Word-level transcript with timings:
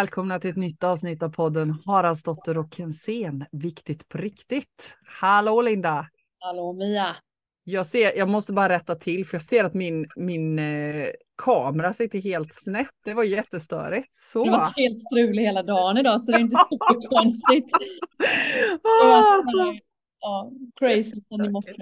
Välkomna 0.00 0.40
till 0.40 0.50
ett 0.50 0.56
nytt 0.56 0.84
avsnitt 0.84 1.22
av 1.22 1.28
podden 1.28 1.74
Haraldsdotter 1.86 2.58
och 2.58 2.74
Kensén. 2.74 3.44
Viktigt 3.52 4.08
på 4.08 4.18
riktigt. 4.18 4.96
Hallå 5.20 5.62
Linda! 5.62 6.06
Hallå 6.38 6.72
Mia! 6.72 7.16
Jag, 7.64 7.86
ser, 7.86 8.18
jag 8.18 8.28
måste 8.28 8.52
bara 8.52 8.68
rätta 8.68 8.94
till 8.94 9.26
för 9.26 9.34
jag 9.34 9.42
ser 9.42 9.64
att 9.64 9.74
min, 9.74 10.06
min 10.16 10.58
eh, 10.58 11.06
kamera 11.42 11.92
sitter 11.92 12.20
helt 12.20 12.54
snett. 12.54 12.90
Det 13.04 13.14
var 13.14 13.24
jättestörigt. 13.24 14.12
Så. 14.12 14.44
Det 14.44 14.50
var 14.50 14.72
helt 14.76 14.98
strulig 15.00 15.42
hela 15.42 15.62
dagen 15.62 15.96
idag 15.96 16.20
så 16.20 16.32
det 16.32 16.38
är 16.38 16.40
inte 16.40 16.56
superkonstigt. 16.70 17.68
Ah, 19.02 19.42
ja, 20.20 20.50
crazy 20.78 21.20
sen 21.28 21.44
i 21.44 21.48
morse 21.48 21.72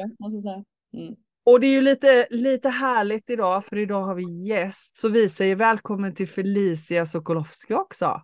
Och 1.49 1.61
det 1.61 1.67
är 1.67 1.73
ju 1.73 1.81
lite, 1.81 2.27
lite 2.31 2.69
härligt 2.69 3.31
idag 3.31 3.65
för 3.65 3.77
idag 3.79 4.03
har 4.05 4.15
vi 4.15 4.47
gäst. 4.47 4.97
Så 4.97 5.09
vi 5.09 5.29
säger 5.29 5.57
välkommen 5.57 6.15
till 6.15 6.29
Felicia 6.29 7.07
Sokolowski 7.07 7.75
också. 7.75 8.23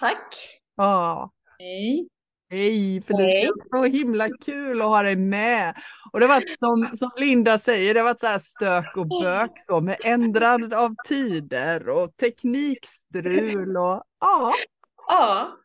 Tack. 0.00 0.60
Ja. 0.76 1.30
Hej! 1.58 2.08
Hej 2.50 3.02
Felicia, 3.02 3.52
så 3.70 3.84
himla 3.84 4.28
kul 4.44 4.82
att 4.82 4.88
ha 4.88 5.02
dig 5.02 5.16
med. 5.16 5.74
Och 6.12 6.20
det 6.20 6.26
har 6.26 6.34
varit 6.34 6.58
som, 6.58 6.90
som 6.96 7.10
Linda 7.16 7.58
säger, 7.58 7.94
det 7.94 8.00
har 8.00 8.04
varit 8.04 8.20
så 8.20 8.26
här 8.26 8.38
stök 8.38 8.96
och 8.96 9.08
bök 9.08 9.50
så 9.56 9.80
med 9.80 9.96
ändrad 10.04 10.74
av 10.74 10.94
tider 11.08 11.88
och 11.88 12.16
teknikstrul 12.16 13.76
och 13.76 14.02
ja, 14.20 14.52
Ja, 15.08 15.56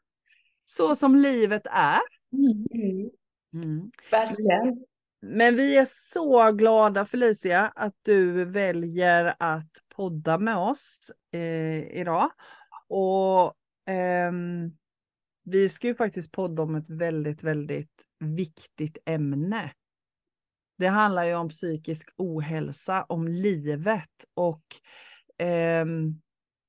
så 0.65 0.95
som 0.95 1.15
livet 1.15 1.67
är. 1.71 1.99
Mm, 2.33 3.09
Mm. 3.53 3.91
verkligen. 4.11 4.85
Men 5.21 5.55
vi 5.55 5.77
är 5.77 5.87
så 5.89 6.51
glada 6.51 7.05
Felicia 7.05 7.71
att 7.75 7.95
du 8.01 8.45
väljer 8.45 9.33
att 9.39 9.71
podda 9.95 10.37
med 10.37 10.57
oss 10.57 11.11
eh, 11.33 11.99
idag. 11.99 12.29
Och 12.87 13.53
ehm, 13.85 14.71
vi 15.43 15.69
ska 15.69 15.87
ju 15.87 15.95
faktiskt 15.95 16.31
podda 16.31 16.63
om 16.63 16.75
ett 16.75 16.89
väldigt, 16.89 17.43
väldigt 17.43 18.05
viktigt 18.19 18.97
ämne. 19.05 19.71
Det 20.77 20.87
handlar 20.87 21.23
ju 21.23 21.35
om 21.35 21.49
psykisk 21.49 22.09
ohälsa, 22.17 23.03
om 23.03 23.27
livet 23.27 24.25
och 24.33 24.63
ehm, 25.37 26.21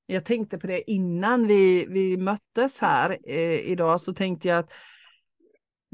jag 0.06 0.24
tänkte 0.24 0.58
på 0.58 0.66
det 0.66 0.90
innan 0.90 1.46
vi, 1.46 1.86
vi 1.88 2.16
möttes 2.16 2.78
här 2.78 3.18
eh, 3.24 3.70
idag 3.70 4.00
så 4.00 4.14
tänkte 4.14 4.48
jag 4.48 4.58
att 4.58 4.72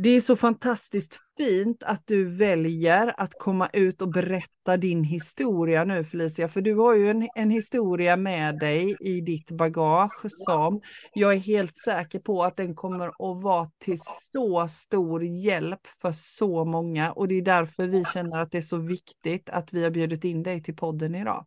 det 0.00 0.08
är 0.08 0.20
så 0.20 0.36
fantastiskt 0.36 1.20
fint 1.36 1.82
att 1.82 2.02
du 2.06 2.24
väljer 2.24 3.14
att 3.16 3.32
komma 3.38 3.68
ut 3.72 4.02
och 4.02 4.08
berätta 4.08 4.76
din 4.76 5.04
historia 5.04 5.84
nu 5.84 6.04
Felicia, 6.04 6.48
för 6.48 6.60
du 6.60 6.74
har 6.74 6.94
ju 6.94 7.10
en, 7.10 7.28
en 7.34 7.50
historia 7.50 8.16
med 8.16 8.58
dig 8.58 8.96
i 9.00 9.20
ditt 9.20 9.50
bagage 9.50 10.26
som 10.26 10.80
jag 11.14 11.32
är 11.32 11.38
helt 11.38 11.76
säker 11.76 12.18
på 12.18 12.44
att 12.44 12.56
den 12.56 12.74
kommer 12.74 13.08
att 13.08 13.42
vara 13.42 13.66
till 13.78 13.98
så 14.32 14.68
stor 14.68 15.24
hjälp 15.24 15.86
för 16.02 16.12
så 16.12 16.64
många 16.64 17.12
och 17.12 17.28
det 17.28 17.34
är 17.34 17.42
därför 17.42 17.86
vi 17.86 18.04
känner 18.04 18.38
att 18.38 18.50
det 18.50 18.58
är 18.58 18.62
så 18.62 18.76
viktigt 18.76 19.50
att 19.50 19.72
vi 19.72 19.84
har 19.84 19.90
bjudit 19.90 20.24
in 20.24 20.42
dig 20.42 20.62
till 20.62 20.76
podden 20.76 21.14
idag. 21.14 21.46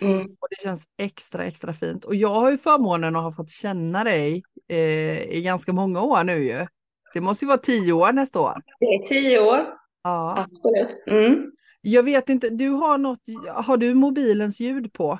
Mm. 0.00 0.22
Och 0.22 0.48
det 0.50 0.62
känns 0.62 0.84
extra, 0.98 1.44
extra 1.44 1.72
fint. 1.72 2.04
Och 2.04 2.14
jag 2.14 2.34
har 2.34 2.50
ju 2.50 2.58
förmånen 2.58 3.16
att 3.16 3.22
ha 3.22 3.32
fått 3.32 3.50
känna 3.50 4.04
dig 4.04 4.42
eh, 4.68 5.22
i 5.22 5.42
ganska 5.44 5.72
många 5.72 6.02
år 6.02 6.24
nu 6.24 6.44
ju. 6.44 6.66
Det 7.14 7.20
måste 7.20 7.44
ju 7.44 7.46
vara 7.48 7.58
tio 7.58 7.92
år 7.92 8.12
nästa 8.12 8.40
år. 8.40 8.62
Det 8.80 8.86
är 8.86 9.06
tio 9.08 9.40
år, 9.40 9.74
Ja. 10.02 10.46
absolut. 10.50 11.06
Mm. 11.06 11.52
Jag 11.80 12.02
vet 12.02 12.28
inte, 12.28 12.50
du 12.50 12.68
har 12.68 12.98
något, 12.98 13.20
har 13.54 13.76
du 13.76 13.94
mobilens 13.94 14.60
ljud 14.60 14.92
på? 14.92 15.18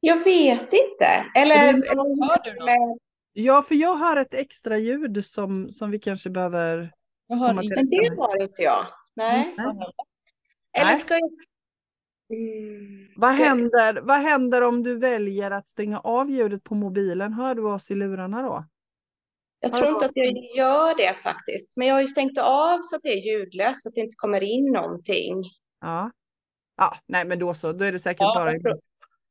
Jag 0.00 0.24
vet 0.24 0.72
inte. 0.72 1.24
Eller, 1.36 1.54
Hör 1.56 1.68
eller 1.72 2.44
du 2.44 2.54
något? 2.54 2.98
Ja, 3.32 3.62
för 3.62 3.74
jag 3.74 3.94
har 3.94 4.16
ett 4.16 4.34
extra 4.34 4.78
ljud 4.78 5.24
som, 5.24 5.70
som 5.70 5.90
vi 5.90 5.98
kanske 5.98 6.30
behöver... 6.30 6.92
Jag 7.26 7.36
hör 7.36 7.48
Komma 7.48 7.60
till 7.60 7.70
men 7.74 7.88
det 7.90 8.16
har 8.16 8.42
inte 8.42 8.62
jag. 8.62 8.86
Nej. 9.16 9.54
Nej. 9.56 9.66
Eller 10.78 10.90
Nej. 10.90 10.98
ska 11.00 11.14
jag... 11.14 11.30
Mm. 12.30 13.08
Vad 13.16 13.30
händer, 13.30 14.00
vad 14.02 14.16
händer 14.16 14.62
om 14.62 14.82
du 14.82 14.98
väljer 14.98 15.50
att 15.50 15.68
stänga 15.68 15.98
av 16.00 16.30
ljudet 16.30 16.64
på 16.64 16.74
mobilen? 16.74 17.32
Hör 17.32 17.54
du 17.54 17.62
oss 17.62 17.90
i 17.90 17.94
lurarna 17.94 18.42
då? 18.42 18.64
Jag 19.64 19.74
tror 19.74 19.90
inte 19.90 20.04
att 20.06 20.12
jag 20.14 20.56
gör 20.56 20.96
det 20.96 21.14
faktiskt. 21.22 21.76
Men 21.76 21.86
jag 21.88 21.94
har 21.94 22.00
ju 22.00 22.06
stängt 22.06 22.38
av 22.38 22.80
så 22.82 22.96
att 22.96 23.02
det 23.02 23.12
är 23.12 23.26
ljudlöst 23.26 23.82
så 23.82 23.88
att 23.88 23.94
det 23.94 24.00
inte 24.00 24.16
kommer 24.16 24.42
in 24.42 24.72
någonting. 24.72 25.44
Ja. 25.80 26.10
Ja, 26.76 26.96
nej 27.06 27.24
men 27.26 27.38
då 27.38 27.54
så, 27.54 27.72
då 27.72 27.84
är 27.84 27.92
det 27.92 27.98
säkert 27.98 28.20
Ja, 28.20 28.34
bara 28.34 28.52
i 28.52 28.54
mitt, 28.54 28.80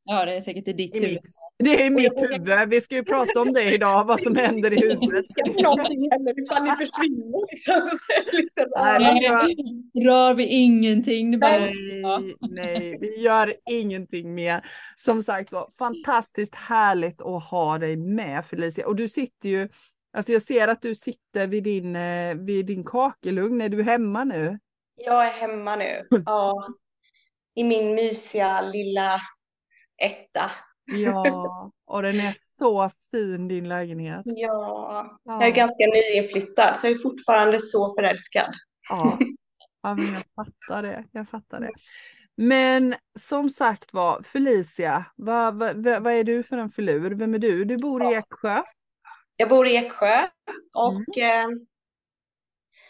Ja, 0.05 0.25
det 0.25 0.33
är 0.35 0.41
säkert 0.41 0.67
i 0.67 0.73
ditt 0.73 0.95
i 0.95 0.99
huvud. 0.99 1.13
mitt. 1.13 1.23
Det 1.59 1.81
är 1.81 1.85
i 1.85 1.89
mitt 1.89 2.21
huvud. 2.21 2.69
Vi 2.69 2.81
ska 2.81 2.95
ju 2.95 3.03
prata 3.03 3.41
om 3.41 3.53
det 3.53 3.73
idag, 3.73 4.05
vad 4.05 4.21
som 4.21 4.35
händer 4.35 4.73
i 4.73 4.81
huvudet. 4.81 5.25
Någonting 5.63 6.11
heller 6.11 6.43
ifall 6.43 6.63
ni 6.63 6.69
försvinner 6.69 7.51
liksom. 7.51 7.73
Så 7.97 8.13
är 8.13 8.31
det 8.31 8.37
lite 8.37 8.67
Nej, 8.75 10.05
rör 10.05 10.33
vi 10.33 10.45
ingenting. 10.45 11.31
Det 11.31 11.37
bara... 11.37 11.59
Nej, 11.59 12.35
nej, 12.39 12.97
vi 13.01 13.21
gör 13.21 13.55
ingenting 13.71 14.35
mer. 14.35 14.65
Som 14.95 15.21
sagt 15.21 15.51
var, 15.51 15.69
fantastiskt 15.77 16.55
härligt 16.55 17.21
att 17.21 17.43
ha 17.43 17.77
dig 17.77 17.97
med 17.97 18.45
Felicia. 18.45 18.87
Och 18.87 18.95
du 18.95 19.09
sitter 19.09 19.49
ju, 19.49 19.69
alltså 20.13 20.31
jag 20.31 20.41
ser 20.41 20.67
att 20.67 20.81
du 20.81 20.95
sitter 20.95 21.47
vid 21.47 21.63
din, 21.63 21.95
eh, 21.95 22.35
vid 22.35 22.65
din 22.65 22.83
kakelugn. 22.83 23.61
Är 23.61 23.69
du 23.69 23.83
hemma 23.83 24.23
nu? 24.23 24.59
Jag 24.95 25.27
är 25.27 25.31
hemma 25.31 25.75
nu. 25.75 26.07
Ja. 26.25 26.67
I 27.55 27.63
min 27.63 27.95
mysiga 27.95 28.61
lilla 28.61 29.21
etta. 29.97 30.51
Ja, 30.85 31.71
och 31.85 32.01
den 32.01 32.15
är 32.19 32.33
så 32.39 32.89
fin 33.11 33.47
din 33.47 33.69
lägenhet. 33.69 34.21
Ja. 34.25 35.19
Ja, 35.23 35.33
Jag 35.39 35.47
är 35.47 35.51
ganska 35.51 35.85
nyinflyttad 35.85 36.79
så 36.79 36.87
jag 36.87 36.93
är 36.93 37.01
fortfarande 37.03 37.59
så 37.59 37.93
förälskad. 37.93 38.53
ja. 38.89 39.17
ja 39.83 39.95
men 39.95 40.05
jag 40.13 40.23
fattar 40.35 40.83
det. 40.83 41.05
Jag 41.11 41.29
fattar 41.29 41.59
det. 41.59 41.71
Men 42.35 42.95
som 43.19 43.49
sagt 43.49 43.93
var, 43.93 44.21
Felicia, 44.21 45.05
vad, 45.15 45.59
vad, 45.59 45.85
vad 46.03 46.13
är 46.13 46.23
du 46.23 46.43
för 46.43 46.57
en 46.57 46.69
filur? 46.69 47.11
Vem 47.11 47.33
är 47.33 47.39
du? 47.39 47.65
Du 47.65 47.77
bor 47.77 48.03
i 48.03 48.15
Eksjö. 48.15 48.63
Jag 49.35 49.49
bor 49.49 49.67
i 49.67 49.75
Eksjö 49.75 50.27
och 50.73 51.17
eh, 51.17 51.47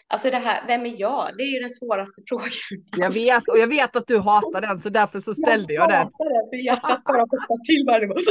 alltså 0.08 0.30
det 0.30 0.38
här, 0.38 0.68
vem 0.68 0.86
är 0.86 1.00
jag? 1.00 1.38
Det 1.38 1.44
är 1.44 1.48
ju 1.48 1.60
den 1.60 1.70
svåraste 1.70 2.22
frågan. 2.30 2.50
Jag 2.98 3.12
vet, 3.14 3.48
och 3.48 3.58
jag 3.58 3.68
vet 3.68 3.96
att 3.96 4.08
du 4.08 4.20
hatar 4.20 4.62
den, 4.62 4.80
så 4.80 4.90
därför 4.90 5.20
så 5.20 5.34
ställde 5.34 5.74
jag 5.74 5.90
den. 5.90 5.98
hatar 5.98 6.26
det 6.44 6.50
för 6.50 6.66
hjärtat 6.66 7.04
bara 7.04 7.20
hoppar 7.22 7.66
till 7.66 7.84
varje 7.88 8.08
gång. 8.08 8.18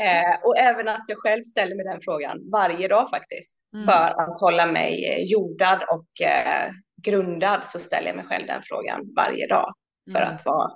Eh, 0.00 0.44
och 0.46 0.58
även 0.58 0.88
att 0.88 1.04
jag 1.06 1.18
själv 1.18 1.42
ställer 1.42 1.76
mig 1.76 1.84
den 1.84 2.00
frågan 2.02 2.50
varje 2.52 2.88
dag 2.88 3.10
faktiskt. 3.10 3.64
Mm. 3.74 3.86
För 3.86 4.20
att 4.20 4.40
hålla 4.40 4.66
mig 4.66 5.04
eh, 5.04 5.24
jordad 5.30 5.82
och 5.90 6.26
eh, 6.26 6.70
grundad 7.02 7.60
så 7.66 7.78
ställer 7.78 8.06
jag 8.06 8.16
mig 8.16 8.24
själv 8.24 8.46
den 8.46 8.62
frågan 8.64 9.00
varje 9.16 9.46
dag. 9.46 9.74
För 10.12 10.18
Mm. 10.22 10.34
att 10.34 10.44
vara 10.44 10.72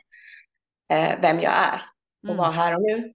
eh, 0.93 1.21
vem 1.21 1.41
jag 1.41 1.53
är 1.53 1.83
och 2.23 2.29
Mm. 2.29 2.37
vara 2.37 2.51
här 2.51 2.77
och 2.77 2.83
nu. 2.83 3.13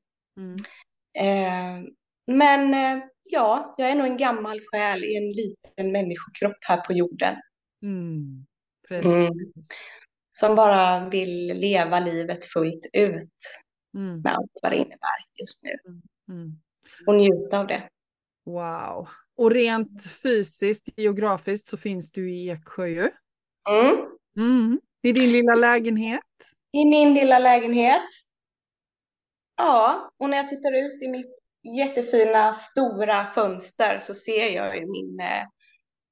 Mm. 2.27 2.37
Men 2.37 2.73
eh, 2.97 3.03
ja, 3.23 3.75
jag 3.77 3.91
är 3.91 3.95
nog 3.95 4.07
en 4.07 4.17
gammal 4.17 4.61
själ 4.71 5.03
i 5.03 5.15
en 5.17 5.31
liten 5.31 5.91
människokropp 5.91 6.57
här 6.61 6.77
på 6.81 6.93
jorden. 6.93 7.35
Mm. 7.83 8.45
Precis. 8.87 9.11
Mm. 9.11 9.53
Som 10.31 10.55
bara 10.55 11.09
vill 11.09 11.47
leva 11.47 11.99
livet 11.99 12.45
fullt 12.45 12.85
ut 12.93 13.31
Mm. 13.97 14.21
med 14.21 14.33
allt 14.33 14.51
vad 14.61 14.71
det 14.71 14.75
innebär 14.75 15.17
just 15.39 15.63
nu. 15.63 15.71
Mm. 16.33 16.51
Och 17.07 17.15
njuta 17.15 17.59
av 17.59 17.67
det. 17.67 17.89
Wow. 18.45 19.07
Och 19.37 19.51
rent 19.51 20.05
fysiskt, 20.23 20.89
geografiskt 20.99 21.67
så 21.67 21.77
finns 21.77 22.11
du 22.11 22.33
i 22.33 22.49
Eksjö 22.49 22.87
ju. 22.87 23.09
Mm. 23.69 24.05
Mm. 24.37 24.79
I 25.01 25.11
din 25.11 25.31
lilla 25.31 25.55
lägenhet. 25.55 26.21
I 26.71 26.85
min 26.85 27.13
lilla 27.13 27.39
lägenhet. 27.39 28.01
Ja, 29.57 30.11
och 30.17 30.29
när 30.29 30.37
jag 30.37 30.49
tittar 30.49 30.73
ut 30.73 31.03
i 31.03 31.07
mitt 31.07 31.35
jättefina 31.77 32.53
stora 32.53 33.25
fönster 33.25 33.99
så 33.99 34.15
ser 34.15 34.45
jag 34.49 34.77
ju 34.77 34.85
min, 34.91 35.19
eh, 35.19 35.43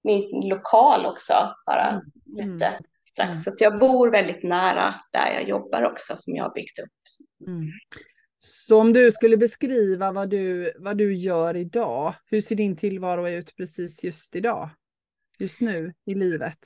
min 0.04 0.50
lokal 0.50 1.06
också, 1.06 1.34
bara 1.66 2.02
Mm. 2.38 2.54
lite 2.54 2.80
strax. 3.12 3.32
Mm. 3.32 3.42
Så 3.42 3.50
att 3.50 3.62
jag 3.62 3.80
bor 3.80 4.12
väldigt 4.12 4.44
nära 4.44 4.96
där 5.14 5.34
jag 5.34 5.50
jobbar 5.50 5.84
också, 5.84 6.14
som 6.18 6.36
jag 6.36 6.44
har 6.44 6.54
byggt 6.54 6.80
upp. 6.80 6.92
Mm. 7.48 7.66
Så 8.40 8.80
om 8.80 8.94
du 8.94 9.12
skulle 9.12 9.38
beskriva 9.38 10.12
vad 10.12 10.30
du, 10.30 10.74
vad 10.80 10.98
du 10.98 11.16
gör 11.16 11.56
idag, 11.56 12.14
hur 12.26 12.42
ser 12.42 12.56
din 12.56 12.76
tillvaro 12.78 13.30
ut 13.30 13.56
precis 13.56 14.04
just 14.04 14.36
idag? 14.36 14.70
Just 15.40 15.62
nu 15.62 15.94
i 16.06 16.16
livet? 16.16 16.58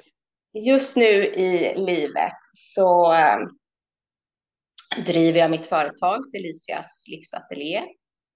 Just 0.53 0.95
nu 0.95 1.25
i 1.25 1.75
livet 1.75 2.33
så 2.53 3.13
eh, 3.13 3.37
driver 5.05 5.39
jag 5.39 5.51
mitt 5.51 5.65
företag, 5.65 6.23
Felicias 6.35 7.03
livsateljé, 7.07 7.83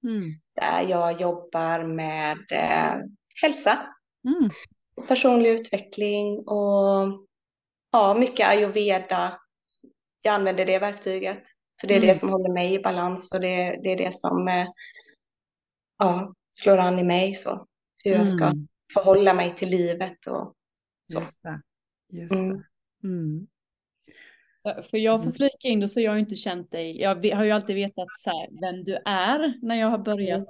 Mm. 0.03 0.31
där 0.55 0.81
jag 0.81 1.21
jobbar 1.21 1.83
med 1.83 2.37
eh, 2.51 2.99
hälsa, 3.41 3.87
Mm. 4.25 4.49
personlig 5.07 5.49
utveckling 5.49 6.39
och 6.39 7.27
ja, 7.91 8.13
mycket 8.13 8.47
ayurveda. 8.49 9.39
Jag 10.23 10.33
använder 10.33 10.65
det 10.65 10.79
verktyget 10.79 11.43
För 11.81 11.87
det 11.87 11.93
är 11.93 11.97
Mm. 11.97 12.07
det 12.09 12.15
som 12.15 12.29
håller 12.29 12.53
mig 12.53 12.73
i 12.73 12.79
balans 12.79 13.31
och 13.31 13.39
det, 13.41 13.79
det 13.83 13.89
är 13.91 13.97
det 13.97 14.13
som 14.15 14.47
eh, 14.47 14.67
ja, 15.97 16.33
slår 16.51 16.77
an 16.77 16.99
i 16.99 17.03
mig. 17.03 17.35
Så. 17.35 17.67
Hur 18.03 18.11
jag 18.11 18.27
ska 18.27 18.45
Mm. 18.45 18.67
förhålla 18.93 19.33
mig 19.33 19.55
till 19.55 19.69
livet 19.69 20.27
och 20.27 20.55
så. 21.11 21.19
Just 21.19 21.43
det. 21.43 21.61
Just 22.09 22.31
Mm. 22.33 22.57
det. 22.57 22.63
Mm. 24.63 24.83
För 24.83 24.97
jag 24.97 25.19
får 25.19 25.25
Mm. 25.25 25.33
flika 25.33 25.67
in 25.67 25.79
då 25.79 25.87
så 25.87 26.01
jag 26.01 26.11
har 26.11 26.17
inte 26.17 26.35
känt 26.35 26.71
dig. 26.71 27.01
Jag 27.01 27.35
har 27.35 27.43
ju 27.43 27.51
alltid 27.51 27.75
vetat 27.75 28.07
så 28.17 28.29
här, 28.29 28.47
vem 28.61 28.83
du 28.83 28.95
är 29.05 29.53
när 29.61 29.75
jag 29.75 29.87
har 29.87 29.97
börjat. 29.97 30.45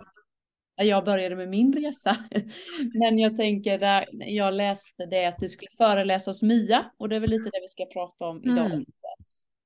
När 0.78 0.86
jag 0.86 1.06
började 1.06 1.36
med 1.36 1.50
min 1.50 1.74
resa. 1.74 2.18
Men 2.94 3.20
jag 3.20 3.38
tänker 3.38 3.78
där 3.80 4.06
jag 4.12 4.54
läste 4.54 5.06
det 5.06 5.26
att 5.26 5.38
du 5.40 5.50
skulle 5.50 5.70
föreläsa 5.78 6.30
hos 6.30 6.42
Mia 6.44 6.92
och 6.98 7.10
det 7.10 7.16
är 7.16 7.20
väl 7.20 7.30
lite 7.30 7.50
det 7.54 7.60
vi 7.62 7.68
ska 7.68 7.86
prata 7.86 8.26
om 8.26 8.44
idag. 8.44 8.66
Mm. 8.66 8.86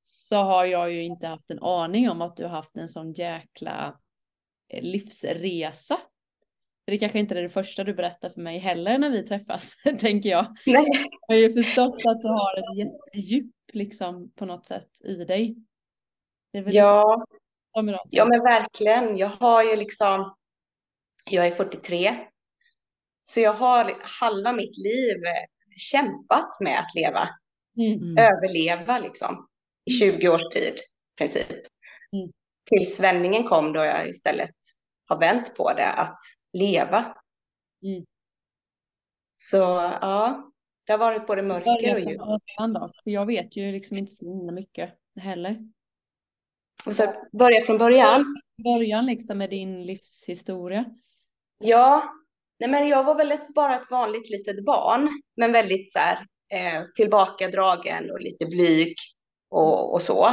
Så 0.02 0.36
har 0.36 0.66
jag 0.66 0.92
ju 0.94 1.04
inte 1.04 1.28
haft 1.28 1.52
en 1.52 1.60
aning 1.64 2.10
om 2.10 2.22
att 2.22 2.38
du 2.38 2.44
har 2.44 2.50
haft 2.50 2.78
en 2.78 2.88
sån 2.88 3.14
jäkla 3.14 4.00
eh, 4.70 4.84
livsresa. 4.84 5.98
För 6.86 6.92
det 6.92 6.98
kanske 6.98 7.20
inte 7.20 7.38
är 7.38 7.42
det 7.42 7.50
första 7.50 7.84
du 7.84 7.94
berättar 7.94 8.30
för 8.30 8.42
mig 8.42 8.58
heller 8.60 8.98
när 8.98 9.10
vi 9.10 9.24
träffas, 9.24 9.74
tänker 10.00 10.30
jag. 10.30 10.46
Jag 10.66 10.86
har 11.28 11.36
ju 11.36 11.54
förstått 11.54 11.96
att 12.06 12.22
du 12.22 12.28
har 12.28 12.58
ett 12.58 12.78
jättedjup 12.78 13.55
liksom 13.76 14.32
på 14.36 14.46
något 14.46 14.66
sätt 14.66 14.90
i 15.04 15.14
dig. 15.16 15.56
Det 16.52 16.58
är 16.58 16.64
väl 16.64 16.76
Ja, 16.76 17.26
ja, 18.10 18.26
men 18.26 18.44
verkligen. 18.44 19.18
Jag 19.18 19.28
har 19.30 19.64
ju 19.64 19.76
liksom, 19.76 20.36
jag 21.30 21.48
är 21.48 21.52
43, 21.52 22.28
så 23.24 23.40
jag 23.40 23.54
har 23.54 23.94
halva 24.02 24.54
mitt 24.54 24.78
liv 24.78 25.18
kämpat 25.78 26.60
med 26.60 26.80
att 26.80 26.96
leva, 26.96 27.30
Mm. 27.78 27.94
Mm. 28.02 28.18
överleva 28.18 29.00
liksom 29.00 29.48
i 29.86 29.92
20 29.92 30.30
års 30.30 30.54
tid 30.54 30.74
i 30.76 31.18
princip. 31.18 31.50
Mm. 32.12 32.32
Tills 32.70 33.00
vändningen 33.00 33.44
kom 33.44 33.74
då 33.74 33.84
jag 33.86 34.10
istället 34.10 34.56
har 35.06 35.20
vänt 35.20 35.56
på 35.56 35.74
det, 35.74 35.92
att 35.92 36.20
leva. 36.54 37.16
Mm. 37.84 38.06
Så 39.36 39.58
ja, 40.02 40.52
det 40.86 40.94
har 40.94 40.98
varit 40.98 41.28
både 41.28 41.42
mörker 41.42 41.94
och 41.94 42.00
ljus. 42.00 42.18
då, 42.58 42.92
för 43.04 43.12
jag 43.12 43.26
vet 43.26 43.58
ju 43.58 43.72
liksom 43.72 43.98
inte 43.98 44.12
så 44.12 44.26
himla 44.26 44.52
mycket 44.52 44.94
heller. 45.20 45.58
Och 46.86 46.96
så 46.96 47.14
börja 47.32 47.66
från 47.66 47.78
början. 47.78 48.36
Början 48.64 49.06
liksom 49.06 49.38
med 49.38 49.50
din 49.50 49.84
livshistoria. 49.84 50.86
Ja, 51.60 52.14
nej 52.60 52.70
men 52.70 52.88
jag 52.88 53.04
var 53.04 53.16
väl 53.16 53.32
ett, 53.32 53.54
bara 53.54 53.76
ett 53.76 53.92
vanligt 53.92 54.30
litet 54.30 54.66
barn, 54.66 55.10
men 55.36 55.52
väldigt 55.52 55.92
så 55.92 56.00
här, 56.00 56.18
eh, 56.54 56.84
tillbakadragen 56.96 58.12
och 58.12 58.20
lite 58.20 58.46
blyg 58.46 58.96
och, 59.50 59.94
och 59.94 60.02
så. 60.02 60.26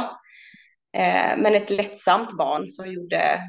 Eh, 0.97 1.37
men 1.37 1.55
ett 1.55 1.69
lättsamt 1.69 2.37
barn 2.37 2.69
som 2.69 2.93
gjorde, 2.93 3.39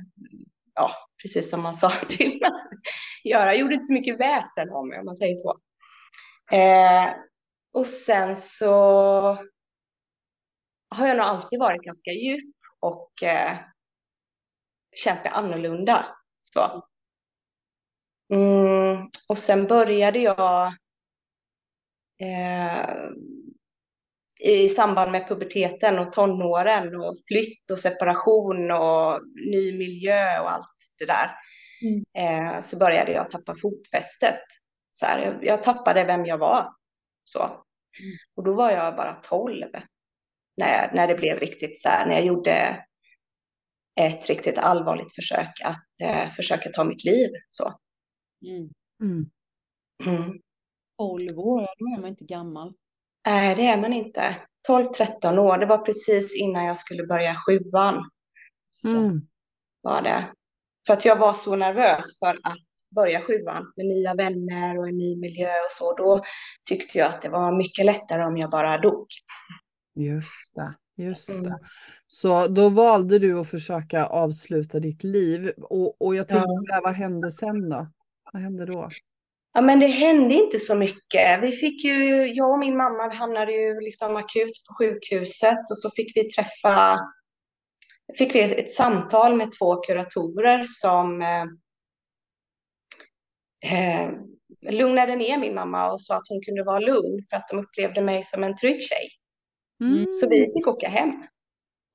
ja, 0.74 0.90
precis 1.22 1.50
som 1.50 1.62
man 1.62 1.74
sa 1.74 1.90
till 2.08 2.28
mig 2.28 2.50
göra, 3.24 3.54
gjorde 3.54 3.74
inte 3.74 3.84
så 3.84 3.92
mycket 3.92 4.20
väsen 4.20 4.70
om 4.70 4.88
mig, 4.88 4.98
om 4.98 5.04
man 5.04 5.16
säger 5.16 5.34
så. 5.34 5.58
Eh, 6.52 7.14
och 7.72 7.86
sen 7.86 8.36
så 8.36 8.72
har 10.88 11.06
jag 11.06 11.16
nog 11.16 11.26
alltid 11.26 11.58
varit 11.58 11.82
ganska 11.82 12.10
djup 12.10 12.54
och 12.80 13.22
eh, 13.22 13.58
känt 14.96 15.24
mig 15.24 15.32
annorlunda. 15.34 16.06
Så. 16.42 16.88
Mm, 18.32 19.08
och 19.28 19.38
sen 19.38 19.66
började 19.66 20.18
jag 20.18 20.66
eh, 22.20 23.10
i 24.40 24.68
samband 24.68 25.12
med 25.12 25.28
puberteten 25.28 25.98
och 25.98 26.12
tonåren 26.12 27.00
och 27.00 27.16
flytt 27.28 27.70
och 27.70 27.78
separation 27.78 28.70
och 28.70 29.20
ny 29.52 29.78
miljö 29.78 30.40
och 30.40 30.52
allt 30.52 30.76
det 30.98 31.06
där. 31.06 31.30
Mm. 31.82 32.04
Eh, 32.14 32.60
så 32.60 32.78
började 32.78 33.12
jag 33.12 33.30
tappa 33.30 33.54
fotfästet. 33.62 34.40
Så 34.96 35.06
här, 35.06 35.18
jag, 35.18 35.44
jag 35.44 35.62
tappade 35.62 36.04
vem 36.04 36.26
jag 36.26 36.38
var. 36.38 36.74
Så. 37.24 37.64
Och 38.34 38.44
då 38.44 38.54
var 38.54 38.70
jag 38.70 38.96
bara 38.96 39.14
12 39.14 39.66
när, 40.56 40.94
när 40.94 41.08
det 41.08 41.14
blev 41.14 41.38
riktigt 41.38 41.80
så 41.80 41.88
här, 41.88 42.06
när 42.06 42.14
jag 42.14 42.24
gjorde 42.24 42.84
ett 44.00 44.28
riktigt 44.28 44.58
allvarligt 44.58 45.14
försök 45.14 45.60
att 45.64 46.00
eh, 46.02 46.30
försöka 46.30 46.70
ta 46.70 46.84
mitt 46.84 47.04
liv. 47.04 47.30
Så. 47.48 47.80
Mm. 48.46 48.70
Mm. 49.02 49.30
Mm. 50.04 50.40
12 50.98 51.38
år, 51.38 51.60
då 51.78 51.86
är 51.96 52.00
man 52.00 52.10
inte 52.10 52.24
gammal. 52.24 52.74
Nej, 53.26 53.56
det 53.56 53.66
är 53.66 53.76
man 53.80 53.92
inte. 53.92 54.36
12-13 54.68 55.38
år, 55.38 55.58
det 55.58 55.66
var 55.66 55.78
precis 55.78 56.36
innan 56.36 56.64
jag 56.64 56.78
skulle 56.78 57.06
börja 57.06 57.36
sjuan. 57.46 58.10
Mm. 58.86 59.10
var 59.80 60.02
det. 60.02 60.32
För 60.86 60.92
att 60.92 61.04
jag 61.04 61.16
var 61.16 61.34
så 61.34 61.56
nervös 61.56 62.18
för 62.18 62.40
att 62.42 62.73
börja 62.94 63.22
sjuan 63.22 63.72
med 63.76 63.86
nya 63.86 64.14
vänner 64.14 64.78
och 64.78 64.88
en 64.88 64.98
ny 64.98 65.16
miljö 65.16 65.48
och 65.50 65.72
så. 65.72 65.94
Då 65.96 66.22
tyckte 66.68 66.98
jag 66.98 67.08
att 67.08 67.22
det 67.22 67.28
var 67.28 67.56
mycket 67.58 67.86
lättare 67.86 68.24
om 68.24 68.36
jag 68.36 68.50
bara 68.50 68.78
dog. 68.78 69.06
Just 69.94 70.54
det, 70.54 70.74
just 71.04 71.28
Mm. 71.30 71.42
det. 71.44 71.58
Så 72.06 72.46
då 72.46 72.68
valde 72.68 73.18
du 73.18 73.38
att 73.40 73.50
försöka 73.50 74.06
avsluta 74.06 74.80
ditt 74.80 75.04
liv 75.04 75.52
och, 75.58 76.02
och 76.02 76.14
jag 76.14 76.28
tänkte 76.28 76.48
Ja. 76.68 76.80
vad 76.84 76.94
hände 76.94 77.30
sen 77.32 77.68
då? 77.68 77.86
Vad 78.32 78.42
hände 78.42 78.66
då? 78.66 78.88
Ja, 79.56 79.60
men 79.60 79.80
det 79.80 79.86
hände 79.86 80.34
inte 80.34 80.58
så 80.58 80.74
mycket. 80.74 81.42
Vi 81.42 81.52
fick 81.52 81.84
ju, 81.84 82.26
jag 82.34 82.50
och 82.50 82.58
min 82.58 82.76
mamma 82.76 83.08
hamnade 83.14 83.52
ju 83.52 83.80
liksom 83.80 84.16
akut 84.16 84.52
på 84.68 84.74
sjukhuset 84.78 85.58
och 85.70 85.78
så 85.78 85.90
fick 85.90 86.16
vi 86.16 86.24
träffa, 86.30 86.98
fick 88.18 88.34
vi 88.34 88.40
ett 88.42 88.72
samtal 88.72 89.36
med 89.36 89.48
två 89.58 89.76
kuratorer 89.76 90.64
som 90.68 91.22
eh, 93.64 94.10
lugnade 94.72 95.16
ner 95.16 95.38
min 95.38 95.54
mamma 95.54 95.92
och 95.92 96.00
sa 96.00 96.16
att 96.16 96.28
hon 96.28 96.42
kunde 96.42 96.64
vara 96.64 96.78
lugn 96.78 97.22
för 97.30 97.36
att 97.36 97.48
de 97.48 97.58
upplevde 97.58 98.02
mig 98.02 98.22
som 98.22 98.44
en 98.44 98.56
trygg 98.56 98.82
tjej. 98.82 99.08
Mm. 99.80 100.06
Så 100.12 100.28
vi 100.28 100.52
fick 100.54 100.66
åka 100.66 100.88
hem. 100.88 101.26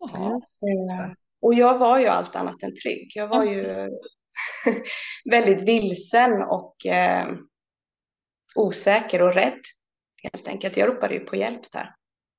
Just 0.02 0.64
Eh. 0.64 1.12
Och 1.42 1.54
jag 1.54 1.78
var 1.78 2.00
ju 2.00 2.08
allt 2.08 2.36
annat 2.36 2.64
än 2.64 2.76
trygg. 2.76 3.12
Jag 3.16 3.28
var 3.28 3.44
ju 3.44 3.66
väldigt 5.32 5.62
vilsen 5.62 6.42
och 6.42 6.86
eh, 6.86 7.28
osäker 8.56 9.22
och 9.22 9.34
rädd. 9.34 9.62
Helt 10.24 10.48
enkelt. 10.48 10.78
Jag 10.78 10.90
ropade 10.90 11.14
ju 11.14 11.20
på 11.20 11.36
hjälp 11.36 11.72
där. 11.72 11.96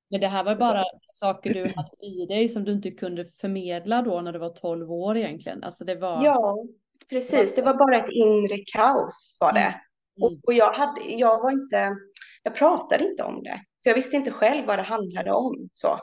Men 0.09 0.21
det 0.21 0.27
här 0.27 0.43
var 0.43 0.55
bara 0.55 0.83
saker 1.05 1.53
du 1.53 1.59
hade 1.75 2.05
i 2.05 2.25
dig 2.25 2.49
som 2.49 2.63
du 2.63 2.71
inte 2.71 2.91
kunde 2.91 3.25
förmedla 3.25 4.01
då 4.01 4.21
när 4.21 4.33
du 4.33 4.39
var 4.39 4.49
12 4.49 4.91
år 4.91 5.17
egentligen. 5.17 5.63
Alltså 5.63 5.83
det 5.83 5.95
var... 5.95 6.25
Ja, 6.25 6.65
precis. 7.11 7.55
Det 7.55 7.61
var 7.61 7.73
bara 7.77 7.97
ett 7.97 8.11
inre 8.11 8.57
kaos 8.73 9.37
var 9.39 9.53
det. 9.53 9.59
Mm. 9.59 9.81
Och, 10.17 10.31
och 10.47 10.53
jag, 10.53 10.73
hade, 10.73 11.01
jag 11.11 11.41
var 11.43 11.51
inte, 11.51 11.95
jag 12.43 12.55
pratade 12.55 13.07
inte 13.09 13.23
om 13.23 13.43
det. 13.43 13.61
För 13.83 13.89
jag 13.89 13.95
visste 13.95 14.15
inte 14.15 14.31
själv 14.31 14.65
vad 14.65 14.79
det 14.79 14.83
handlade 14.83 15.31
om. 15.31 15.69
Så. 15.73 15.99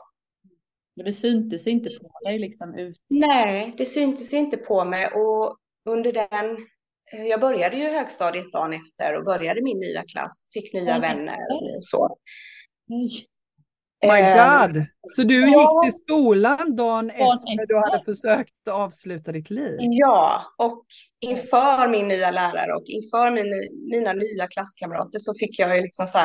Men 0.95 1.05
det 1.05 1.13
syntes 1.13 1.67
inte 1.67 1.89
på 2.01 2.19
dig 2.25 2.39
liksom 2.39 2.75
ut. 2.75 2.97
Nej, 3.07 3.73
det 3.77 3.85
syntes 3.85 4.33
inte 4.33 4.57
på 4.57 4.85
mig. 4.85 5.07
Och 5.07 5.57
under 5.85 6.13
den, 6.13 6.57
eh, 7.13 7.25
jag 7.27 7.39
började 7.41 7.75
ju 7.77 7.83
högstadiet 7.83 8.51
dagen 8.51 8.73
efter 8.73 9.17
och 9.17 9.25
började 9.25 9.61
min 9.61 9.79
nya 9.79 10.03
klass. 10.03 10.47
Fick 10.53 10.73
nya 10.73 10.83
Ja. 10.95 10.99
vänner 10.99 11.37
och 11.77 11.83
så. 11.83 12.17
Nej. 12.87 13.09
My 14.01 14.21
Eh, 14.21 14.67
God! 14.67 14.85
Så 15.15 15.23
du 15.23 15.41
ja. 15.41 15.47
gick 15.47 15.93
till 15.93 16.01
skolan 16.01 16.75
dagen 16.75 17.09
efter 17.09 17.67
du 17.67 17.75
hade 17.75 18.03
försökt 18.05 18.67
avsluta 18.69 19.31
ditt 19.31 19.49
liv? 19.49 19.77
Ja, 19.79 20.43
och 20.57 20.85
inför 21.19 21.89
min 21.89 22.07
nya 22.07 22.31
lärare 22.31 22.75
och 22.75 22.85
inför 22.85 23.31
min, 23.31 23.69
mina 23.91 24.13
nya 24.13 24.47
klasskamrater 24.47 25.19
så 25.19 25.33
fick 25.33 25.59
jag 25.59 25.75
ju 25.75 25.81
liksom 25.81 26.07
så 26.07 26.19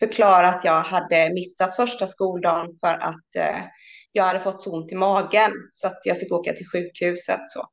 förklara 0.00 0.48
att 0.48 0.64
jag 0.64 0.80
hade 0.80 1.34
missat 1.34 1.76
första 1.76 2.06
skoldagen 2.06 2.78
för 2.80 2.94
att 2.94 3.36
eh, 3.36 3.64
jag 4.12 4.24
hade 4.24 4.40
fått 4.40 4.62
så 4.62 4.72
ont 4.72 4.92
i 4.92 4.94
magen 4.94 5.52
så 5.68 5.86
att 5.86 6.00
jag 6.04 6.20
fick 6.20 6.32
åka 6.32 6.52
till 6.52 6.68
sjukhuset. 6.68 7.40
Så. 7.50 7.66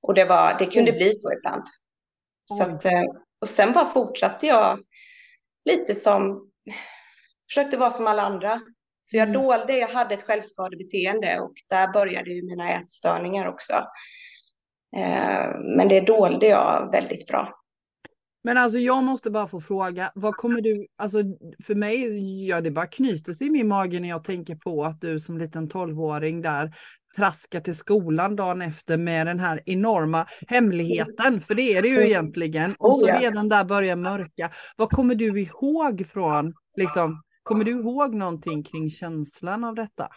Och 0.00 0.14
det, 0.14 0.24
var, 0.24 0.56
det 0.58 0.66
kunde 0.66 0.92
Oj. 0.92 0.96
bli 0.96 1.14
så 1.14 1.32
ibland. 1.32 1.62
Så 2.44 2.64
Oj. 2.64 2.70
att, 2.70 2.84
eh, 2.84 3.04
och 3.40 3.48
sen 3.48 3.72
bara 3.72 3.86
fortsatte 3.86 4.46
jag 4.46 4.78
lite 5.64 5.94
som, 5.94 6.50
försökte 7.48 7.76
vara 7.76 7.90
som 7.90 8.06
alla 8.06 8.22
andra. 8.22 8.60
Så 9.04 9.16
jag 9.16 9.28
Mm. 9.28 9.42
dolde, 9.42 9.78
jag 9.78 9.88
hade 9.88 10.14
ett 10.14 10.22
självskadebeteende 10.22 11.40
och 11.40 11.52
där 11.68 11.92
började 11.92 12.30
ju 12.30 12.42
mina 12.42 12.72
ätstörningar 12.72 13.46
också. 13.48 13.72
Eh, 14.96 15.58
men 15.76 15.88
det 15.88 16.00
dolde 16.00 16.46
jag 16.46 16.88
väldigt 16.92 17.26
bra. 17.26 17.52
Men 18.44 18.58
alltså 18.58 18.78
jag 18.78 19.04
måste 19.04 19.30
bara 19.30 19.46
få 19.46 19.60
fråga, 19.60 20.12
vad 20.14 20.36
kommer 20.36 20.60
du, 20.60 20.86
alltså 20.98 21.18
för 21.66 21.74
mig, 21.74 22.46
ja 22.48 22.60
det 22.60 22.70
bara 22.70 22.86
knyter 22.86 23.32
sig 23.34 23.46
i 23.46 23.50
min 23.50 23.68
mage 23.68 24.00
när 24.00 24.08
jag 24.08 24.24
tänker 24.24 24.54
på 24.56 24.84
att 24.84 25.00
du 25.00 25.20
som 25.20 25.38
liten 25.38 25.68
tolvåring 25.68 26.42
där 26.42 26.72
traskar 27.16 27.60
till 27.60 27.74
skolan 27.76 28.36
dagen 28.36 28.62
efter 28.62 28.96
med 28.96 29.26
den 29.26 29.40
här 29.40 29.62
enorma 29.66 30.26
hemligheten, 30.48 31.40
för 31.40 31.54
det 31.54 31.76
är 31.76 31.82
det 31.82 31.88
ju 31.88 31.94
Mm. 31.96 32.06
egentligen. 32.06 32.74
Och 32.78 32.90
Oh, 32.94 33.00
så 33.00 33.06
redan 33.06 33.48
där 33.48 33.64
börjar 33.64 33.96
mörka. 33.96 34.50
Vad 34.76 34.90
kommer 34.90 35.14
du 35.14 35.40
ihåg 35.40 36.06
från, 36.12 36.54
liksom, 36.76 37.22
kommer 37.46 37.64
du 37.64 37.70
ihåg 37.70 38.14
någonting 38.14 38.62
kring 38.62 38.90
känslan 38.90 39.64
av 39.64 39.74
detta? 39.74 40.08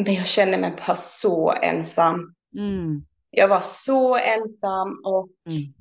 Men 0.00 0.14
jag 0.14 0.26
kände 0.26 0.58
mig 0.58 0.70
bara 0.86 0.96
så 0.96 1.52
ensam. 1.52 2.34
Mm. 2.56 3.02
Jag 3.30 3.48
var 3.48 3.60
så 3.60 4.16
ensam 4.16 5.00
och 5.04 5.28
Mm. 5.50 5.72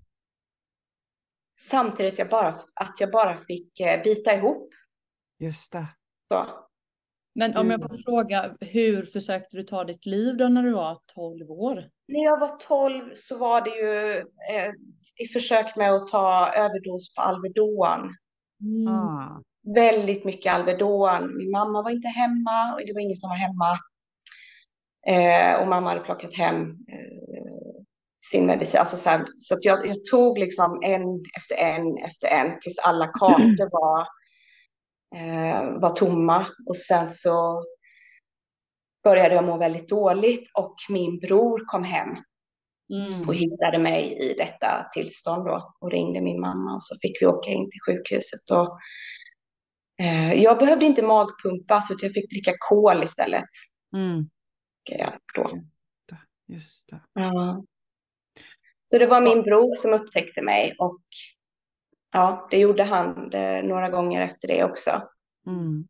samtidigt 1.59 2.19
jag 2.19 2.29
bara, 2.29 2.47
att 2.73 2.95
jag 2.99 3.11
bara 3.11 3.37
fick 3.37 3.79
eh, 3.79 4.03
bita 4.03 4.35
ihop. 4.35 4.73
Just 5.39 5.71
det. 5.71 5.87
Så. 6.27 6.45
Men 7.35 7.57
om 7.57 7.71
jag 7.71 7.79
Mm. 7.79 7.89
får 7.89 7.97
fråga, 7.97 8.55
hur 8.61 9.05
försökte 9.05 9.57
du 9.57 9.63
ta 9.63 9.83
ditt 9.83 10.05
liv 10.05 10.37
då 10.37 10.47
när 10.47 10.63
du 10.63 10.73
var 10.73 10.97
12 11.15 11.51
år? 11.51 11.89
När 12.07 12.23
jag 12.23 12.39
var 12.39 12.57
12 12.57 13.11
så 13.13 13.37
var 13.37 13.61
det 13.61 13.69
ju 13.69 14.17
eh, 14.51 14.71
i 15.15 15.27
försök 15.33 15.75
med 15.75 15.93
att 15.93 16.07
ta 16.07 16.53
överdos 16.55 17.13
på 17.15 17.21
Alvedon. 17.21 18.15
Mm. 18.61 18.87
Ah. 18.93 19.41
Väldigt 19.65 20.25
mycket 20.25 20.53
Alvedon. 20.53 21.37
Min 21.37 21.51
mamma 21.51 21.81
var 21.81 21.91
inte 21.91 22.07
hemma 22.07 22.73
och 22.73 22.81
det 22.85 22.93
var 22.93 23.01
ingen 23.01 23.15
som 23.15 23.29
var 23.29 23.37
hemma. 23.37 23.79
Eh, 25.07 25.61
och 25.61 25.67
mamma 25.67 25.89
hade 25.89 26.01
plockat 26.01 26.33
hem 26.33 26.61
eh, 26.67 27.83
sin 28.31 28.45
medicin. 28.45 28.79
Alltså 28.79 28.97
så 28.97 29.09
här, 29.09 29.25
så 29.37 29.57
jag, 29.61 29.87
jag 29.87 30.05
tog 30.05 30.37
liksom 30.37 30.79
en 30.83 31.23
efter 31.37 31.55
en 31.55 31.97
efter 31.97 32.27
en 32.27 32.59
tills 32.59 32.79
alla 32.79 33.07
kartor 33.07 33.69
var, 33.71 34.07
eh, 35.15 35.79
var 35.79 35.95
tomma. 35.95 36.47
Och 36.65 36.77
sen 36.77 37.07
så 37.07 37.63
började 39.03 39.35
jag 39.35 39.43
må 39.43 39.57
väldigt 39.57 39.89
dåligt 39.89 40.51
och 40.53 40.75
min 40.89 41.19
bror 41.19 41.63
kom 41.67 41.83
hem 41.83 42.09
Mm. 42.93 43.27
och 43.27 43.35
hittade 43.35 43.77
mig 43.77 44.17
i 44.19 44.33
detta 44.33 44.89
tillstånd 44.93 45.45
då 45.45 45.73
och 45.79 45.91
ringde 45.91 46.21
min 46.21 46.39
mamma 46.39 46.75
och 46.75 46.83
så 46.83 46.95
fick 47.01 47.21
vi 47.21 47.25
åka 47.25 47.49
in 47.51 47.69
till 47.69 47.81
sjukhuset. 47.85 48.51
Och, 48.51 48.79
jag 50.35 50.59
behövde 50.59 50.85
inte 50.85 51.03
magpumpas 51.03 51.91
utan 51.91 52.07
jag 52.07 52.13
fick 52.13 52.29
dricka 52.29 52.53
kol 52.59 53.03
istället. 53.03 53.49
Mm. 53.93 54.29
Då. 55.35 55.59
Just 56.47 56.89
det. 56.89 56.99
Ja. 57.13 57.63
Så 58.91 58.97
det 58.97 59.05
var 59.05 59.21
min 59.21 59.41
bror 59.41 59.75
som 59.75 59.93
upptäckte 59.93 60.41
mig 60.41 60.75
och 60.79 61.01
ja, 62.11 62.47
det 62.51 62.59
gjorde 62.59 62.83
han 62.83 63.33
eh, 63.33 63.63
några 63.63 63.89
gånger 63.89 64.21
efter 64.21 64.47
det 64.47 64.63
också. 64.63 65.01
Mm. 65.47 65.87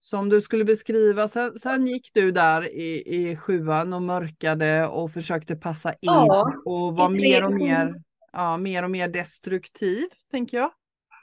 Som 0.00 0.28
du 0.28 0.40
skulle 0.40 0.64
beskriva, 0.64 1.28
sen, 1.28 1.58
sen 1.58 1.86
gick 1.86 2.10
du 2.14 2.30
där 2.30 2.74
i, 2.74 3.02
i 3.06 3.36
sjuan 3.36 3.92
och 3.92 4.02
mörkade 4.02 4.86
och 4.86 5.12
försökte 5.12 5.56
passa 5.56 5.90
in 5.90 5.96
Ja, 6.00 6.54
och 6.64 6.96
var 6.96 7.08
mer 7.08 7.44
och 7.44 7.52
mer, 7.52 7.94
ja, 8.32 8.56
mer 8.56 8.82
och 8.82 8.90
mer 8.90 9.08
destruktiv, 9.08 10.04
tänker 10.30 10.56
jag. 10.56 10.70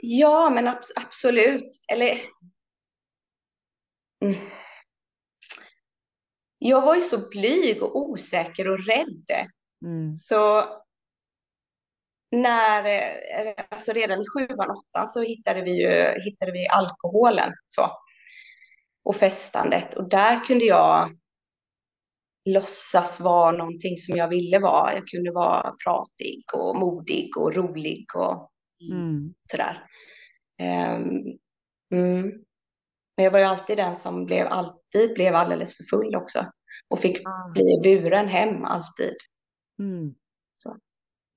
Ja, 0.01 0.50
men 0.50 0.67
ab- 0.67 0.91
absolut. 0.96 1.70
Eller... 1.91 2.22
Mm. 4.22 4.50
Jag 6.58 6.81
var 6.81 6.96
ju 6.96 7.01
så 7.01 7.29
blyg 7.29 7.84
och 7.84 7.96
osäker 7.96 8.67
och 8.67 8.86
rädd. 8.86 9.48
Mm. 9.86 10.17
Så 10.17 10.65
när, 12.31 12.86
eh, 12.86 13.65
alltså 13.70 13.93
redan 13.93 14.22
i 14.22 14.25
sjuan, 14.34 14.72
åttan 14.72 15.08
så 15.08 15.22
hittade 15.22 15.62
vi 15.62 15.72
ju 15.72 16.22
hittade 16.22 16.51
vi 16.51 16.67
alkoholen 16.67 17.53
så, 17.67 17.91
och 19.03 19.15
festandet. 19.15 19.96
Och 19.96 20.10
där 20.10 20.46
kunde 20.46 20.65
jag 20.65 21.17
låtsas 22.46 23.20
vara 23.20 23.51
någonting 23.51 23.98
som 23.98 24.17
jag 24.17 24.27
ville 24.27 24.60
vara. 24.60 24.93
Jag 24.93 25.08
kunde 25.08 25.31
vara 25.31 25.75
pratig 25.86 26.43
och 26.53 26.75
modig 26.75 27.38
och 27.38 27.53
rolig 27.55 28.05
och 28.15 28.50
Mm. 28.91 29.33
sådär. 29.43 29.88
Ehm, 30.57 31.09
mm. 31.93 32.31
Men 33.17 33.23
jag 33.23 33.31
var 33.31 33.39
ju 33.39 33.45
alltid 33.45 33.77
den 33.77 33.95
som 33.95 34.25
blev, 34.25 34.47
alltid 34.47 35.13
blev 35.13 35.35
alldeles 35.35 35.77
för 35.77 35.83
full 35.83 36.15
också. 36.15 36.51
Och 36.89 37.00
fick 37.00 37.27
Ah. 37.27 37.50
bli 37.53 37.79
buren 37.83 38.27
hem 38.27 38.65
alltid. 38.65 39.15
Mm. 39.79 40.13
Så. 40.55 40.77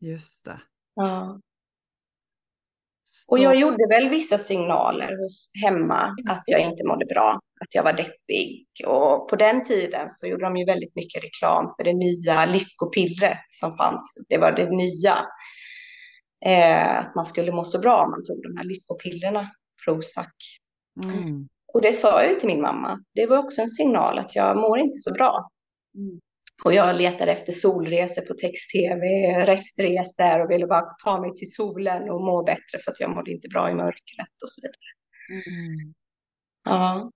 Just 0.01 0.45
det. 0.45 0.61
Ja. 0.95 1.41
Så, 3.05 3.31
Och 3.33 3.39
jag 3.39 3.57
gjorde 3.57 3.87
väl 3.89 4.09
vissa 4.09 4.39
signaler 4.39 5.17
hos 5.23 5.51
hemma 5.65 6.17
att 6.31 6.43
jag 6.47 6.61
inte 6.61 6.85
mådde 6.85 7.07
bra, 7.07 7.41
att 7.61 7.75
jag 7.75 7.83
var 7.83 7.93
deppig. 7.93 8.67
Och 8.87 9.29
på 9.29 9.37
den 9.37 9.65
tiden 9.65 10.11
så 10.11 10.27
gjorde 10.27 10.45
de 10.45 10.57
ju 10.57 10.65
väldigt 10.65 10.95
mycket 10.97 11.25
reklam 11.25 11.75
för 11.77 11.85
det 11.85 11.93
nya 11.93 12.47
lyckopillret 12.47 13.39
som 13.49 13.77
fanns. 13.77 14.15
Det 14.29 14.39
var 14.39 14.53
det 14.53 14.71
nya. 14.71 15.27
Eh, 16.45 16.99
att 16.99 17.15
man 17.15 17.25
skulle 17.25 17.53
må 17.53 17.65
så 17.65 17.79
bra 17.79 18.05
om 18.05 18.11
man 18.11 18.25
tog 18.25 18.43
de 18.43 18.57
här 18.57 18.65
lyckopillerna, 18.65 19.51
Prozac. 19.85 20.27
mm. 21.05 21.49
Och 21.73 21.83
det 21.83 21.93
sa 21.93 22.23
jag 22.23 22.31
ju 22.33 22.39
till 22.39 22.49
min 22.49 22.61
mamma. 22.61 23.05
Det 23.15 23.27
var 23.27 23.39
också 23.39 23.61
en 23.61 23.69
signal 23.69 24.19
att 24.19 24.37
jag 24.37 24.57
mår 24.57 24.79
inte 24.79 24.99
så 24.99 25.13
bra. 25.13 25.51
Mm. 25.97 26.21
Och 26.65 26.75
jag 26.75 26.97
letade 26.97 27.33
efter 27.33 27.53
solresor 27.53 28.23
på 28.23 28.35
text-tv, 28.35 29.07
restresor 29.47 30.41
och 30.45 30.51
ville 30.51 30.67
bara 30.67 30.91
ta 31.05 31.21
mig 31.21 31.35
till 31.35 31.53
solen 31.53 32.11
och 32.11 32.21
må 32.21 32.43
bättre 32.43 32.79
för 32.85 32.91
att 32.91 33.01
jag 33.01 33.11
mådde 33.11 33.31
inte 33.31 33.49
bra 33.49 33.71
i 33.71 33.75
mörkret 33.75 34.43
och 34.43 34.51
så 34.51 34.61
vidare. 34.63 34.91
Mm. 35.31 35.95
Ja, 36.65 37.11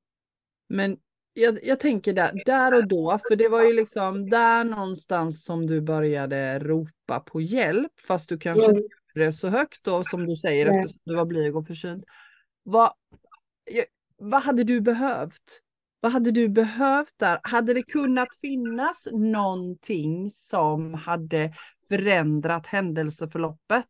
Men 0.68 0.96
jag, 1.32 1.58
jag 1.62 1.80
tänker 1.80 2.12
där, 2.12 2.42
där 2.46 2.74
och 2.74 2.88
då, 2.88 3.18
för 3.28 3.36
det 3.36 3.48
var 3.48 3.64
ju 3.64 3.72
liksom 3.72 4.30
där 4.30 4.64
någonstans 4.64 5.44
som 5.44 5.66
du 5.66 5.80
började 5.80 6.58
ropa 6.58 7.20
på 7.20 7.40
hjälp, 7.40 7.92
fast 8.06 8.28
du 8.28 8.38
kanske 8.38 8.70
Mm. 8.70 8.82
Det 9.14 9.32
så 9.32 9.48
högt 9.48 9.84
då, 9.84 10.04
som 10.04 10.26
du 10.26 10.36
säger, 10.36 10.66
Nej. 10.66 10.78
eftersom 10.78 11.00
du 11.04 11.16
var 11.16 11.24
blyg 11.24 11.56
och 11.56 11.66
försynt. 11.66 12.04
Vad, 12.62 12.92
vad 14.18 14.42
hade 14.42 14.64
du 14.64 14.80
behövt? 14.80 15.60
Vad 16.00 16.12
hade 16.12 16.30
du 16.30 16.48
behövt 16.48 17.14
där? 17.16 17.40
Hade 17.42 17.74
det 17.74 17.82
kunnat 17.82 18.28
finnas 18.40 19.08
någonting 19.12 20.30
som 20.30 20.94
hade 20.94 21.52
förändrat 21.88 22.66
händelseförloppet? 22.66 23.88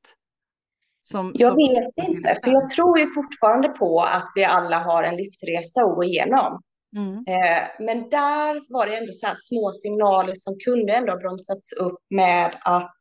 Som, 1.03 1.33
jag 1.35 1.49
som- 1.49 1.57
vet 1.57 2.09
inte, 2.09 2.41
för 2.45 2.51
jag 2.51 2.71
tror 2.71 2.99
ju 2.99 3.11
fortfarande 3.15 3.69
på 3.69 4.01
att 4.01 4.33
vi 4.35 4.45
alla 4.45 4.79
har 4.79 5.03
en 5.03 5.17
livsresa 5.17 5.83
att 5.83 5.95
gå 5.95 6.05
igenom. 6.05 6.63
Mm. 6.97 7.15
Eh, 7.15 7.69
men 7.87 8.09
där 8.09 8.73
var 8.73 8.87
det 8.87 8.97
ändå 8.97 9.13
så 9.13 9.27
här 9.27 9.37
små 9.39 9.73
signaler 9.73 10.35
som 10.35 10.57
kunde 10.65 10.93
ändå 10.93 11.17
bromsats 11.17 11.73
upp 11.73 11.99
med 12.11 12.59
att 12.65 12.98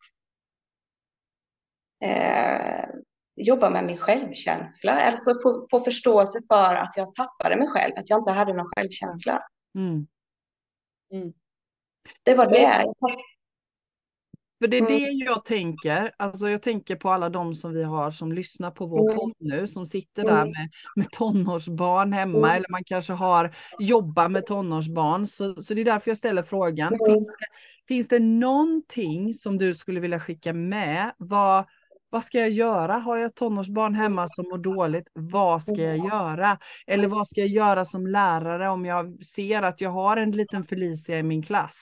eh, 2.03 2.85
jobba 3.35 3.69
med 3.69 3.85
min 3.85 3.97
självkänsla. 3.97 4.91
Alltså 4.91 5.33
få, 5.43 5.67
få 5.71 5.79
förståelse 5.79 6.39
för 6.47 6.75
att 6.75 6.93
jag 6.95 7.13
tappade 7.13 7.55
mig 7.57 7.67
själv, 7.67 7.93
att 7.97 8.09
jag 8.09 8.19
inte 8.19 8.31
hade 8.31 8.53
någon 8.53 8.71
självkänsla. 8.75 9.41
Mm. 9.75 10.07
Det 12.23 12.33
var 12.35 12.47
det. 12.51 12.93
För 14.61 14.67
det 14.67 14.77
är 14.77 14.81
Mm. 14.81 14.91
det 14.93 14.99
jag 15.25 15.45
tänker, 15.45 16.11
alltså 16.17 16.49
jag 16.49 16.61
tänker 16.61 16.95
på 16.95 17.09
alla 17.09 17.29
de 17.29 17.53
som 17.55 17.73
vi 17.73 17.83
har 17.83 18.11
som 18.11 18.31
lyssnar 18.31 18.71
på 18.71 18.85
vår 18.85 18.99
Mm. 19.01 19.15
podd 19.15 19.33
nu, 19.39 19.67
som 19.67 19.85
sitter 19.85 20.23
där 20.23 20.41
Mm. 20.41 20.47
med, 20.51 20.69
med 20.95 21.11
tonårsbarn 21.11 22.13
hemma, 22.13 22.37
Mm. 22.37 22.49
eller 22.49 22.69
man 22.71 22.83
kanske 22.83 23.13
har 23.13 23.55
jobbar 23.79 24.29
med 24.29 24.45
tonårsbarn. 24.45 25.27
Så, 25.27 25.61
så 25.61 25.73
det 25.73 25.81
är 25.81 25.85
därför 25.85 26.11
jag 26.11 26.17
ställer 26.17 26.43
frågan. 26.43 26.93
Mm. 26.93 27.05
Finns, 27.05 27.27
det, 27.27 27.45
finns 27.87 28.07
det 28.07 28.19
någonting 28.19 29.33
som 29.33 29.57
du 29.57 29.75
skulle 29.75 29.99
vilja 29.99 30.19
skicka 30.19 30.53
med? 30.53 31.11
Vad, 31.17 31.65
vad 32.09 32.23
ska 32.23 32.39
jag 32.39 32.49
göra? 32.49 32.93
Har 32.93 33.17
jag 33.17 33.35
tonårsbarn 33.35 33.93
hemma 33.95 34.27
som 34.27 34.45
mår 34.49 34.57
dåligt? 34.57 35.07
Vad 35.13 35.63
ska 35.63 35.75
jag 35.81 35.97
göra? 35.97 36.57
Eller 36.87 37.07
vad 37.07 37.27
ska 37.27 37.39
jag 37.41 37.49
göra 37.49 37.85
som 37.85 38.07
lärare 38.07 38.69
om 38.69 38.85
jag 38.85 39.25
ser 39.25 39.61
att 39.61 39.81
jag 39.81 39.89
har 39.89 40.17
en 40.17 40.31
liten 40.31 40.63
Felicia 40.63 41.19
i 41.19 41.23
min 41.23 41.43
klass? 41.43 41.77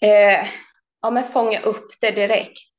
Eh, 0.00 0.48
ja, 1.02 1.10
men 1.10 1.24
fånga 1.24 1.60
upp 1.60 1.88
det 2.00 2.10
direkt. 2.10 2.70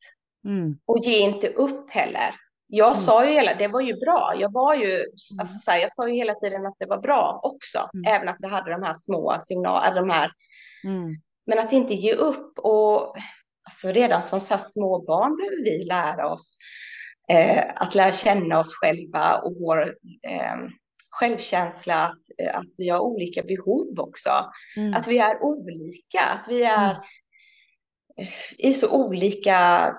Mm. 0.46 0.78
Och 0.86 1.00
ge 1.00 1.20
inte 1.20 1.48
upp 1.50 1.90
heller. 1.92 2.36
Jag 2.68 2.92
Mm. 2.92 3.06
sa 3.06 3.26
ju 3.26 3.32
hela, 3.32 3.54
det 3.56 3.68
var 3.68 3.82
ju 3.82 3.94
bra. 3.94 4.34
Jag 4.40 4.52
var 4.52 4.76
ju, 4.76 5.06
alltså 5.40 5.58
så 5.60 5.72
här, 5.72 5.78
jag 5.80 5.94
sa 5.94 6.08
ju 6.10 6.16
hela 6.16 6.34
tiden 6.34 6.66
att 6.66 6.76
det 6.80 6.86
var 6.86 6.98
bra 6.98 7.40
också. 7.44 7.90
Mm. 7.94 8.14
Även 8.16 8.30
att 8.30 8.36
jag 8.40 8.50
hade 8.50 8.72
de 8.72 8.84
här 8.84 8.94
små 8.94 9.38
signalerna, 9.42 9.96
de 10.02 10.10
här, 10.10 10.32
Mm. 10.84 11.16
men 11.46 11.60
att 11.60 11.74
inte 11.74 11.94
ge 11.94 12.14
upp. 12.14 12.60
Och 12.60 13.16
alltså 13.66 13.88
redan 13.88 14.24
som 14.24 14.42
så 14.42 14.58
små 14.58 15.00
barn 15.00 15.38
behöver 15.38 15.64
vi 15.64 15.86
lära 15.86 16.34
oss 16.34 16.58
eh, 17.30 17.64
att 17.76 17.96
lära 17.96 18.12
känna 18.12 18.60
oss 18.60 18.74
själva 18.76 19.38
och 19.38 19.54
vår 19.60 19.88
eh, 20.28 20.56
självkänsla, 21.10 21.96
att, 21.96 22.22
eh, 22.38 22.58
att 22.58 22.74
vi 22.78 22.90
har 22.90 23.00
olika 23.00 23.44
behov 23.44 24.00
också. 24.00 24.30
Mm. 24.78 24.94
Att 24.94 25.08
vi 25.08 25.18
är 25.18 25.44
olika, 25.44 26.22
att 26.22 26.48
vi 26.48 26.64
är 26.64 26.92
eh, 28.18 28.28
i 28.58 28.74
så 28.74 28.92
olika 29.06 29.92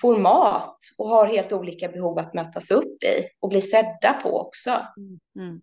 format 0.00 0.78
och 0.98 1.08
har 1.08 1.26
helt 1.26 1.52
olika 1.52 1.88
behov 1.88 2.18
att 2.18 2.34
mötas 2.34 2.70
upp 2.70 3.02
i 3.04 3.28
och 3.40 3.48
bli 3.48 3.62
sedda 3.62 4.12
på 4.22 4.40
också. 4.40 4.86
Mm. 5.38 5.60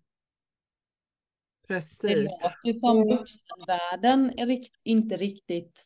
Det 1.68 1.74
Precis. 1.74 2.16
låter 2.42 2.56
ju 2.64 2.74
som 2.74 2.96
Mm. 3.02 3.16
vuxenvärlden 3.16 4.38
är 4.38 4.46
rikt, 4.46 4.74
inte 4.82 5.16
riktigt 5.16 5.84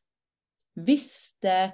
visste 0.84 1.72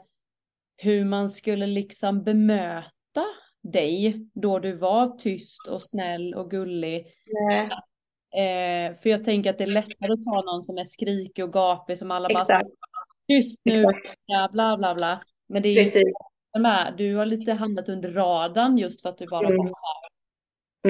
hur 0.76 1.04
man 1.04 1.28
skulle 1.28 1.66
liksom 1.66 2.22
bemöta 2.24 3.24
dig 3.62 4.28
då 4.34 4.58
du 4.58 4.72
var 4.72 5.06
tyst 5.06 5.68
och 5.68 5.82
snäll 5.82 6.34
och 6.34 6.50
gullig. 6.50 7.06
Nej. 7.26 7.70
Eh, 8.34 8.94
för 8.96 9.10
jag 9.10 9.24
tänker 9.24 9.50
att 9.50 9.58
det 9.58 9.64
är 9.64 9.68
lättare 9.68 10.12
att 10.12 10.22
ta 10.24 10.42
någon 10.42 10.62
som 10.62 10.78
är 10.78 10.84
skrikig 10.84 11.44
och 11.44 11.52
gapig 11.52 11.98
som 11.98 12.10
alla 12.10 12.28
bara 12.28 12.40
Exakt. 12.42 12.68
tyst 13.28 13.60
nu, 13.64 13.72
Exakt. 13.72 14.16
bla 14.52 14.76
bla 14.76 14.94
bla. 14.94 15.22
Men 15.48 15.62
det 15.62 15.68
är 15.68 15.96
ju 15.96 16.02
med. 16.58 16.94
Du 16.98 17.16
har 17.16 17.26
lite 17.26 17.52
hamnat 17.52 17.88
under 17.88 18.12
radarn 18.12 18.78
just 18.78 19.02
för 19.02 19.08
att 19.08 19.18
du 19.18 19.26
bara 19.26 19.46
Mm. 19.48 19.56
var 19.58 19.66
så 19.66 19.72
här, 19.86 20.10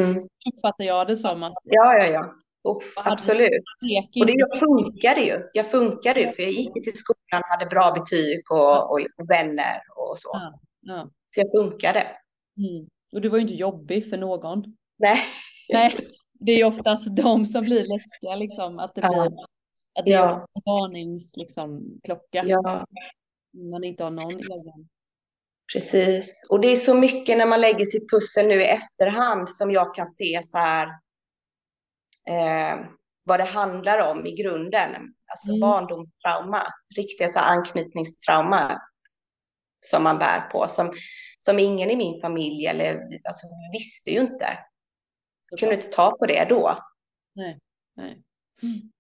Mm. 0.04 0.28
uppfattar 0.54 0.84
jag 0.84 1.06
det 1.06 1.16
som 1.16 1.42
att 1.42 1.54
Ja, 1.64 1.94
ja, 1.98 2.06
ja. 2.06 2.34
Och, 2.64 2.82
absolut. 2.96 3.62
Och 4.20 4.26
det 4.26 4.32
jag 4.36 4.58
funkade 4.60 5.20
ju. 5.20 5.42
Jag 5.52 5.70
funkade 5.70 6.20
ju, 6.20 6.32
för 6.32 6.42
jag 6.42 6.52
gick 6.52 6.72
till 6.72 6.96
skolan, 6.96 7.42
hade 7.44 7.66
bra 7.66 7.92
betyg 7.92 8.50
och, 8.50 8.90
och, 8.90 9.00
och 9.18 9.30
vänner 9.30 9.80
och 9.96 10.18
så. 10.18 10.30
Ja, 10.32 10.60
ja. 10.80 11.08
Så 11.34 11.40
jag 11.40 11.50
funkade. 11.52 12.00
Mm. 12.58 12.86
Och 13.12 13.20
du 13.20 13.28
var 13.28 13.38
ju 13.38 13.42
inte 13.42 13.54
jobbig 13.54 14.10
för 14.10 14.16
någon. 14.16 14.64
Nej. 14.98 15.18
Nej, 15.68 15.96
det 16.32 16.52
är 16.52 16.56
ju 16.56 16.64
oftast 16.64 17.16
de 17.16 17.46
som 17.46 17.64
blir 17.64 17.84
läskiga 17.86 18.36
liksom, 18.36 18.78
att 18.78 18.94
det 18.94 19.00
Ja. 19.00 19.08
blir 19.28 19.38
att 19.98 20.04
det 20.04 20.12
är 20.12 20.28
en 20.32 20.40
varnings 20.64 21.36
liksom, 21.36 22.00
klocka. 22.04 22.44
Ja, 22.46 22.86
Man 23.70 23.84
inte 23.84 24.04
har 24.04 24.10
någon 24.10 24.30
egen. 24.30 24.88
precis. 25.72 26.46
Och 26.50 26.60
det 26.60 26.68
är 26.68 26.76
så 26.76 26.94
mycket 26.94 27.38
när 27.38 27.46
man 27.46 27.60
lägger 27.60 27.84
sitt 27.84 28.10
pussel 28.10 28.46
nu 28.48 28.62
i 28.62 28.66
efterhand 28.66 29.48
som 29.50 29.70
jag 29.70 29.94
kan 29.94 30.06
se 30.06 30.40
så 30.44 30.58
här 30.58 30.88
eh, 32.28 32.86
vad 33.24 33.40
det 33.40 33.44
handlar 33.44 34.10
om 34.10 34.26
i 34.26 34.34
grunden. 34.34 35.14
Alltså 35.26 35.48
Mm. 35.48 35.60
barndomstrauma, 35.60 36.66
riktiga 36.96 37.28
så 37.28 37.38
anknytningstrauma 37.38 38.80
som 39.86 40.02
man 40.02 40.18
bär 40.18 40.40
på, 40.40 40.68
som, 40.68 40.92
som 41.40 41.58
ingen 41.58 41.90
i 41.90 41.96
min 41.96 42.20
familj 42.20 42.66
eller 42.66 42.94
alltså, 43.24 43.46
visste 43.72 44.10
ju 44.10 44.20
inte. 44.20 44.58
Så 45.42 45.56
Kunde 45.56 45.74
inte 45.74 45.86
ta 45.86 46.16
på 46.18 46.26
det 46.26 46.44
då. 46.48 46.78
Nej, 47.34 47.58
nej. 47.96 48.22
Mm. 48.62 48.92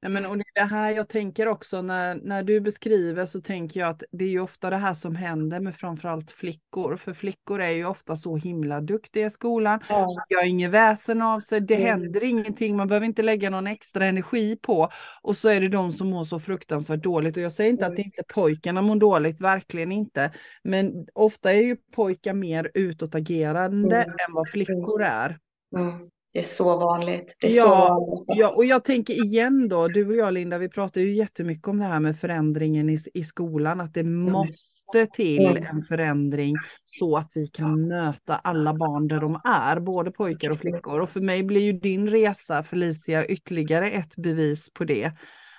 Ja, 0.00 0.08
men, 0.08 0.26
och 0.26 0.36
det 0.38 0.44
är 0.54 0.60
det 0.62 0.68
här 0.74 0.90
jag 0.90 1.08
tänker 1.08 1.48
också 1.48 1.82
när, 1.82 2.14
när 2.14 2.42
du 2.42 2.60
beskriver 2.60 3.26
så 3.26 3.40
tänker 3.40 3.80
jag 3.80 3.88
att 3.90 4.02
det 4.12 4.24
är 4.24 4.28
ju 4.28 4.40
ofta 4.40 4.70
det 4.70 4.76
här 4.76 4.94
som 4.94 5.16
händer 5.16 5.60
med 5.60 5.74
framförallt 5.76 6.30
flickor. 6.30 6.96
För 6.96 7.12
flickor 7.12 7.60
är 7.60 7.70
ju 7.70 7.84
ofta 7.86 8.16
så 8.16 8.36
himla 8.36 8.80
duktiga 8.80 9.26
i 9.26 9.30
skolan. 9.30 9.80
Ja. 9.88 10.16
gör 10.30 10.46
inget 10.46 10.70
väsen 10.70 11.22
av 11.22 11.40
sig, 11.40 11.60
det 11.60 11.74
Mm. 11.74 11.86
händer 11.86 12.24
ingenting, 12.24 12.76
man 12.76 12.88
behöver 12.88 13.06
inte 13.06 13.22
lägga 13.22 13.50
någon 13.50 13.66
extra 13.66 14.04
energi 14.04 14.56
på. 14.62 14.88
Och 15.22 15.36
så 15.36 15.48
är 15.48 15.60
det 15.60 15.68
de 15.68 15.92
som 15.92 16.10
mår 16.10 16.24
så 16.24 16.40
fruktansvärt 16.40 17.02
dåligt. 17.02 17.36
Och 17.36 17.42
jag 17.42 17.52
säger 17.52 17.70
inte 17.70 17.86
att 17.86 17.92
Mm. 17.92 18.04
inte 18.04 18.22
pojkarna 18.34 18.82
mår 18.82 18.96
dåligt, 18.96 19.40
verkligen 19.40 19.92
inte. 19.92 20.30
Men 20.64 21.06
ofta 21.14 21.52
är 21.52 21.62
ju 21.62 21.76
pojkar 21.76 22.34
mer 22.34 22.70
utåtagerande 22.74 23.96
Mm. 23.96 24.10
än 24.10 24.34
vad 24.34 24.48
flickor 24.48 25.02
är. 25.02 25.38
Mm. 25.76 26.10
Det 26.36 26.40
är 26.40 26.44
så 26.44 26.76
vanligt. 26.78 27.36
Är 27.40 27.50
Ja, 27.50 27.62
så 27.64 27.68
vanligt. 27.70 28.24
Ja, 28.40 28.48
och 28.56 28.64
jag 28.64 28.84
tänker 28.84 29.24
igen 29.24 29.68
då, 29.68 29.88
du 29.88 30.06
och 30.06 30.14
jag 30.16 30.34
Linda, 30.34 30.58
vi 30.58 30.68
pratar 30.68 31.00
ju 31.00 31.14
jättemycket 31.14 31.68
om 31.68 31.78
det 31.78 31.84
här 31.84 32.00
med 32.00 32.16
förändringen 32.18 32.90
i, 32.90 32.98
i 33.14 33.24
skolan, 33.24 33.80
att 33.80 33.94
det 33.94 34.02
måste 34.04 35.06
till 35.06 35.46
Mm. 35.46 35.64
en 35.70 35.82
förändring 35.82 36.54
så 36.84 37.16
att 37.16 37.30
vi 37.34 37.46
kan 37.46 37.88
möta 37.88 38.36
alla 38.36 38.74
barn 38.74 39.08
där 39.08 39.20
de 39.20 39.40
är, 39.44 39.80
både 39.80 40.10
pojkar 40.10 40.50
och 40.50 40.56
flickor. 40.58 41.00
Och 41.00 41.10
för 41.10 41.20
mig 41.20 41.42
blir 41.42 41.60
ju 41.60 41.72
din 41.72 42.08
resa 42.10 42.62
Felicia 42.62 43.26
ytterligare 43.26 43.90
ett 43.90 44.16
bevis 44.16 44.72
på 44.72 44.84
det, 44.84 45.12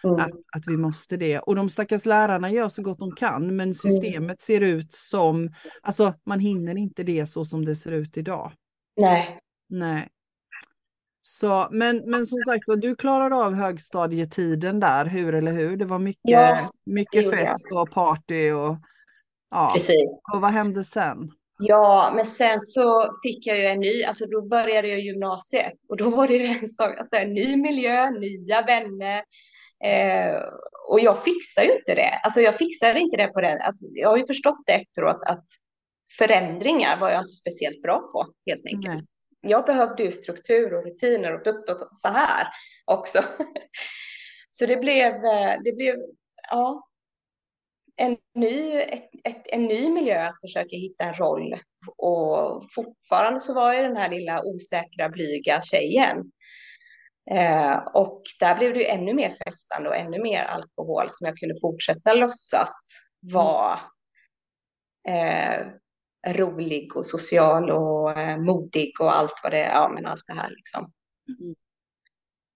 Mm. 0.04 0.16
att, 0.16 0.32
att 0.32 0.64
vi 0.68 0.78
måste 0.78 1.18
det. 1.18 1.40
Och 1.40 1.56
de 1.56 1.70
stackars 1.70 2.06
lärarna 2.06 2.52
gör 2.52 2.70
så 2.70 2.82
gott 2.82 3.00
de 3.00 3.12
kan, 3.16 3.56
men 3.56 3.74
systemet 3.74 4.42
ser 4.42 4.62
ut 4.62 4.94
som, 4.94 5.54
alltså 5.82 6.14
man 6.26 6.40
hinner 6.40 6.78
inte 6.78 7.04
det 7.04 7.28
så 7.28 7.46
som 7.46 7.66
det 7.66 7.76
ser 7.76 7.92
ut 7.92 8.18
idag. 8.18 8.52
Nej. 8.98 9.40
Nej. 9.70 10.08
Så, 11.30 11.68
men, 11.72 11.98
men 12.06 12.28
som 12.28 12.40
sagt 12.40 12.64
du 12.82 12.96
klarade 12.96 13.36
av 13.36 13.54
högstadietiden 13.54 14.80
där, 14.80 15.06
hur 15.06 15.36
eller 15.36 15.52
hur? 15.52 15.78
Det 15.78 15.86
var 15.86 16.00
mycket, 16.00 16.22
Ja, 16.24 16.72
mycket 16.86 17.32
fest 17.32 17.66
och 17.74 17.92
party 17.92 18.52
och 18.52 18.78
ja. 19.52 19.72
Precis. 19.76 20.10
Och 20.34 20.42
vad 20.42 20.52
hände 20.52 20.84
sen? 20.84 21.18
Ja, 21.60 22.12
men 22.16 22.26
sen 22.26 22.62
så 22.62 23.12
fick 23.24 23.48
jag 23.48 23.58
ju 23.58 23.66
en 23.66 23.80
ny, 23.80 24.04
alltså 24.04 24.26
då 24.26 24.42
började 24.42 24.88
jag 24.88 25.00
gymnasiet 25.00 25.74
och 25.90 25.98
då 25.98 26.10
var 26.10 26.28
det 26.28 26.34
ju 26.34 26.46
en 26.46 26.68
sak, 26.68 26.98
alltså 26.98 27.16
en 27.16 27.34
ny 27.34 27.58
miljö, 27.58 28.10
nya 28.10 28.62
vänner. 28.62 29.24
Eh, 29.84 30.42
och 30.90 31.00
jag 31.00 31.24
fixar 31.24 31.64
ju 31.64 31.78
inte 31.78 31.96
det. 31.96 32.20
Alltså 32.24 32.42
jag 32.42 32.56
fixade 32.56 33.00
inte 33.00 33.18
det 33.18 33.28
på 33.28 33.42
den. 33.42 33.62
Alltså, 33.62 33.86
jag 33.90 34.10
har 34.10 34.18
ju 34.18 34.26
förstått 34.26 34.64
det 34.66 34.74
efteråt 34.74 35.22
att 35.28 35.46
förändringar 36.18 37.00
var 37.00 37.10
jag 37.10 37.22
inte 37.22 37.34
speciellt 37.34 37.82
bra 37.82 38.00
på 38.00 38.26
helt 38.46 38.66
enkelt. 38.66 38.96
Nej. 38.96 39.17
Jag 39.42 39.66
behövde 39.66 40.04
ju 40.04 40.12
struktur 40.12 40.74
och 40.74 40.84
rutiner 40.86 41.34
och 41.34 41.44
dutt 41.44 41.70
och 41.70 41.90
så 41.92 42.08
här 42.08 42.48
också. 42.86 43.24
Så 44.50 44.66
det 44.66 44.78
blev, 44.78 45.14
eh, 45.14 45.62
det 45.64 45.76
blev, 45.76 45.96
ja, 46.52 46.88
en 47.96 48.18
ny, 48.36 48.82
ett, 48.82 49.10
ett, 49.24 49.44
en 49.46 49.66
ny 49.66 49.90
miljö 49.90 50.28
att 50.28 50.42
försöka 50.42 50.76
hitta 50.76 51.04
en 51.04 51.14
roll. 51.14 51.56
Och 51.98 52.72
fortfarande 52.72 53.40
så 53.40 53.54
var 53.54 53.74
jag 53.74 53.86
den 53.86 53.98
här 53.98 54.10
lilla 54.10 54.44
osäkra, 54.44 55.10
blyga 55.10 55.62
tjejen. 55.62 56.32
Eh, 57.32 57.78
och 57.78 58.22
där 58.40 58.56
blev 58.56 58.74
det 58.74 58.80
ju 58.80 58.86
ännu 58.86 59.14
mer 59.14 59.36
festande 59.46 59.90
och 59.90 59.96
ännu 59.96 60.20
mer 60.20 60.44
alkohol 60.44 61.08
som 61.12 61.28
jag 61.28 61.38
kunde 61.38 61.56
fortsätta 61.62 62.14
låtsas 62.14 63.00
vara 63.20 63.80
eh, 65.08 65.68
rolig 66.34 66.96
och 66.96 67.06
social 67.06 67.72
och 67.72 68.20
eh, 68.20 68.38
modig 68.38 69.02
och 69.02 69.16
allt 69.16 69.40
vad 69.44 69.52
det 69.52 69.64
är, 69.64 69.74
ja 69.74 69.90
men 69.90 70.06
allt 70.06 70.24
det 70.28 70.34
här 70.34 70.50
liksom. 70.50 70.92
Mm. 71.40 71.56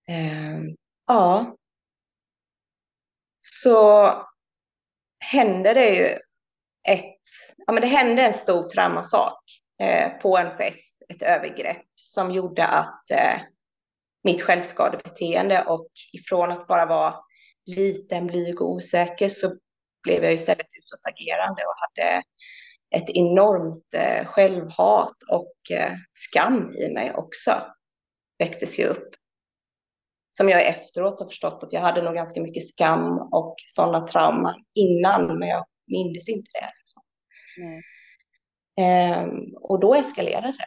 Eh, 0.07 0.73
ja. 1.07 1.55
Så 3.39 4.12
händer 5.19 5.73
det 5.73 5.89
ju 5.89 6.19
ett, 6.88 7.19
ja 7.57 7.73
men 7.73 7.81
det 7.81 7.88
hände 7.88 8.21
en 8.21 8.34
stor 8.34 8.69
traumasak 8.69 9.43
eh, 9.79 10.10
på 10.12 10.38
en 10.38 10.57
fest, 10.57 10.95
ett 11.10 11.21
övergrepp 11.21 11.86
som 11.95 12.31
gjorde 12.31 12.67
att 12.67 13.12
eh, 13.12 13.41
mitt 14.23 14.41
självskadebeteende 14.41 15.63
och 15.63 15.89
ifrån 16.13 16.51
att 16.51 16.67
bara 16.67 16.86
vara 16.86 17.15
liten, 17.65 18.27
blyg 18.27 18.62
och 18.62 18.71
osäker 18.71 19.29
så 19.29 19.55
blev 20.03 20.23
jag 20.23 20.34
istället 20.34 20.67
utåtagerande 20.79 21.62
och 21.65 21.75
hade 21.77 22.23
ett 22.95 23.10
enormt 23.10 23.93
eh, 23.95 24.25
självhat 24.25 25.15
och 25.32 25.77
eh, 25.77 25.93
skam 26.13 26.73
i 26.73 26.93
mig 26.93 27.13
också. 27.13 27.51
Väcktes 28.39 28.80
ju 28.80 28.86
upp. 28.86 29.10
Som 30.38 30.49
jag 30.49 30.65
efteråt 30.67 31.19
har 31.19 31.27
förstått 31.27 31.63
att 31.63 31.73
jag 31.73 31.82
hade 31.82 32.01
nog 32.01 32.15
ganska 32.15 32.41
mycket 32.41 32.67
skam 32.67 33.17
och 33.32 33.56
sådana 33.67 34.08
trauman 34.08 34.63
innan, 34.75 35.39
men 35.39 35.47
jag 35.47 35.65
mindes 35.88 36.30
inte 36.30 36.49
det. 36.54 36.71
Liksom. 36.80 37.01
Nej. 37.58 37.82
Ehm, 38.82 39.56
och 39.62 39.80
då 39.80 39.95
eskalerade 39.95 40.47
det. 40.47 40.65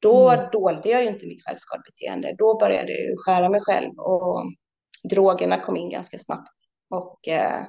Då 0.00 0.30
Mm. 0.30 0.50
dolde 0.52 0.88
jag 0.88 1.02
ju 1.02 1.08
inte 1.08 1.26
mitt 1.26 1.44
självskadebeteende. 1.44 2.34
Då 2.38 2.58
började 2.58 2.92
jag 2.92 3.18
skära 3.18 3.48
mig 3.48 3.60
själv 3.60 3.98
och 3.98 4.42
drogerna 5.10 5.60
kom 5.60 5.76
in 5.76 5.90
ganska 5.90 6.18
snabbt. 6.18 6.54
Och 6.90 7.28
eh, 7.28 7.66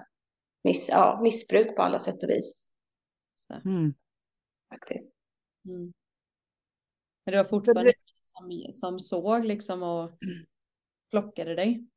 miss, 0.64 0.90
ja, 0.90 1.20
missbruk 1.24 1.76
på 1.76 1.82
alla 1.82 2.00
sätt 2.00 2.24
och 2.24 2.30
vis 2.30 2.72
Mm. 3.66 3.94
faktiskt. 4.74 5.16
Mm. 5.68 5.94
Men 7.26 7.32
det 7.32 7.38
var 7.38 7.44
fortfarande 7.50 7.94
som, 8.22 8.72
som 8.72 9.00
såg 9.00 9.46
liksom 9.46 9.84
och 9.84 10.12
plockade 11.12 11.56
dig 11.56 11.88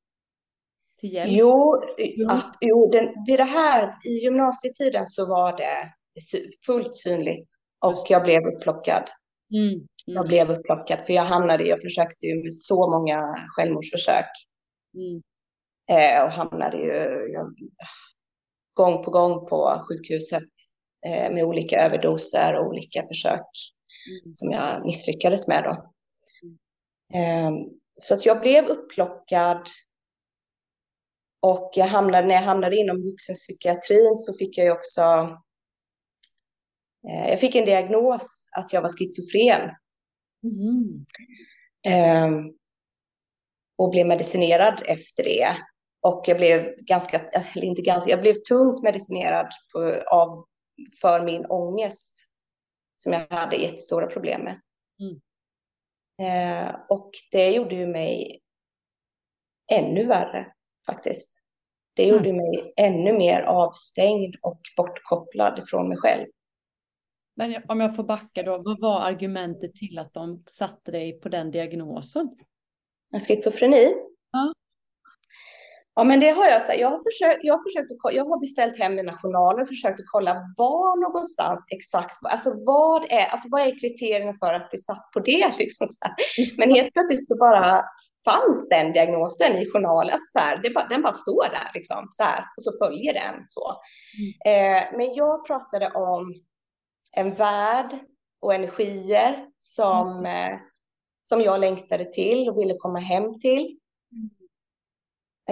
till 1.00 1.12
hjälp. 1.12 1.32
Jo, 1.32 1.82
Jo. 1.98 2.28
att, 2.30 2.56
jo 2.60 2.90
den, 2.90 3.24
vid 3.26 3.38
det 3.38 3.44
här 3.44 3.98
i 4.04 4.10
gymnasietiden 4.24 5.06
så 5.06 5.26
var 5.26 5.56
det 5.56 5.92
fullt 6.66 6.96
synligt 6.96 7.50
och 7.78 8.06
jag 8.08 8.22
blev 8.22 8.42
upplockad. 8.46 9.10
Mm. 9.54 9.86
Jag 10.06 10.16
Mm. 10.16 10.28
blev 10.28 10.50
upplockad 10.50 11.06
för 11.06 11.12
jag 11.12 11.24
hamnade, 11.24 11.64
jag 11.64 11.80
försökte 11.82 12.26
ju 12.26 12.42
med 12.42 12.54
så 12.54 12.90
många 12.90 13.34
självmordsförsök 13.48 14.26
Mm. 14.94 15.22
eh, 15.90 16.24
och 16.24 16.30
hamnade 16.30 16.76
ju 16.76 16.92
jag, 17.32 17.54
gång 18.74 19.04
på 19.04 19.10
gång 19.10 19.48
på 19.48 19.84
sjukhuset 19.88 20.48
med 21.04 21.44
olika 21.44 21.80
överdoser 21.84 22.58
och 22.58 22.66
olika 22.66 23.06
försök 23.06 23.46
Mm. 24.22 24.34
som 24.34 24.50
jag 24.50 24.86
misslyckades 24.86 25.48
med 25.48 25.64
då. 25.64 25.70
Eh, 27.18 27.50
så 27.96 28.14
att 28.14 28.26
jag 28.26 28.40
blev 28.40 28.66
upplockad 28.66 29.66
och 31.40 31.70
jag 31.74 31.86
hamnade, 31.86 32.26
när 32.28 32.34
jag 32.34 32.42
hamnade 32.42 32.76
inom 32.76 33.02
vuxenpsykiatrin 33.02 34.16
så 34.16 34.34
fick 34.34 34.58
jag 34.58 34.64
ju 34.64 34.72
också 34.72 35.00
eh, 37.08 37.28
jag 37.30 37.40
fick 37.40 37.54
en 37.54 37.64
diagnos 37.64 38.48
att 38.56 38.72
jag 38.72 38.82
var 38.82 38.88
schizofren 38.88 39.70
Mm. 40.44 41.04
eh, 41.86 42.46
och 43.78 43.90
blev 43.90 44.06
medicinerad 44.06 44.82
efter 44.86 45.24
det. 45.24 45.56
Och 46.00 46.24
jag 46.26 46.36
blev 46.36 46.74
ganska, 46.76 47.20
inte 47.54 47.82
ganska, 47.82 48.10
jag 48.10 48.20
blev 48.20 48.34
tungt 48.34 48.82
medicinerad 48.82 49.46
på, 49.72 50.02
av, 50.10 50.46
för 51.00 51.24
min 51.24 51.46
ångest 51.46 52.14
som 52.96 53.12
jag 53.12 53.26
hade 53.30 53.56
jättestora 53.56 54.06
problem 54.06 54.40
med. 54.40 54.60
Mm. 55.00 55.20
Eh, 56.22 56.76
och 56.88 57.10
det 57.32 57.50
gjorde 57.50 57.74
ju 57.74 57.86
mig 57.86 58.40
ännu 59.72 60.06
värre 60.06 60.52
faktiskt. 60.86 61.42
Det 61.94 62.06
gjorde 62.06 62.28
mm. 62.28 62.36
mig 62.36 62.72
ännu 62.76 63.12
mer 63.12 63.42
avstängd 63.42 64.36
och 64.42 64.60
bortkopplad 64.76 65.68
från 65.68 65.88
mig 65.88 65.98
själv. 65.98 66.26
Men 67.34 67.62
om 67.68 67.80
jag 67.80 67.96
får 67.96 68.04
backa 68.04 68.42
då, 68.42 68.62
vad 68.62 68.80
var 68.80 69.00
argumentet 69.00 69.74
till 69.74 69.98
att 69.98 70.14
de 70.14 70.42
satte 70.46 70.90
dig 70.90 71.20
på 71.20 71.28
den 71.28 71.50
diagnosen? 71.50 72.36
Schizofreni? 73.28 73.94
Ja. 74.30 74.54
Ja, 75.94 76.04
men 76.04 76.20
det 76.20 76.30
har 76.30 76.46
jag. 76.46 76.64
Så 76.64 76.72
jag, 76.72 76.90
har 76.90 77.02
försökt, 77.10 77.44
jag, 77.44 77.54
har 77.54 77.62
försökt 77.62 78.16
jag 78.16 78.24
har 78.24 78.40
beställt 78.40 78.78
hem 78.78 78.94
mina 78.94 79.18
journaler 79.18 79.62
och 79.62 79.68
försökt 79.68 80.00
att 80.00 80.06
kolla 80.06 80.34
var 80.56 81.00
någonstans 81.00 81.66
exakt, 81.68 82.18
alltså 82.22 82.52
vad 82.66 83.04
är, 83.12 83.26
alltså 83.26 83.48
vad 83.50 83.60
är 83.60 83.78
kriterierna 83.80 84.34
för 84.38 84.54
att 84.54 84.70
bli 84.70 84.78
satt 84.78 85.10
på 85.12 85.20
det? 85.20 85.52
Liksom, 85.58 85.86
men 86.58 86.70
helt 86.70 86.92
plötsligt 86.92 87.28
så 87.28 87.36
bara 87.36 87.84
fanns 88.24 88.68
den 88.68 88.92
diagnosen 88.92 89.56
i 89.56 89.70
journalen. 89.70 90.12
Alltså, 90.12 90.38
så 90.38 90.38
här, 90.38 90.62
det 90.62 90.70
bara, 90.70 90.88
den 90.88 91.02
bara 91.02 91.12
står 91.12 91.44
där 91.44 91.70
liksom, 91.74 92.08
så 92.10 92.22
här, 92.22 92.44
och 92.56 92.62
så 92.62 92.72
följer 92.78 93.12
den 93.14 93.34
så. 93.46 93.76
Mm. 94.18 94.32
Eh, 94.52 94.96
men 94.96 95.14
jag 95.14 95.46
pratade 95.46 95.90
om 95.90 96.34
en 97.16 97.34
värld 97.34 97.98
och 98.40 98.54
energier 98.54 99.46
som, 99.58 100.18
mm. 100.18 100.52
eh, 100.52 100.58
som 101.22 101.40
jag 101.40 101.60
längtade 101.60 102.04
till 102.12 102.48
och 102.48 102.58
ville 102.58 102.74
komma 102.78 102.98
hem 102.98 103.40
till. 103.40 103.78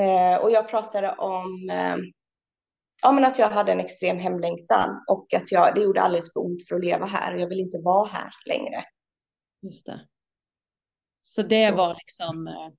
Eh, 0.00 0.36
och 0.36 0.50
jag 0.50 0.68
pratade 0.68 1.12
om 1.12 1.70
eh, 1.70 1.96
ja, 3.02 3.12
men 3.12 3.24
att 3.24 3.38
jag 3.38 3.50
hade 3.50 3.72
en 3.72 3.80
extrem 3.80 4.18
hemlängtan 4.18 5.04
och 5.08 5.34
att 5.34 5.52
jag, 5.52 5.74
det 5.74 5.80
gjorde 5.80 6.00
alldeles 6.00 6.32
för 6.32 6.40
ont 6.40 6.68
för 6.68 6.76
att 6.76 6.84
leva 6.84 7.06
här 7.06 7.34
och 7.34 7.40
jag 7.40 7.48
vill 7.48 7.60
inte 7.60 7.78
vara 7.78 8.08
här 8.08 8.30
längre. 8.46 8.84
Just 9.62 9.86
det. 9.86 10.06
Så 11.22 11.42
det 11.42 11.70
var 11.70 11.94
liksom, 11.94 12.46
eh, 12.46 12.72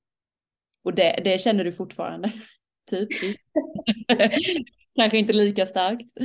och 0.83 0.93
det, 0.93 1.21
det 1.23 1.41
känner 1.41 1.63
du 1.63 1.73
fortfarande? 1.73 2.31
typ? 2.89 3.09
Kanske 4.95 5.17
inte 5.17 5.33
lika 5.33 5.65
starkt? 5.65 6.17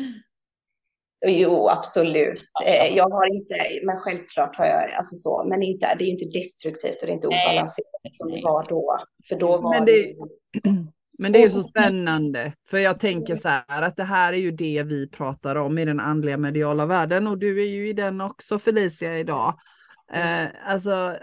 Jo, 1.26 1.68
absolut. 1.68 2.44
Eh, 2.66 2.96
jag 2.96 3.10
har 3.10 3.34
inte, 3.34 3.54
men 3.84 3.96
självklart 3.96 4.56
har 4.56 4.66
jag, 4.66 4.92
alltså 4.92 5.16
så, 5.16 5.44
men 5.48 5.62
inte, 5.62 5.94
det 5.98 6.04
är 6.04 6.06
ju 6.06 6.12
inte 6.12 6.38
destruktivt 6.38 7.00
och 7.00 7.06
det 7.06 7.12
är 7.12 7.14
inte 7.14 7.26
obalanserat 7.26 7.86
som 8.12 8.30
det 8.30 8.40
var 8.44 8.68
då. 8.68 8.98
För 9.28 9.36
då 9.36 9.56
var 9.56 9.74
men 9.74 9.84
det, 9.84 10.14
men 11.18 11.32
det 11.32 11.42
är 11.42 11.48
så 11.48 11.62
spännande, 11.62 12.52
för 12.70 12.78
jag 12.78 13.00
tänker 13.00 13.34
så 13.34 13.48
här 13.48 13.82
att 13.82 13.96
det 13.96 14.04
här 14.04 14.32
är 14.32 14.36
ju 14.36 14.50
det 14.50 14.82
vi 14.82 15.08
pratar 15.08 15.56
om 15.56 15.78
i 15.78 15.84
den 15.84 16.00
andliga 16.00 16.36
mediala 16.36 16.86
världen 16.86 17.26
och 17.26 17.38
du 17.38 17.62
är 17.62 17.66
ju 17.66 17.88
i 17.88 17.92
den 17.92 18.20
också 18.20 18.58
Felicia 18.58 19.18
idag. 19.18 19.54
Eh, 20.12 20.72
alltså, 20.72 21.16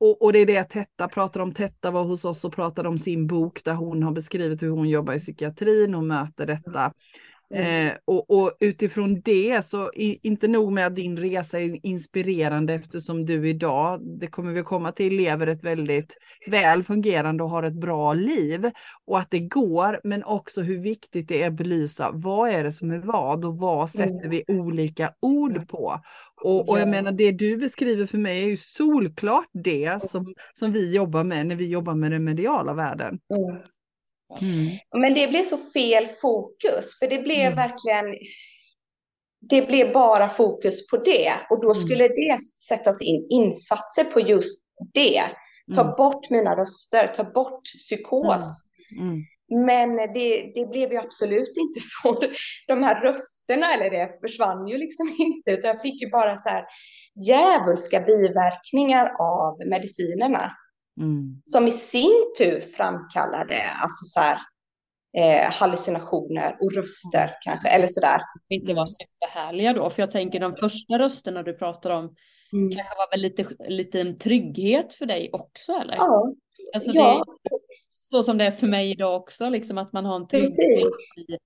och, 0.00 0.22
och, 0.22 0.32
det 0.32 0.38
är 0.38 0.46
det 0.46 0.64
Tetta 0.64 1.08
pratar 1.08 1.40
om. 1.40 1.54
Tetta 1.54 1.90
var 1.90 2.04
hos 2.04 2.24
oss 2.24 2.44
och 2.44 2.52
pratade 2.52 2.88
om 2.88 2.98
sin 2.98 3.26
bok 3.26 3.64
där 3.64 3.74
hon 3.74 4.02
har 4.02 4.12
beskrivit 4.12 4.62
hur 4.62 4.70
hon 4.70 4.88
jobbar 4.88 5.14
i 5.14 5.18
psykiatrin 5.18 5.94
och 5.94 6.04
möter 6.04 6.46
detta. 6.46 6.92
Mm. 7.54 7.86
Eh, 7.86 7.92
och, 8.04 8.30
och, 8.30 8.52
utifrån 8.60 9.20
det 9.20 9.64
så 9.64 9.92
i, 9.92 10.18
inte 10.22 10.48
nog 10.48 10.72
med 10.72 10.86
att 10.86 10.96
din 10.96 11.18
resa 11.18 11.60
är 11.60 11.86
inspirerande 11.86 12.74
eftersom 12.74 13.26
du 13.26 13.48
idag, 13.48 14.00
det 14.20 14.26
kommer 14.26 14.52
vi 14.52 14.62
komma 14.62 14.92
till, 14.92 15.16
lever 15.16 15.46
ett 15.46 15.64
väldigt 15.64 16.16
väl 16.46 16.82
fungerande 16.82 17.42
och 17.44 17.50
har 17.50 17.62
ett 17.62 17.80
bra 17.80 18.14
liv. 18.14 18.70
Och 19.06 19.18
att 19.18 19.30
det 19.30 19.40
går, 19.40 20.00
men 20.04 20.24
också 20.24 20.62
hur 20.62 20.78
viktigt 20.78 21.28
det 21.28 21.42
är 21.42 21.46
att 21.48 21.56
belysa 21.56 22.10
vad 22.14 22.50
är 22.50 22.64
det 22.64 22.72
som 22.72 22.90
är 22.90 22.98
vad 22.98 23.44
och 23.44 23.58
vad 23.58 23.90
sätter 23.90 24.26
mm. 24.26 24.30
vi 24.30 24.44
olika 24.48 25.12
ord 25.22 25.68
på. 25.68 26.00
Och, 26.44 26.68
och 26.68 26.78
jag 26.78 26.88
menar 26.88 27.12
det 27.12 27.32
du 27.32 27.56
beskriver 27.56 28.06
för 28.06 28.18
mig 28.18 28.42
är 28.42 28.48
ju 28.48 28.56
solklart 28.56 29.48
det 29.52 30.02
som, 30.02 30.34
som 30.52 30.72
vi 30.72 30.94
jobbar 30.94 31.24
med 31.24 31.46
när 31.46 31.56
vi 31.56 31.66
jobbar 31.66 31.94
med 31.94 32.10
den 32.10 32.24
mediala 32.24 32.74
världen. 32.74 33.18
Mm. 33.34 33.62
Mm. 34.40 34.78
Men 35.02 35.14
det 35.14 35.28
blev 35.28 35.42
så 35.42 35.56
fel 35.56 36.08
fokus, 36.22 36.98
för 36.98 37.08
det 37.08 37.18
blev 37.18 37.52
mm. 37.52 37.56
verkligen, 37.56 38.18
det 39.50 39.62
blev 39.62 39.92
bara 39.92 40.28
fokus 40.28 40.86
på 40.86 40.96
det 40.96 41.32
och 41.50 41.60
då 41.62 41.72
mm. 41.72 41.84
skulle 41.84 42.08
det 42.08 42.38
sättas 42.68 43.02
in 43.02 43.26
insatser 43.30 44.04
på 44.04 44.20
just 44.20 44.64
det. 44.94 45.22
Ta 45.74 45.80
mm. 45.80 45.94
bort 45.96 46.30
mina 46.30 46.56
röster, 46.56 47.06
ta 47.06 47.24
bort 47.24 47.62
psykos. 47.64 48.64
Mm. 48.96 49.08
Mm. 49.08 49.24
Men 49.66 49.96
det, 49.96 50.52
det 50.54 50.66
blev 50.66 50.92
ju 50.92 50.98
absolut 50.98 51.56
inte 51.56 51.80
så. 52.02 52.20
De 52.68 52.82
här 52.82 53.00
rösterna 53.00 53.74
eller 53.74 53.90
det 53.90 54.18
försvann 54.20 54.66
ju 54.66 54.78
liksom 54.78 55.16
inte, 55.18 55.50
utan 55.50 55.68
jag 55.68 55.82
fick 55.82 56.02
ju 56.02 56.10
bara 56.10 56.36
så 56.36 56.48
här 56.48 56.64
djävulska 57.26 58.00
biverkningar 58.00 59.12
av 59.20 59.58
medicinerna. 59.66 60.52
Mm. 61.00 61.40
Som 61.44 61.66
i 61.66 61.70
sin 61.70 62.32
tur 62.38 62.60
framkallade 62.60 63.70
alltså 63.70 64.04
så 64.04 64.20
här, 64.20 64.38
eh, 65.16 65.52
hallucinationer 65.52 66.56
och 66.60 66.72
röster 66.72 67.24
mm. 67.24 67.34
kanske, 67.42 67.68
eller 67.68 67.88
sådär. 67.88 68.20
Inte 68.48 68.74
var 68.74 68.86
superhärliga 68.86 69.72
då, 69.72 69.90
för 69.90 70.02
jag 70.02 70.10
tänker 70.10 70.40
de 70.40 70.56
första 70.56 70.98
rösterna 70.98 71.42
du 71.42 71.52
pratar 71.52 71.90
om 71.90 72.14
mm. 72.52 72.70
kanske 72.70 72.94
var 72.96 73.10
väl 73.10 73.20
lite, 73.20 73.46
lite 73.68 74.14
trygghet 74.14 74.94
för 74.94 75.06
dig 75.06 75.30
också 75.32 75.72
eller? 75.72 75.96
Ja. 75.96 76.34
Alltså 76.74 76.90
ja. 76.92 77.24
Det, 77.42 77.50
så 77.86 78.22
som 78.22 78.38
det 78.38 78.44
är 78.44 78.50
för 78.50 78.66
mig 78.66 78.90
idag 78.90 79.16
också, 79.20 79.48
liksom 79.48 79.78
att 79.78 79.92
man 79.92 80.04
har 80.04 80.16
en 80.16 80.28
trygghet 80.28 80.56
Precis. 80.56 81.28
i 81.28 81.38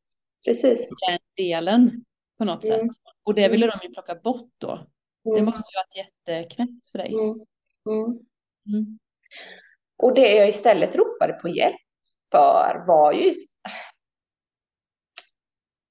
Precis. 0.45 0.89
den 1.09 1.19
delen 1.37 2.05
på 2.39 2.45
något 2.45 2.65
mm. 2.65 2.79
sätt. 2.79 2.91
Och 3.23 3.35
det 3.35 3.49
ville 3.49 3.67
de 3.67 3.79
ju 3.83 3.89
plocka 3.89 4.15
bort 4.15 4.51
då. 4.59 4.87
Det 5.25 5.31
mm. 5.31 5.45
måste 5.45 5.63
ju 5.73 5.79
varit 5.79 5.97
jätteknäppt 6.27 6.89
för 6.93 6.99
dig. 6.99 7.15
Mm. 7.15 8.99
Och 9.99 10.14
det 10.14 10.35
jag 10.35 10.49
istället 10.49 10.97
ropade 10.97 11.33
på 11.33 11.49
hjälp 11.49 11.77
för 12.31 12.85
var 12.87 13.12
ju 13.12 13.33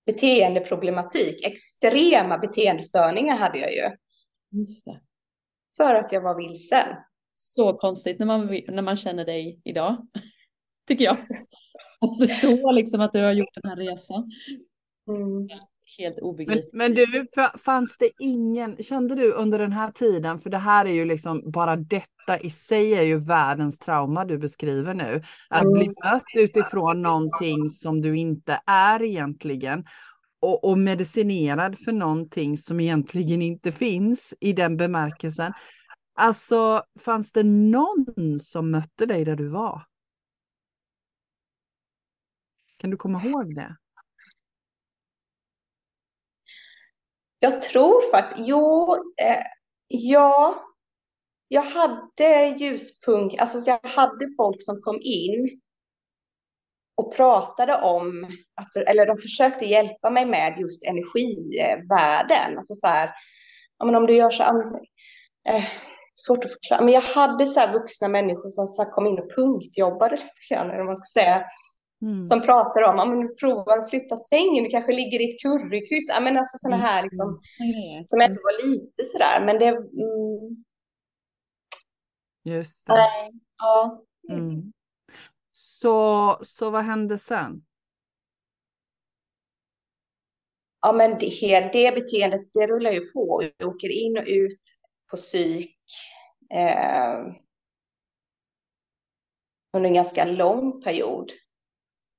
beteendeproblematik. 0.06 1.46
Extrema 1.46 2.38
beteendestörningar 2.38 3.38
hade 3.38 3.58
jag 3.58 3.74
ju. 3.74 3.98
Just 4.60 4.86
det. 4.86 5.02
För 5.78 5.96
att 5.96 6.12
jag 6.12 6.22
var 6.22 6.36
vilsen. 6.36 6.96
Så 7.34 7.74
konstigt 7.78 8.20
när 8.20 8.26
man, 8.26 8.48
när 8.68 8.82
man 8.82 8.98
känner 8.98 9.26
dig 9.26 9.62
idag, 9.64 10.08
tycker 10.88 11.06
jag. 11.06 11.18
Att 12.00 12.18
förstå 12.20 12.72
liksom 12.72 13.02
att 13.02 13.14
du 13.14 13.24
har 13.24 13.34
gjort 13.34 13.54
den 13.54 13.70
här 13.70 13.78
resan. 13.78 14.32
Mm 15.08 15.48
helt 15.98 16.20
obegripligt. 16.20 16.74
Men, 16.74 16.94
men, 16.94 17.06
du, 17.12 17.28
fanns 17.58 17.98
det 17.98 18.10
ingen, 18.20 18.78
kände 18.78 19.16
du 19.16 19.32
under 19.34 19.60
den 19.60 19.72
här 19.72 19.92
tiden, 19.92 20.40
för 20.40 20.50
det 20.50 20.58
här 20.58 20.86
är 20.86 20.94
ju 20.94 21.06
liksom 21.06 21.52
bara 21.52 21.76
detta 21.76 22.40
i 22.42 22.50
sig 22.50 22.94
är 22.94 23.04
ju 23.04 23.18
världens 23.18 23.80
trauma 23.80 24.26
du 24.26 24.38
beskriver 24.38 24.94
nu. 24.94 25.22
Att 25.50 25.64
mm. 25.64 25.74
bli 25.74 25.88
mött 25.88 26.24
utifrån 26.38 27.02
någonting 27.02 27.70
som 27.70 28.02
du 28.02 28.18
inte 28.18 28.62
är 28.66 29.04
egentligen. 29.04 29.86
Och, 30.40 30.64
och 30.64 30.78
medicinerad 30.78 31.80
för 31.80 31.92
någonting 31.92 32.58
som 32.58 32.80
egentligen 32.80 33.42
inte 33.42 33.72
finns 33.72 34.34
i 34.40 34.54
den 34.54 34.78
bemärkelsen. 34.78 35.54
Alltså, 36.16 36.84
fanns 37.00 37.32
det 37.32 37.44
någon 37.44 38.40
som 38.40 38.72
mötte 38.72 39.06
dig 39.06 39.26
där 39.26 39.36
du 39.36 39.48
var? 39.48 39.84
Kan 42.78 42.90
du 42.90 42.98
komma 42.98 43.24
ihåg 43.24 43.56
det? 43.56 43.76
Jag 47.40 47.62
tror 47.62 48.12
faktiskt, 48.12 48.48
jo, 48.48 48.96
eh, 48.96 49.44
ja, 49.88 50.64
jag 51.48 51.62
hade 51.62 52.48
ljuspunkt, 52.58 53.42
alltså 53.42 53.58
jag 53.66 53.90
hade 53.90 54.30
folk 54.38 54.64
som 54.64 54.82
kom 54.82 55.02
in 55.02 55.62
och 56.96 57.16
pratade 57.16 57.76
om, 57.82 58.38
att, 58.56 58.76
eller 58.76 59.06
de 59.06 59.18
försökte 59.18 59.66
hjälpa 59.66 60.10
mig 60.10 60.26
med 60.26 60.60
just 60.60 60.84
energivärden. 60.84 62.58
Alltså 62.58 62.74
så 62.74 62.88
här, 62.88 63.12
ja, 63.78 63.86
men 63.86 63.96
om 63.96 64.06
du 64.06 64.14
gör 64.14 64.32
så, 64.32 64.44
eh, 65.50 65.64
svårt 66.16 66.46
att 66.46 66.52
förklara, 66.52 66.82
men 66.82 66.94
jag 66.94 67.02
hade 67.02 67.46
så 67.46 67.60
här 67.60 67.74
vuxna 67.74 68.08
människor 68.08 68.50
som 68.50 68.68
så 68.68 68.86
kom 68.86 69.08
in 69.08 69.20
och 69.20 69.36
punktjobbade 69.36 70.16
lite 70.16 70.54
grann, 70.54 70.68
eller 70.68 70.78
vad 70.78 70.86
man 70.86 70.98
ska 70.98 71.20
säga. 71.22 71.46
Mm. 72.02 72.26
Som 72.26 72.42
pratar 72.42 72.82
om, 72.84 73.22
du 73.22 73.36
provar 73.36 73.78
att 73.78 73.90
flytta 73.90 74.18
sängen, 74.18 74.64
du 74.64 74.70
kanske 74.70 74.92
ligger 74.92 75.22
i 75.22 75.30
ett 75.30 75.42
currykryss. 75.42 76.10
Ja, 76.10 76.20
men 76.20 76.38
alltså 76.38 76.58
sådana 76.58 76.84
här 76.84 77.04
liksom, 77.04 77.42
mm. 77.60 78.08
som 78.08 78.22
ändå 78.22 78.42
var 78.44 78.68
lite 78.68 79.06
sådär. 79.06 79.46
Men 79.46 79.60
det... 79.60 79.68
Mm. 79.68 80.64
Just 82.44 82.88
det. 82.88 82.94
Nej, 82.94 83.32
ja. 83.58 84.04
Mm. 84.30 84.74
Så, 85.52 86.38
så 86.42 86.70
vad 86.70 86.84
hände 86.84 87.18
sen? 87.18 87.64
Ja, 90.82 90.94
men 90.94 91.20
det, 91.20 91.70
det 91.74 91.96
beteendet, 91.96 92.50
det 92.54 92.68
rullar 92.68 92.92
ju 92.92 93.12
på. 93.12 93.52
Jag 93.58 93.70
åker 93.70 93.90
in 93.90 94.18
och 94.18 94.24
ut 94.28 94.62
på 95.12 95.18
psyk. 95.18 95.78
Eh, 96.54 97.34
under 99.74 99.88
en 99.90 99.94
ganska 99.94 100.26
lång 100.26 100.82
period. 100.82 101.32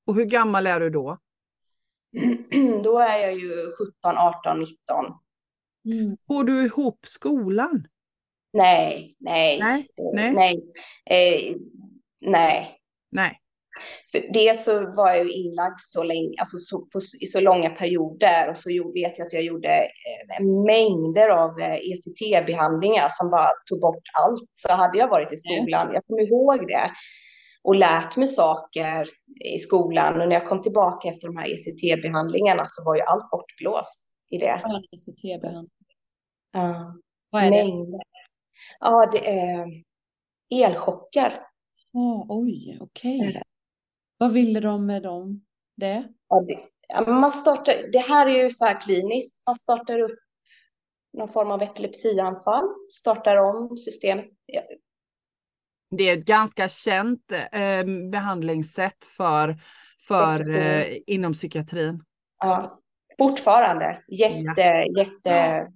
Och 0.09 0.15
hur 0.15 0.25
gammal 0.25 0.67
är 0.67 0.81
du 0.81 0.91
då? 0.91 1.19
Då 2.85 2.99
är 2.99 3.19
jag 3.19 3.35
ju 3.35 3.73
17, 4.03 4.19
18, 4.19 4.59
19. 4.59 5.05
Mm. 5.85 6.17
Får 6.27 6.45
du 6.45 6.65
ihop 6.65 6.99
skolan? 7.07 7.87
Nej, 8.53 9.17
nej, 9.19 9.59
nej, 9.61 9.87
nej, 10.15 10.33
nej, 10.33 10.55
eh, 11.11 11.57
nej. 12.21 12.77
nej. 13.11 13.41
För 14.13 14.33
det 14.33 14.59
så 14.59 14.95
var 14.95 15.09
jag 15.09 15.27
ju 15.27 15.33
inlagd 15.33 15.81
så 15.81 16.03
länge, 16.03 16.35
alltså 16.39 16.57
så, 16.59 16.79
på, 16.81 17.01
i 17.21 17.27
så 17.27 17.41
långa 17.41 17.71
perioder 17.71 18.51
och 18.51 18.59
så 18.59 18.93
vet 18.95 19.19
jag 19.19 19.27
att 19.27 19.33
jag 19.33 19.43
gjorde 19.43 19.69
eh, 19.69 20.45
mängder 20.67 21.29
av 21.29 21.61
eh, 21.61 21.75
ECT-behandlingar 21.75 23.09
som 23.11 23.31
bara 23.31 23.49
tog 23.67 23.81
bort 23.81 24.09
allt. 24.13 24.51
Så 24.53 24.73
hade 24.73 24.99
jag 24.99 25.09
varit 25.09 25.33
i 25.33 25.37
skolan, 25.37 25.91
jag 25.95 26.07
kommer 26.07 26.23
ihåg 26.23 26.67
det, 26.67 26.91
och 27.63 27.75
lärt 27.75 28.17
mig 28.17 28.29
saker 28.29 29.11
i 29.45 29.59
skolan 29.59 30.21
och 30.21 30.29
när 30.29 30.35
jag 30.35 30.49
kom 30.49 30.63
tillbaka 30.63 31.09
efter 31.09 31.27
de 31.29 31.37
här 31.37 31.47
ECT-behandlingarna 31.47 32.63
så 32.67 32.85
var 32.85 32.97
ju 32.97 33.03
allt 33.03 33.31
bortblåst 33.31 34.05
i 34.31 34.39
det. 34.39 34.61
Ja, 34.63 34.83
ECT-behandling. 34.93 35.71
Ja. 36.53 36.95
Vad 37.31 37.43
är 37.43 37.51
det? 37.51 37.65
Mängder. 37.65 38.01
Ja, 38.81 39.11
det 39.13 39.31
är 39.31 39.67
elchocker. 40.51 41.43
Oh, 41.93 42.27
oj, 42.29 42.79
okej. 42.81 43.21
Är 43.21 43.33
det. 43.33 43.43
Vad 44.19 44.33
ville 44.33 44.61
de 44.61 44.87
med 44.87 45.03
dem? 45.03 45.45
Det? 45.77 46.09
Ja, 46.29 46.41
det, 46.41 46.69
man 47.11 47.33
startar, 47.33 47.93
det 47.93 47.99
här 47.99 48.27
är 48.27 48.43
ju 48.43 48.51
så 48.51 48.65
här 48.65 48.81
kliniskt, 48.81 49.47
man 49.47 49.57
startar 49.57 49.99
upp 50.01 50.19
någon 51.13 51.29
form 51.29 51.51
av 51.51 51.63
epilepsianfall, 51.63 52.65
startar 52.91 53.37
om 53.37 53.77
systemet. 53.77 54.27
Ja, 55.89 55.97
Det 55.97 56.11
är 56.11 56.19
ett 56.19 56.25
ganska 56.25 56.69
känt 56.69 57.33
eh, 57.53 58.11
behandlingssätt 58.11 59.05
för, 59.05 59.57
för 60.09 60.51
eh, 60.51 60.85
inom 61.07 61.33
psykiatrin. 61.33 62.03
Ja, 62.39 62.81
fortfarande 63.19 64.03
jätte, 64.09 64.85
jätte 64.99 65.67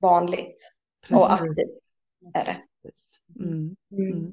vanligt 0.00 0.56
och 1.10 1.32
aktivt 1.32 1.84
är 2.34 2.44
det. 2.44 2.56
Mm. 3.44 3.76
Mm. 3.92 4.12
Mm. 4.12 4.32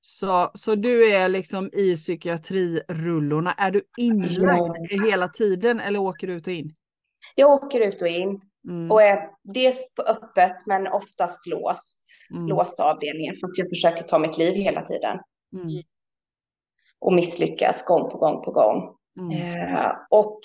Så, 0.00 0.50
så 0.54 0.74
du 0.74 1.10
är 1.10 1.28
liksom 1.28 1.70
i 1.72 1.96
psykiatrirullorna. 1.96 3.52
Är 3.52 3.70
du 3.70 3.82
inlagd 3.98 4.92
hela 5.08 5.28
tiden 5.28 5.80
eller 5.80 5.98
åker 5.98 6.26
du 6.26 6.32
ut 6.32 6.46
och 6.46 6.52
in? 6.52 6.74
Jag 7.34 7.50
åker 7.50 7.80
ut 7.80 8.02
och 8.02 8.08
in 8.08 8.40
Mm. 8.68 8.90
och 8.90 9.02
är 9.02 9.30
dels 9.42 9.94
på 9.94 10.02
öppet 10.02 10.66
men 10.66 10.86
oftast 10.86 11.46
låst, 11.46 12.00
Mm. 12.30 12.46
låst 12.46 12.80
avdelningen 12.80 13.36
för 13.36 13.46
att 13.46 13.58
jag 13.58 13.68
försöker 13.68 14.02
ta 14.02 14.18
mitt 14.18 14.38
liv 14.38 14.54
hela 14.54 14.80
tiden 14.82 15.18
Mm. 15.52 15.82
och 16.98 17.12
misslyckas 17.12 17.84
gång 17.84 18.10
på 18.10 18.18
gång 18.18 18.44
på 18.44 18.50
gång. 18.50 18.96
Mm. 19.20 19.64
Eh, 19.76 19.90
och 20.10 20.40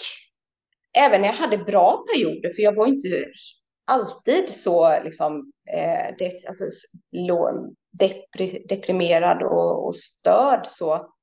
även 0.97 1.21
när 1.21 1.27
jag 1.27 1.35
hade 1.35 1.57
bra 1.57 2.05
perioder, 2.13 2.53
för 2.53 2.61
jag 2.61 2.75
var 2.75 2.87
inte 2.87 3.25
alltid 3.91 4.55
så 4.55 4.99
liksom, 5.03 5.51
eh, 5.73 6.15
des, 6.17 6.45
alltså, 6.45 6.63
deprimerad 8.69 9.43
och, 9.43 9.87
och 9.87 9.95
störd 9.95 10.67
så, 10.67 11.13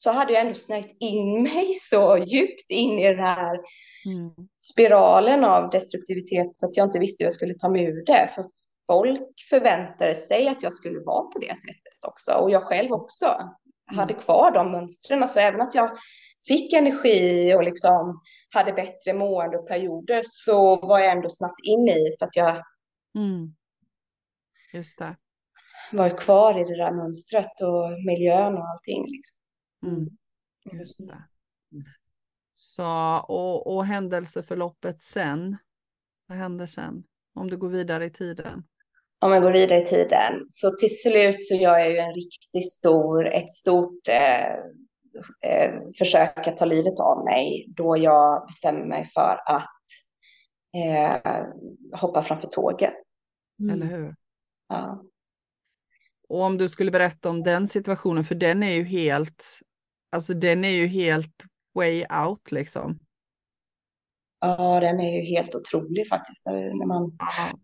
så 0.00 0.10
hade 0.10 0.32
jag 0.32 0.42
ändå 0.42 0.54
snärjt 0.54 0.96
in 1.00 1.42
mig 1.42 1.74
så 1.90 2.18
djupt 2.18 2.70
in 2.70 2.98
i 2.98 3.08
den 3.08 3.18
här 3.24 3.60
Mm. 4.06 4.30
spiralen 4.72 5.44
av 5.44 5.70
destruktivitet 5.70 6.54
så 6.54 6.66
att 6.66 6.76
jag 6.76 6.86
inte 6.88 6.98
visste 6.98 7.24
hur 7.24 7.26
jag 7.26 7.34
skulle 7.34 7.54
ta 7.54 7.68
mig 7.68 7.84
ur 7.84 8.04
det. 8.04 8.30
För 8.34 8.44
folk 8.86 9.20
förväntade 9.50 10.14
sig 10.14 10.48
att 10.48 10.62
jag 10.62 10.72
skulle 10.72 11.00
vara 11.00 11.22
på 11.24 11.38
det 11.38 11.56
sättet 11.58 12.04
också. 12.06 12.32
Och 12.32 12.50
jag 12.50 12.62
själv 12.62 12.92
också 12.92 13.26
hade 13.86 14.14
kvar 14.14 14.50
de 14.50 14.70
mönstren. 14.72 15.28
Så 15.28 15.40
även 15.40 15.60
att 15.60 15.74
jag 15.74 15.90
fick 16.48 16.72
energi 16.72 17.54
och 17.54 17.62
liksom 17.64 18.20
hade 18.54 18.72
bättre 18.72 19.12
mående 19.14 19.58
och 19.58 19.68
perioder 19.68 20.22
så 20.24 20.76
var 20.76 20.98
jag 20.98 21.12
ändå 21.12 21.28
snabbt 21.30 21.60
in 21.64 21.88
i 21.88 22.16
för 22.18 22.26
att 22.26 22.36
jag 22.36 22.62
Mm. 23.14 23.54
Just 24.72 24.98
det. 24.98 25.16
var 25.92 26.18
kvar 26.18 26.60
i 26.60 26.64
det 26.64 26.76
där 26.76 26.92
mönstret 26.92 27.60
och 27.60 28.04
miljön 28.06 28.54
och 28.58 28.68
allting. 28.68 29.02
Liksom. 29.02 29.38
Mm. 29.86 30.08
Just 30.72 31.08
det. 31.08 31.24
Så, 32.54 33.18
och, 33.28 33.76
och 33.76 33.86
händelseförloppet 33.86 35.02
sen? 35.02 35.56
Vad 36.26 36.38
händer 36.38 36.66
sen? 36.66 37.04
Om 37.34 37.50
du 37.50 37.56
går 37.56 37.68
vidare 37.68 38.04
i 38.04 38.10
tiden? 38.10 38.64
om 39.20 39.32
jag 39.32 39.42
går 39.42 39.52
vidare 39.52 39.82
i 39.82 39.86
tiden. 39.86 40.44
Så 40.48 40.70
till 40.70 41.00
slut 41.00 41.44
så 41.44 41.54
gör 41.54 41.78
jag 41.78 41.90
ju 41.90 41.96
en 41.96 42.14
riktigt 42.14 42.72
stor, 42.72 43.26
ett 43.26 43.52
stort 43.52 44.08
eh, 44.08 44.52
eh, 45.52 45.74
försök 45.98 46.46
att 46.46 46.56
ta 46.56 46.64
livet 46.64 47.00
av 47.00 47.24
mig 47.24 47.66
då 47.68 47.96
jag 47.96 48.46
bestämmer 48.46 48.84
mig 48.84 49.10
för 49.14 49.40
att 49.46 49.68
eh, 50.76 51.44
hoppa 51.92 52.22
framför 52.22 52.48
tåget. 52.48 52.98
Eller 53.72 53.86
hur? 53.86 54.14
Ja. 54.68 55.04
Och 56.28 56.40
om 56.40 56.58
du 56.58 56.68
skulle 56.68 56.90
berätta 56.90 57.30
om 57.30 57.42
den 57.42 57.68
situationen, 57.68 58.24
för 58.24 58.34
den 58.34 58.62
är 58.62 58.72
ju 58.72 58.84
helt, 58.84 59.44
alltså 60.12 60.34
den 60.34 60.64
är 60.64 60.70
ju 60.70 60.86
helt 60.86 61.44
way 61.74 62.04
out 62.26 62.52
liksom. 62.52 62.98
ja, 64.40 64.80
den 64.80 65.00
är 65.00 65.16
ju 65.16 65.22
helt 65.22 65.54
otrolig 65.54 66.08
faktiskt. 66.08 66.46
När 66.46 66.86
man... 66.86 67.16
Ja. 67.18 67.58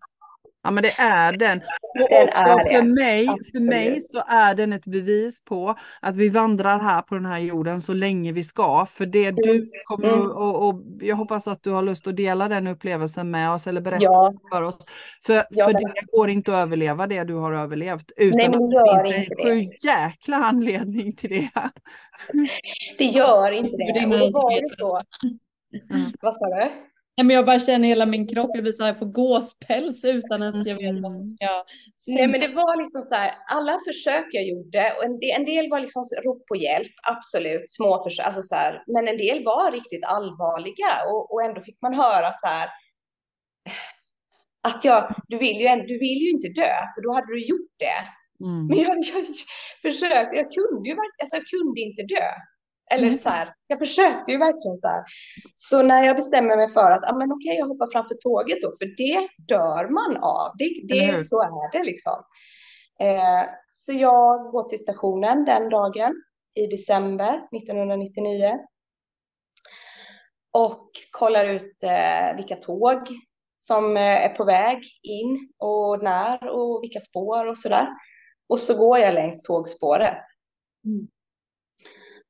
Ja 0.65 0.71
men 0.71 0.83
det 0.83 0.93
är 0.99 1.33
den. 1.37 1.59
Och 1.59 2.09
Den 2.11 2.29
också 2.29 2.41
för 2.41 2.73
det. 2.73 2.83
mig, 2.83 3.27
för 3.53 3.61
mig 3.61 4.01
så 4.03 4.23
är 4.27 4.55
den 4.55 4.73
ett 4.73 4.87
bevis 4.87 5.45
på 5.45 5.75
att 6.01 6.17
vi 6.17 6.29
vandrar 6.29 6.79
här 6.81 7.03
på 7.03 7.15
den 7.15 7.27
här 7.27 7.39
jorden 7.39 7.81
så 7.81 7.93
länge 7.95 8.33
vi 8.33 8.45
ska. 8.45 8.87
För 8.87 9.07
det 9.07 9.31
du 9.31 9.71
kommer 9.85 10.09
Mm. 10.09 10.31
och, 10.31 10.69
och 10.69 10.81
jag 11.01 11.17
hoppas 11.17 11.49
att 11.49 11.63
du 11.63 11.71
har 11.71 11.83
lust 11.83 12.07
att 12.07 12.17
dela 12.17 12.49
den 12.49 12.67
upplevelsen 12.67 13.31
med 13.31 13.51
oss 13.51 13.67
eller 13.67 13.81
berätta 13.81 14.03
Ja, 14.05 14.35
för 14.53 14.63
oss. 14.63 14.87
För, 15.27 15.43
Ja, 15.51 15.65
för 15.65 15.73
det 15.73 15.93
går 16.13 16.29
inte 16.29 16.53
att 16.53 16.63
överleva 16.67 17.07
det 17.07 17.25
du 17.25 17.35
har 17.35 17.53
överlevt 17.53 18.13
utan 18.17 18.37
Nej, 18.39 18.49
men 18.49 18.65
att 18.65 18.71
det 18.71 18.77
gör 18.77 19.05
det 19.05 19.13
finns 19.13 19.29
en 19.29 19.37
det. 19.37 19.45
sju 19.71 19.71
jäkla 19.89 20.37
anledning 20.37 21.17
till 21.17 21.31
det. 21.31 21.51
det 22.99 23.05
gör 23.05 23.51
inte 23.53 23.77
det. 23.77 24.07
var 24.07 24.61
det 24.61 24.77
så. 24.79 25.01
Mm. 25.95 26.13
Vad 26.21 26.35
sa 26.37 26.47
du? 26.47 26.71
Nej, 27.17 27.27
men 27.27 27.37
jag 27.37 27.47
bara 27.47 27.59
känner 27.59 27.89
hela 27.89 28.07
min 28.07 28.29
kropp, 28.29 28.51
jag 28.55 28.63
blir 28.63 28.73
så 28.73 28.85
här, 28.85 28.95
får 28.95 29.07
gåspäls 29.07 30.05
utan 30.05 30.43
ens 30.43 30.67
jag 30.67 30.77
vet 30.77 31.03
vad 31.03 31.13
som 31.13 31.25
ska 31.25 31.65
Nej, 32.07 32.27
men 32.27 32.41
det 32.41 32.49
var 32.49 32.83
liksom 32.83 33.03
så 33.03 33.15
här, 33.15 33.35
alla 33.51 33.81
försök 33.87 34.27
jag 34.31 34.45
gjorde, 34.45 34.95
och 34.97 35.05
en 35.05 35.19
del, 35.21 35.31
en 35.41 35.45
del 35.45 35.71
var 35.71 35.81
liksom 35.81 36.05
rop 36.25 36.47
på 36.47 36.57
hjälp, 36.57 36.93
absolut, 37.03 37.71
små 37.71 38.05
försök, 38.05 38.27
alltså 38.27 38.43
så 38.43 38.55
här, 38.55 38.83
men 38.87 39.09
en 39.09 39.17
del 39.17 39.45
var 39.45 39.73
riktigt 39.73 40.05
allvarliga 40.05 40.93
och, 41.11 41.33
och 41.33 41.43
ändå 41.43 41.61
fick 41.61 41.83
man 41.83 41.95
höra 41.95 42.33
så 42.33 42.47
här, 42.47 42.69
att 44.69 44.85
jag, 44.85 45.15
du 45.29 45.39
vill 45.39 45.61
ju, 45.61 45.69
du 45.69 45.99
vill 45.99 46.19
ju 46.25 46.31
inte 46.31 46.49
dö, 46.49 46.73
för 46.95 47.01
då 47.03 47.13
hade 47.13 47.33
du 47.35 47.47
gjort 47.47 47.75
det. 47.87 48.01
Mm. 48.45 48.67
Men 48.67 48.79
jag, 48.79 48.97
jag 49.13 49.27
försökte, 49.83 50.37
jag 50.41 50.49
kunde 50.59 50.89
ju 50.89 50.95
verkligen, 51.03 51.23
alltså 51.23 51.37
jag 51.37 51.47
kunde 51.55 51.81
inte 51.81 52.03
dö. 52.03 52.29
Eller 52.91 53.07
Mm. 53.07 53.19
så 53.19 53.29
här, 53.29 53.55
jag 53.67 53.79
försökte 53.79 54.33
ju 54.33 54.39
verkligen 54.39 54.77
så 54.77 54.89
här. 54.89 55.05
Så 55.55 55.83
när 55.83 56.05
jag 56.05 56.17
bestämmer 56.17 56.57
mig 56.57 56.71
för 56.71 56.91
att, 56.91 57.05
ah, 57.11 57.17
men 57.17 57.33
okej, 57.33 57.57
jag 57.59 57.67
hoppar 57.67 57.93
framför 57.93 58.15
tåget 58.15 58.63
då, 58.63 58.77
för 58.79 58.87
det 58.97 59.29
dör 59.55 59.89
man 59.89 60.17
av. 60.17 60.53
Det, 60.59 60.71
det, 60.89 61.29
så 61.29 61.43
är 61.43 61.73
det 61.73 61.85
liksom. 61.85 62.25
Eh, 63.01 63.43
så 63.71 63.93
jag 63.93 64.51
går 64.51 64.69
till 64.69 64.79
stationen 64.79 65.45
den 65.45 65.71
dagen 65.71 66.15
i 66.55 66.67
december 66.67 67.49
1999. 67.57 68.59
Och 70.53 70.91
kollar 71.11 71.45
ut 71.45 71.83
eh, 71.83 72.37
vilka 72.37 72.57
tåg 72.57 72.99
som 73.57 73.97
eh, 73.97 74.03
är 74.25 74.29
på 74.29 74.45
väg 74.45 74.79
in 75.03 75.53
och 75.59 76.03
när 76.03 76.49
och 76.49 76.83
vilka 76.83 77.01
spår 77.01 77.47
och 77.47 77.59
sådär. 77.59 77.89
Och 78.49 78.61
så 78.61 78.75
går 78.75 78.99
jag 78.99 79.15
längs 79.15 79.43
tågspåret. 79.43 80.25
Mm. 80.85 81.09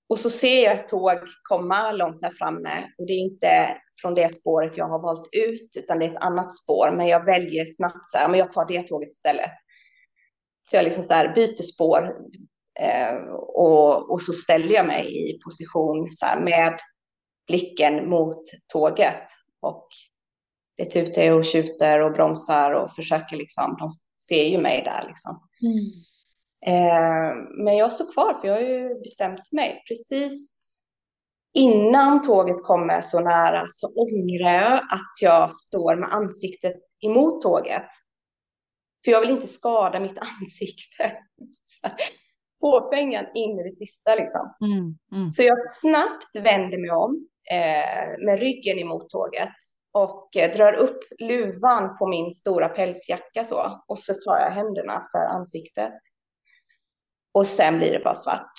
Och 0.08 0.20
så 0.20 0.30
ser 0.30 0.64
jag 0.64 0.74
ett 0.74 0.88
tåg 0.88 1.18
komma 1.42 1.92
långt 1.92 2.20
där 2.20 2.30
framme 2.30 2.88
och 2.98 3.06
det 3.06 3.12
är 3.12 3.18
inte 3.18 3.78
från 4.00 4.14
det 4.14 4.28
spåret 4.28 4.76
jag 4.76 4.88
har 4.88 4.98
valt 4.98 5.28
ut 5.32 5.76
utan 5.76 5.98
det 5.98 6.04
är 6.04 6.10
ett 6.10 6.22
annat 6.22 6.56
spår 6.56 6.90
men 6.96 7.06
jag 7.06 7.24
väljer 7.24 7.64
snabbt 7.66 8.12
så 8.12 8.18
här, 8.18 8.28
men 8.28 8.38
jag 8.38 8.52
tar 8.52 8.66
det 8.66 8.82
tåget 8.82 9.10
istället. 9.10 9.52
Så 10.62 10.76
jag 10.76 10.84
liksom 10.84 11.02
så 11.02 11.14
här 11.14 11.34
byter 11.34 11.62
spår 11.62 12.16
eh, 12.80 13.16
och, 13.34 14.12
och 14.12 14.22
så 14.22 14.32
ställer 14.32 14.74
jag 14.74 14.86
mig 14.86 15.30
i 15.30 15.38
position 15.44 16.12
så 16.12 16.26
här 16.26 16.40
med 16.40 16.78
blicken 17.46 18.08
mot 18.08 18.42
tåget 18.72 19.28
och 19.60 19.88
det 20.76 20.84
tutar 20.84 21.30
och 21.30 21.44
tjuter 21.44 22.00
och 22.00 22.12
bromsar 22.12 22.72
och 22.72 22.94
försöker 22.94 23.36
liksom, 23.36 23.76
de 23.78 23.90
ser 24.28 24.44
ju 24.44 24.58
mig 24.58 24.82
där 24.82 25.04
liksom. 25.08 25.40
Mm. 25.62 26.13
Eh, 26.66 27.34
men 27.64 27.76
jag 27.76 27.92
står 27.92 28.12
kvar 28.12 28.34
för 28.40 28.48
jag 28.48 28.54
har 28.54 28.60
ju 28.60 29.00
bestämt 29.00 29.52
mig. 29.52 29.82
Precis 29.88 30.64
innan 31.54 32.22
tåget 32.22 32.62
kommer 32.62 33.00
så 33.00 33.20
nära 33.20 33.64
så 33.68 33.88
ångrar 33.88 34.54
jag 34.54 34.74
att 34.74 35.12
jag 35.20 35.54
står 35.54 35.96
med 35.96 36.14
ansiktet 36.14 36.76
emot 37.00 37.42
tåget. 37.42 37.88
För 39.04 39.12
jag 39.12 39.20
vill 39.20 39.30
inte 39.30 39.48
skada 39.48 40.00
mitt 40.00 40.18
ansikte. 40.18 41.12
Påfängan 42.60 43.24
in 43.34 43.58
i 43.58 43.62
det 43.62 43.76
sista 43.76 44.14
liksom. 44.14 44.54
Mm. 44.60 44.98
Mm. 45.20 45.32
Så 45.32 45.42
jag 45.42 45.56
snabbt 45.60 46.36
vänder 46.36 46.78
mig 46.78 46.90
om 46.90 47.28
eh, 47.50 48.24
med 48.26 48.40
ryggen 48.40 48.78
emot 48.78 49.10
tåget 49.10 49.52
och 49.92 50.36
eh, 50.36 50.56
drar 50.56 50.72
upp 50.72 50.98
luvan 51.18 51.98
på 51.98 52.06
min 52.06 52.30
stora 52.30 52.68
pälsjacka 52.68 53.44
så. 53.44 53.84
Och 53.88 53.98
så 53.98 54.14
tar 54.14 54.38
jag 54.38 54.50
händerna 54.50 55.08
för 55.12 55.18
ansiktet. 55.18 55.94
Och 57.34 57.46
sen 57.46 57.78
blir 57.78 57.92
det 57.92 58.04
bara 58.04 58.14
svart. 58.14 58.52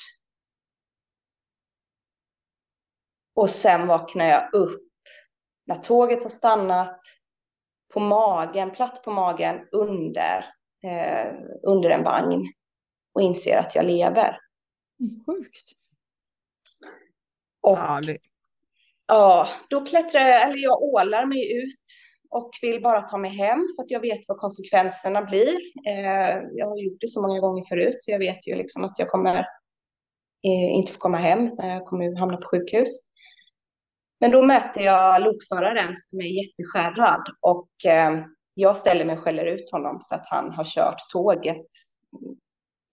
Och 3.36 3.50
sen 3.50 3.88
vaknar 3.88 4.26
jag 4.26 4.54
upp 4.54 4.82
när 5.66 5.76
tåget 5.76 6.24
har 6.24 6.30
stannat 6.30 7.02
på 7.94 8.00
magen, 8.00 8.72
platt 8.72 9.04
på 9.04 9.12
magen 9.12 9.68
under, 9.72 10.46
eh, 10.84 11.34
under 11.64 11.90
en 11.90 12.04
vagn 12.04 12.44
och 13.14 13.22
inser 13.22 13.58
att 13.58 13.76
jag 13.76 13.86
lever. 13.86 14.40
Sjukt. 15.26 15.72
Och 17.62 17.78
Ja, 17.78 18.02
det, 18.04 18.18
ja, 19.08 19.50
då 19.70 19.86
klättrar 19.86 20.22
jag, 20.22 20.42
eller 20.42 20.58
jag 20.58 20.82
ålar 20.82 21.26
mig 21.26 21.64
ut 21.64 21.84
och 22.30 22.52
vill 22.62 22.82
bara 22.82 23.02
ta 23.02 23.18
mig 23.18 23.32
hem 23.32 23.68
för 23.76 23.84
att 23.84 23.92
jag 23.92 24.00
vet 24.00 24.20
vad 24.28 24.38
konsekvenserna 24.38 25.22
blir. 25.22 25.58
Eh, 25.88 26.42
jag 26.52 26.68
har 26.68 26.78
gjort 26.78 27.02
det 27.02 27.08
så 27.08 27.22
många 27.22 27.40
gånger 27.40 27.64
förut 27.64 27.96
så 28.00 28.12
jag 28.12 28.20
vet 28.20 28.48
ju 28.48 28.56
liksom 28.56 28.84
att 28.84 29.00
jag 29.00 29.10
kommer 29.10 29.36
eh, 30.44 30.72
inte 30.72 30.92
få 30.92 31.00
komma 31.00 31.18
hem 31.18 31.48
utan 31.48 31.70
jag 31.70 31.86
kommer 31.86 32.20
hamna 32.20 32.38
på 32.38 32.48
sjukhus. 32.48 32.90
Men 34.20 34.32
då 34.32 34.42
möter 34.42 34.82
jag 34.82 35.22
lokföraren 35.22 35.96
som 35.98 36.20
är 36.20 36.44
jätteskärrad 36.44 37.24
och 37.42 37.86
eh, 37.86 38.26
jag 38.54 38.78
ställer 38.78 39.06
mig 39.06 39.18
och 39.18 39.24
skäller 39.24 39.46
ut 39.46 39.72
honom 39.72 40.04
för 40.10 40.16
att 40.16 40.28
han 40.30 40.52
har 40.52 40.64
kört 40.64 41.10
tåget 41.12 41.68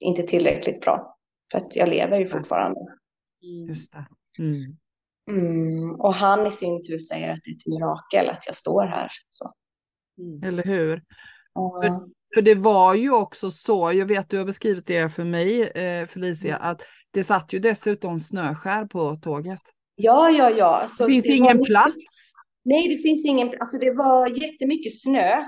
inte 0.01 0.23
tillräckligt 0.23 0.81
bra. 0.81 1.17
För 1.53 1.59
att 1.59 1.77
jag 1.77 1.89
lever 1.89 2.19
ju 2.19 2.29
fortfarande. 2.29 2.81
Mm. 3.43 3.69
just 3.69 3.93
det. 3.93 4.07
Mm. 4.39 4.77
Mm, 5.31 5.95
och 6.01 6.15
han 6.15 6.47
i 6.47 6.51
sin 6.51 6.83
tur 6.87 6.99
säger 6.99 7.33
att 7.33 7.41
det 7.45 7.51
är 7.51 7.55
ett 7.55 7.67
mirakel 7.67 8.31
att 8.31 8.47
jag 8.47 8.57
står 8.57 8.87
här. 8.87 9.11
Så. 9.31 9.53
Mm. 10.19 10.43
Eller 10.49 10.63
hur? 10.65 11.03
Ja. 11.55 11.83
För 12.35 12.43
det 12.43 12.55
var 12.55 12.95
ju 12.95 13.13
också 13.13 13.51
så, 13.51 13.93
jag 13.95 14.07
vet 14.07 14.31
du 14.31 14.39
har 14.39 14.45
beskrivit 14.45 14.87
det 14.87 15.15
för 15.15 15.25
mig 15.25 15.63
eh, 15.71 16.07
Felicia, 16.07 16.57
Mm. 16.57 16.71
att 16.71 16.83
det 17.11 17.25
satt 17.25 17.53
ju 17.53 17.59
dessutom 17.59 18.21
snöskär 18.21 18.85
på 18.85 19.17
tåget. 19.17 19.61
ja, 19.95 20.31
ja, 20.31 20.51
ja. 20.51 20.81
Alltså, 20.83 21.07
det 21.07 21.13
finns 21.13 21.25
det 21.27 21.33
ingen 21.33 21.59
var- 21.59 21.65
plats. 21.67 22.33
Nej, 22.65 22.89
det 22.97 23.03
finns 23.03 23.27
ingen. 23.27 23.49
Alltså 23.61 23.79
det 23.79 23.91
var 23.91 24.27
jättemycket 24.43 25.01
snö 25.01 25.43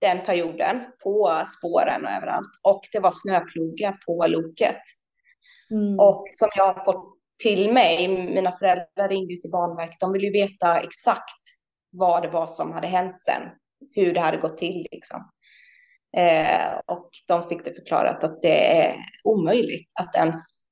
den 0.00 0.24
perioden 0.26 0.76
på 1.02 1.42
spåren 1.58 2.04
och 2.04 2.10
överallt. 2.10 2.48
Och 2.62 2.80
det 2.92 3.00
var 3.00 3.10
snöplogar 3.14 3.98
på 4.06 4.26
loket. 4.28 4.80
Mm. 5.70 5.98
Och 5.98 6.26
som 6.30 6.48
jag 6.56 6.74
har 6.74 6.84
fått 6.84 7.15
till 7.42 7.72
mig, 7.72 8.08
mina 8.08 8.56
föräldrar 8.56 9.08
ringde 9.08 9.32
ju 9.34 9.40
till 9.40 9.50
Banverket, 9.50 10.00
de 10.00 10.12
ville 10.12 10.26
ju 10.26 10.32
veta 10.32 10.80
exakt 10.80 11.40
vad 11.90 12.22
det 12.22 12.28
var 12.28 12.46
som 12.46 12.72
hade 12.72 12.86
hänt 12.86 13.20
sen, 13.20 13.42
hur 13.94 14.14
det 14.14 14.20
hade 14.20 14.36
gått 14.36 14.56
till 14.56 14.86
liksom. 14.92 15.30
Eh, 16.16 16.78
och 16.86 17.10
de 17.28 17.48
fick 17.48 17.64
det 17.64 17.74
förklarat 17.74 18.24
att 18.24 18.42
det 18.42 18.76
är 18.82 18.96
omöjligt 19.24 19.92
att 20.00 20.16
ens, 20.16 20.66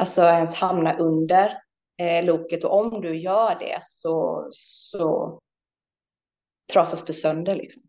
alltså 0.00 0.22
ens 0.22 0.54
hamna 0.54 0.96
under 0.98 1.58
eh, 2.02 2.24
loket 2.24 2.64
och 2.64 2.78
om 2.78 3.00
du 3.00 3.16
gör 3.16 3.56
det 3.60 3.78
så, 3.82 4.48
så 4.52 5.38
trasas 6.72 7.04
du 7.04 7.12
sönder 7.12 7.54
liksom. 7.54 7.82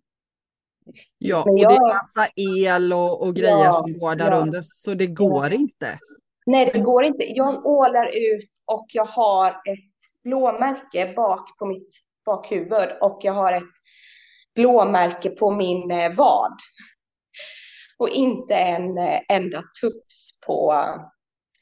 Ja, 1.17 1.43
Men 1.45 1.53
och 1.53 1.57
det 1.59 1.63
är 1.63 1.71
jag- 1.71 1.87
massa 1.95 2.27
el 2.35 2.93
och, 2.93 3.21
och 3.21 3.35
grejer 3.35 3.63
Ja, 3.65 3.73
som 3.73 3.99
går 3.99 4.15
där 4.15 4.31
ja. 4.31 4.37
under, 4.37 4.61
så 4.63 4.93
det 4.93 5.07
går 5.07 5.53
inte. 5.53 5.99
Nej, 6.47 6.71
det 6.73 6.79
går 6.79 7.03
inte. 7.03 7.23
Jag 7.23 7.65
ålar 7.65 8.05
ut 8.17 8.49
och 8.65 8.85
jag 8.93 9.05
har 9.05 9.51
ett 9.51 10.23
blåmärke 10.23 11.13
bak 11.15 11.57
på 11.59 11.65
mitt 11.65 11.89
bakhuvud 12.25 12.89
och 13.01 13.19
jag 13.21 13.33
har 13.33 13.53
ett 13.53 13.63
blåmärke 14.55 15.29
på 15.29 15.51
min 15.51 15.91
eh, 15.91 16.15
vad. 16.15 16.53
Och 17.97 18.09
inte 18.09 18.55
en 18.55 18.97
eh, 18.97 19.19
enda 19.29 19.63
tufs 19.81 20.39
på 20.45 20.73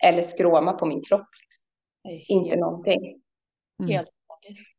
eller 0.03 0.21
skråma 0.23 0.73
på 0.73 0.85
min 0.85 1.03
kropp. 1.03 1.29
Det 2.03 2.09
är 2.09 2.31
Inte 2.31 2.49
helt, 2.49 2.59
någonting. 2.61 3.21
Mm. 3.79 3.91
helt 3.91 4.09
magiskt. 4.29 4.75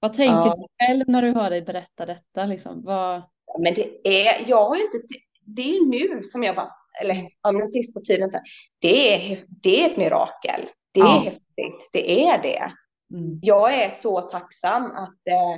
Vad 0.00 0.12
tänker 0.12 0.48
Ja. 0.48 0.56
du 0.56 0.86
själv 0.86 1.04
när 1.08 1.22
du 1.22 1.32
hör 1.32 1.50
dig 1.50 1.62
berätta 1.62 2.06
detta? 2.06 2.46
Liksom? 2.46 2.82
Vad... 2.84 3.22
Men 3.58 3.74
det 3.74 4.08
är, 4.08 4.44
jag 4.48 4.68
har 4.68 4.76
ju 4.76 4.82
inte, 4.82 4.98
det 5.42 5.62
är 5.62 5.74
ju 5.74 5.86
nu 5.88 6.22
som 6.24 6.42
jag 6.42 6.56
bara, 6.56 6.72
eller 7.00 7.14
ja, 7.42 7.52
men 7.52 7.58
den 7.58 7.68
sista 7.68 8.00
tiden, 8.00 8.30
det 8.78 9.14
är, 9.32 9.38
det 9.48 9.82
är 9.82 9.90
ett 9.90 9.96
mirakel. 9.96 10.60
Det 10.94 11.00
är 11.00 11.04
Ja. 11.04 11.20
häftigt, 11.24 11.88
det 11.92 12.24
är 12.24 12.42
det. 12.42 12.72
Mm. 13.14 13.38
jag 13.42 13.74
är 13.74 13.90
så 13.90 14.20
tacksam 14.20 14.84
att, 14.84 15.28
eh, 15.28 15.56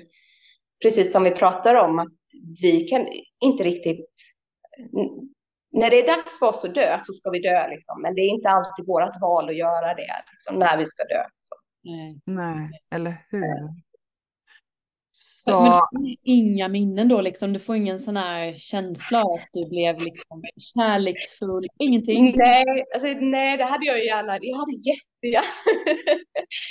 precis 0.83 1.13
som 1.13 1.25
vi 1.25 1.31
pratar 1.31 1.75
om, 1.75 1.99
att 1.99 2.09
vi 2.63 2.81
kan 2.81 3.07
inte 3.41 3.65
riktigt... 3.65 4.07
När 5.73 5.91
det 5.91 5.97
är 6.03 6.07
dags 6.17 6.39
för 6.39 6.47
oss 6.49 6.65
att 6.65 6.75
dö 6.75 6.99
så 7.03 7.13
ska 7.13 7.31
vi 7.31 7.41
dö, 7.41 7.69
liksom. 7.69 8.03
men 8.03 8.15
det 8.15 8.21
är 8.21 8.29
inte 8.29 8.49
alltid 8.49 8.87
vårt 8.87 9.21
val 9.21 9.49
att 9.49 9.57
göra 9.57 9.95
det, 9.95 10.15
liksom, 10.33 10.59
när 10.59 10.77
vi 10.79 10.87
ska 10.87 11.05
dö. 11.05 11.23
Så. 11.41 11.55
Nej. 11.85 12.21
Nej, 12.27 12.71
eller 12.95 13.17
hur? 13.31 13.69
Men 15.47 15.55
Så, 15.55 15.63
du 15.65 15.69
har 15.71 15.89
inga 16.23 16.69
minnen 16.69 17.09
då 17.09 17.21
liksom? 17.21 17.53
Du 17.53 17.59
får 17.59 17.77
ingen 17.77 17.99
sån 17.99 18.17
här 18.17 18.53
känsla 18.55 19.21
att 19.21 19.49
du 19.53 19.69
blev 19.69 19.99
liksom 19.99 20.43
kärleksfull? 20.75 21.67
Ingenting? 21.79 22.35
Nej, 22.37 22.85
alltså, 22.95 23.09
nej, 23.21 23.57
det 23.57 23.65
hade 23.65 23.87
jag 23.87 23.99
ju 23.99 24.05
gärna. 24.05 24.39
Jag 24.41 24.57
hade 24.59 24.73
jättegärna. 24.73 25.47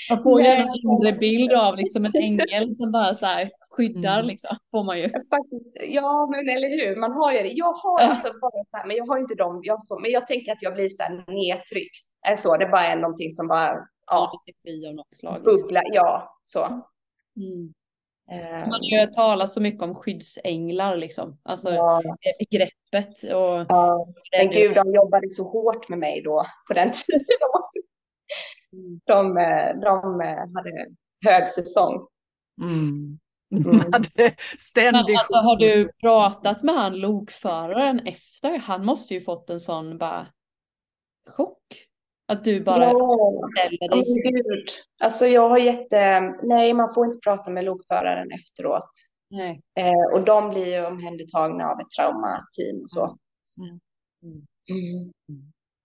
Man 0.09 0.23
får 0.23 0.41
ju 0.41 0.47
en 0.47 0.67
inre 0.83 1.13
bild 1.19 1.51
av 1.53 1.77
liksom 1.77 2.05
en 2.05 2.15
ängel 2.15 2.71
som 2.71 2.91
bara 2.91 3.13
så 3.13 3.25
här 3.25 3.51
skyddar 3.69 4.15
Mm. 4.19 4.25
liksom, 4.27 4.57
får 4.71 4.83
man 4.83 4.99
ju. 4.99 5.09
Faktiskt, 5.09 5.77
ja, 5.89 6.27
men 6.31 6.49
eller 6.49 6.69
hur, 6.69 6.95
man 6.95 7.11
har 7.11 7.33
ju 7.33 7.39
det. 7.39 7.51
Jag 7.51 7.73
har 7.73 7.99
alltså 7.99 8.27
bara 8.41 8.63
så 8.71 8.77
här, 8.77 8.87
men 8.87 8.95
jag 8.95 9.05
har 9.05 9.17
inte 9.17 9.35
dem, 9.35 9.59
jag 9.63 9.83
så, 9.83 9.99
men 9.99 10.11
jag 10.11 10.27
tänker 10.27 10.51
att 10.51 10.61
jag 10.61 10.73
blir 10.73 10.89
så 10.89 11.03
här 11.03 11.11
nedtryckt. 11.27 12.05
Är 12.27 12.35
så, 12.35 12.57
det 12.57 12.65
bara 12.65 12.81
är 12.85 12.95
någonting 12.95 13.31
som 13.31 13.47
bara, 13.47 13.75
ja, 14.07 14.41
Lite 14.47 14.59
fri 14.61 14.87
av 14.87 14.95
något 14.95 15.13
slag. 15.13 15.33
Liksom. 15.33 15.55
bubblar, 15.55 15.83
ja, 15.93 16.39
så. 16.43 16.65
Mm. 16.65 17.73
Eh, 18.31 18.59
Man 18.59 18.71
har 18.71 18.99
ju 19.01 19.07
talas 19.07 19.53
så 19.53 19.61
mycket 19.61 19.81
om 19.81 19.95
skyddsänglar 19.95 20.95
liksom. 20.95 21.39
Alltså 21.43 21.69
ja. 21.69 22.01
det 22.21 22.33
begreppet 22.39 23.23
och 23.23 23.65
Ja, 23.69 24.07
men 24.37 24.49
gud, 24.49 24.75
de 24.75 24.93
jobbade 24.93 25.29
så 25.29 25.43
hårt 25.43 25.89
med 25.89 25.99
mig 25.99 26.21
då 26.21 26.45
på 26.67 26.73
den 26.73 26.91
tiden. 27.07 27.25
De, 29.05 29.37
eh, 29.37 29.79
de 29.81 30.21
eh, 30.21 30.37
hade 30.55 30.87
högsäsong. 31.25 32.07
mm. 32.61 33.19
Mm. 33.65 33.79
hade 33.91 34.35
Men 34.75 34.95
alltså 34.95 35.37
har 35.37 35.55
du 35.55 35.91
pratat 36.01 36.63
med 36.63 36.75
han 36.75 36.99
lokföraren 36.99 37.99
efter? 37.99 38.57
Han 38.57 38.85
måste 38.85 39.13
ju 39.13 39.21
fått 39.21 39.49
en 39.49 39.59
sån 39.59 39.97
bara 39.97 40.27
chock. 41.29 41.88
Att 42.29 42.43
du 42.43 42.63
bara 42.63 42.83
Ja, 42.83 43.29
ställer 43.53 43.89
dig. 43.89 43.89
men 44.23 44.33
gud. 44.33 44.69
Alltså 45.03 45.27
jag 45.27 45.49
har 45.49 45.57
jätte... 45.59 46.19
Nej, 46.43 46.73
man 46.73 46.93
får 46.93 47.05
inte 47.05 47.17
prata 47.23 47.51
med 47.51 47.63
lokföraren 47.65 48.31
efteråt. 48.31 48.89
Nej. 49.29 49.61
Eh, 49.79 50.13
och 50.13 50.25
de 50.25 50.49
blir 50.49 50.65
ju 50.75 50.85
omhändertagna 50.85 51.65
av 51.65 51.79
ett 51.79 51.89
traumateam 51.97 52.81
och 52.81 52.89
så. 52.89 53.17
Mm. 53.61 53.79
Mm. 54.69 55.11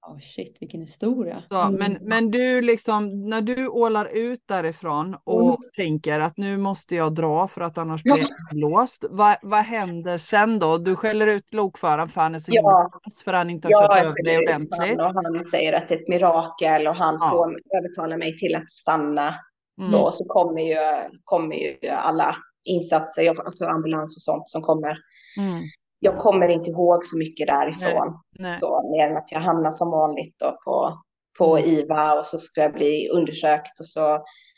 Oh, 0.06 0.18
shit, 0.18 0.56
vilken 0.60 0.80
historia. 0.80 1.42
Så, 1.48 1.70
men, 1.70 1.98
men 2.00 2.30
du 2.30 2.60
liksom, 2.62 3.28
när 3.28 3.40
du 3.40 3.68
ålar 3.68 4.04
ut 4.16 4.40
därifrån 4.48 5.16
och 5.24 5.58
tänker 5.76 6.20
att 6.20 6.36
nu 6.36 6.56
måste 6.56 6.94
jag 6.94 7.14
dra 7.14 7.48
för 7.48 7.60
att 7.60 7.78
annars 7.78 8.02
blir 8.02 8.18
jag 8.18 8.28
låst. 8.52 9.04
Vad, 9.10 9.36
vad 9.42 9.60
händer 9.64 10.18
sen 10.18 10.58
då? 10.58 10.78
Du 10.78 10.96
skäller 10.96 11.26
ut 11.26 11.54
lokföraren 11.54 12.08
för 12.08 12.20
han 12.20 12.34
är 12.34 12.38
så 12.38 12.50
Ja. 12.54 12.90
för 13.24 13.32
han 13.32 13.50
inte 13.50 13.68
har 13.68 13.72
Jag 13.72 13.90
kört 13.90 14.00
över 14.04 14.24
dig 14.24 14.38
ordentligt. 14.38 14.98
och 14.98 15.14
han 15.14 15.44
säger 15.44 15.72
att 15.72 15.88
det 15.88 15.94
är 15.94 15.98
ett 16.00 16.08
mirakel 16.08 16.86
och 16.86 16.94
han 16.96 17.14
Ja. 17.20 17.30
får 17.30 17.58
övertala 17.78 18.16
mig 18.16 18.36
till 18.38 18.54
att 18.56 18.70
stanna. 18.70 19.34
Mm. 19.78 19.90
Så, 19.90 20.10
så 20.12 20.24
kommer 20.24 20.60
ju, 20.60 20.76
kommer 21.24 21.56
ju 21.56 21.88
alla 21.88 22.36
insatser, 22.64 23.40
alltså 23.44 23.66
ambulans 23.66 24.16
och 24.16 24.22
sånt 24.22 24.48
som 24.50 24.62
kommer. 24.62 24.96
Mm. 25.38 25.60
Jag 26.04 26.18
kommer 26.18 26.48
inte 26.48 26.70
ihåg 26.70 27.04
så 27.06 27.18
mycket 27.18 27.46
därifrån. 27.46 28.20
Nej. 28.38 28.60
Så, 28.60 28.90
mer 28.90 29.06
än 29.10 29.16
att 29.16 29.32
jag 29.32 29.40
hamnar 29.40 29.70
som 29.70 29.90
vanligt 29.90 30.34
då 30.38 30.58
på, 30.64 31.02
på 31.38 31.56
Mm. 31.56 31.70
IVA 31.70 32.18
och 32.18 32.26
så 32.26 32.38
ska 32.38 32.60
jag 32.62 32.72
bli 32.72 33.08
undersökt 33.08 33.80
och 33.80 33.86
så 33.86 34.08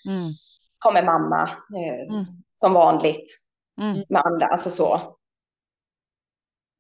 Mm. 0.09 0.31
kommer 0.79 1.05
mamma 1.05 1.43
eh, 1.77 2.15
Mm. 2.15 2.25
som 2.55 2.73
vanligt 2.73 3.39
Mm. 3.81 4.05
med 4.09 4.23
andra, 4.25 4.47
alltså 4.47 4.71
så. 4.71 5.17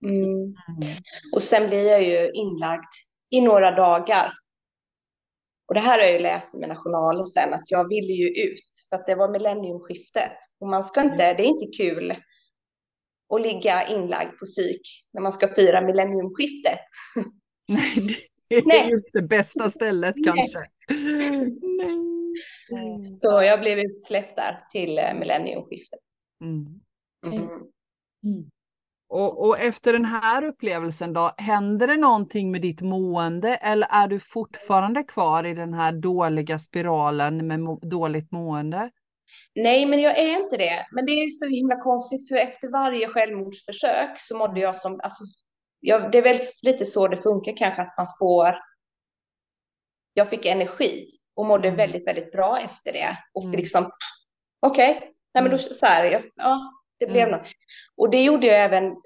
Mm. 0.04 0.24
Mm. 0.24 0.54
Och 1.34 1.42
sen 1.42 1.66
blir 1.68 1.86
jag 1.90 2.02
ju 2.02 2.30
inlagd 2.32 2.92
i 3.30 3.40
några 3.40 3.70
dagar. 3.70 4.32
Och 5.68 5.74
det 5.74 5.80
här 5.80 5.98
har 5.98 6.04
jag 6.04 6.12
ju 6.12 6.18
läst 6.18 6.54
i 6.54 6.58
mina 6.58 6.76
journaler 6.76 7.24
sen, 7.24 7.54
att 7.54 7.70
jag 7.70 7.88
ville 7.88 8.12
ju 8.12 8.28
ut, 8.28 8.64
för 8.88 8.96
att 8.96 9.06
det 9.06 9.14
var 9.14 9.28
millenniumskiftet. 9.28 10.32
Och 10.60 10.68
man 10.68 10.84
ska 10.84 11.00
inte, 11.02 11.34
det 11.34 11.42
är 11.42 11.46
inte 11.46 11.66
kul 11.76 12.14
att 13.34 13.42
ligga 13.42 13.86
inlagd 13.88 14.38
på 14.38 14.44
psyk 14.46 14.80
när 15.12 15.22
man 15.22 15.32
ska 15.32 15.48
fira 15.48 15.80
millenniumskiftet. 15.80 16.78
Nej, 17.68 18.06
det 18.48 18.54
är 18.54 18.62
Nej. 18.66 18.88
ju 18.88 18.96
inte 18.96 19.22
bästa 19.22 19.70
stället 19.70 20.14
kanske. 20.24 20.58
Nej. 22.70 23.02
Så 23.20 23.42
jag 23.42 23.60
blev 23.60 23.78
utsläppt 23.78 24.36
där 24.36 24.64
till 24.70 24.98
eh, 24.98 25.14
millenniumskiftet. 25.14 26.00
Mm. 26.44 26.80
Mm. 27.26 27.48
Mm. 28.24 28.50
Och, 29.08 29.46
och 29.46 29.58
efter 29.58 29.92
den 29.92 30.04
här 30.04 30.44
upplevelsen 30.44 31.12
då, 31.12 31.34
händer 31.38 31.86
det 31.86 31.96
någonting 31.96 32.50
med 32.50 32.62
ditt 32.62 32.80
mående 32.80 33.54
eller 33.54 33.88
är 33.90 34.08
du 34.08 34.20
fortfarande 34.20 35.02
kvar 35.02 35.44
i 35.44 35.54
den 35.54 35.74
här 35.74 35.92
dåliga 35.92 36.58
spiralen 36.58 37.46
med 37.46 37.60
må 37.60 37.78
dåligt 37.78 38.32
mående? 38.32 38.90
Nej, 39.54 39.86
men 39.86 40.00
jag 40.00 40.18
är 40.18 40.42
inte 40.42 40.56
det. 40.56 40.86
Men 40.90 41.06
det 41.06 41.12
är 41.12 41.28
så 41.30 41.46
himla 41.46 41.80
konstigt 41.80 42.28
för 42.28 42.36
efter 42.36 42.68
varje 42.68 43.08
självmordsförsök 43.08 44.10
så 44.18 44.36
mådde 44.36 44.60
jag 44.60 44.76
som, 44.76 45.00
alltså, 45.02 45.24
jag, 45.80 46.12
det 46.12 46.18
är 46.18 46.22
väl 46.22 46.38
lite 46.62 46.84
så 46.86 47.08
det 47.08 47.16
funkar 47.22 47.56
kanske 47.56 47.82
att 47.82 47.94
man 47.98 48.06
får, 48.18 48.58
jag 50.14 50.28
fick 50.30 50.46
energi 50.46 51.06
och 51.34 51.46
mådde 51.46 51.68
Mm. 51.68 51.76
väldigt, 51.78 52.06
väldigt 52.06 52.32
bra 52.32 52.60
efter 52.60 52.92
det. 52.92 53.18
Och 53.34 53.42
Mm. 53.44 53.56
liksom, 53.56 53.90
okej, 54.60 54.92
nej 55.34 55.42
men 55.42 55.50
då 55.50 55.56
Mm. 55.56 55.58
så 55.58 55.86
här, 55.86 56.04
jag, 56.04 56.22
ja, 56.34 56.72
det 56.98 57.06
blev 57.06 57.28
Mm. 57.28 57.38
något. 57.40 57.48
Och 57.96 58.10
det 58.10 58.22
gjorde 58.24 58.46
jag 58.46 58.64
även 58.64 58.96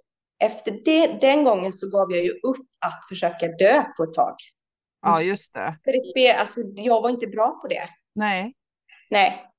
efter 0.45 0.81
det, 0.85 1.07
den 1.07 1.45
gången 1.45 1.73
så 1.73 1.91
gav 1.91 2.13
jag 2.13 2.25
ju 2.25 2.31
upp 2.31 2.67
att 2.87 3.09
försöka 3.09 3.47
dö 3.49 3.83
på 3.97 4.03
ett 4.03 4.15
tag. 4.15 4.37
Ja, 5.03 5.23
just 5.23 5.55
det. 5.55 5.79
För 5.85 6.15
det, 6.15 6.33
alltså, 6.33 6.61
jag 6.77 7.03
var 7.03 7.11
inte 7.11 7.27
bra 7.27 7.59
på 7.63 7.69
det. 7.69 7.89
Nej. 8.15 8.55
Nej. 9.11 9.50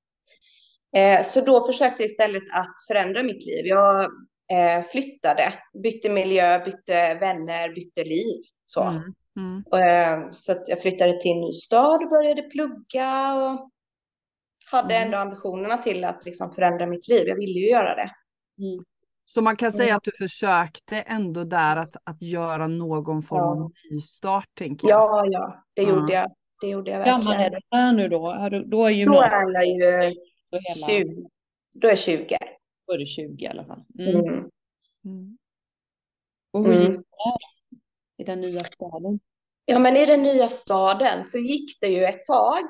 Eh, 0.98 1.22
så 1.24 1.42
då 1.42 1.66
försökte 1.66 2.04
jag 2.04 2.10
istället 2.10 2.44
att 2.54 2.76
förändra 2.88 3.24
mitt 3.24 3.46
liv. 3.46 3.66
Jag 3.66 4.04
eh, 4.52 4.84
flyttade, 4.92 5.54
bytte 5.84 6.10
miljö, 6.10 6.60
bytte 6.66 7.14
vänner, 7.14 7.70
bytte 7.76 8.04
liv. 8.04 8.42
Så, 8.66 8.82
Mm. 8.84 9.04
Mm. 9.74 10.24
eh, 10.24 10.28
så 10.32 10.52
att 10.52 10.70
jag 10.70 10.82
flyttade 10.82 11.22
till 11.22 11.32
en 11.32 11.42
ny 11.42 11.54
stad 11.54 12.04
och 12.04 12.10
började 12.10 12.42
plugga 12.42 13.34
och 13.36 13.70
hade 14.72 14.96
Mm. 14.96 15.06
ändå 15.06 15.18
ambitionerna 15.18 15.78
till 15.78 16.04
att 16.04 16.26
liksom 16.26 16.52
förändra 16.52 16.86
mitt 16.86 17.08
liv. 17.08 17.28
Jag 17.28 17.36
ville 17.36 17.60
ju 17.60 17.70
göra 17.70 17.96
det. 17.96 18.12
Mm. 18.64 18.84
Så 19.26 19.42
man 19.42 19.56
kan 19.56 19.72
säga 19.72 19.88
Mm. 19.88 19.98
att 19.98 20.04
du 20.04 20.12
försökte 20.18 21.02
ändå 21.02 21.44
där 21.44 21.76
att, 21.76 21.96
att 22.04 22.22
göra 22.22 22.68
någon 22.68 23.24
form 23.24 23.40
Ja. 23.58 23.64
av 23.66 23.72
nystart, 23.92 24.50
tänker 24.58 24.88
jag. 24.90 25.00
Ja, 25.02 25.26
ja, 25.26 25.64
det 25.74 25.82
gjorde 25.84 26.14
jag. 26.14 26.32
Det 26.62 26.68
gjorde 26.68 26.92
jag 26.92 26.98
Hur 26.98 27.06
gammal 27.06 27.34
är 27.34 27.38
verkligen. 27.38 27.62
du 27.72 27.78
här 27.78 27.94
nu 27.94 28.08
då? 28.08 28.30
Är 28.30 28.50
du, 28.50 28.64
då 28.64 28.78
är 28.78 28.84
Då 28.84 28.90
gymnasiet 28.90 29.34
är 29.34 29.52
jag 29.54 29.66
ju 30.10 30.16
och 30.52 30.60
hela, 30.62 30.88
20. 30.88 31.30
Då 31.74 31.88
är 31.88 31.92
jag 31.92 32.00
20. 32.00 32.38
då 32.88 32.94
är 32.94 32.98
du 32.98 33.06
20 33.06 33.44
i 33.46 33.48
alla 33.48 33.66
fall. 33.66 33.84
Mm. 34.00 34.16
Mm. 34.16 34.50
Mm. 35.06 35.38
Och 36.52 36.66
hur 36.66 36.74
gick 36.74 36.90
Mm. 36.90 37.02
det 37.02 37.04
där 37.18 37.38
i 38.18 38.24
den 38.24 38.42
nya 38.42 38.60
staden? 38.60 39.20
Ja, 39.66 39.80
men 39.80 39.98
i 39.98 40.06
den 40.06 40.24
nya 40.24 40.50
staden 40.50 41.24
så 41.24 41.38
gick 41.38 41.82
det 41.82 41.88
ju 41.88 42.04
ett 42.06 42.26
tag. 42.26 42.64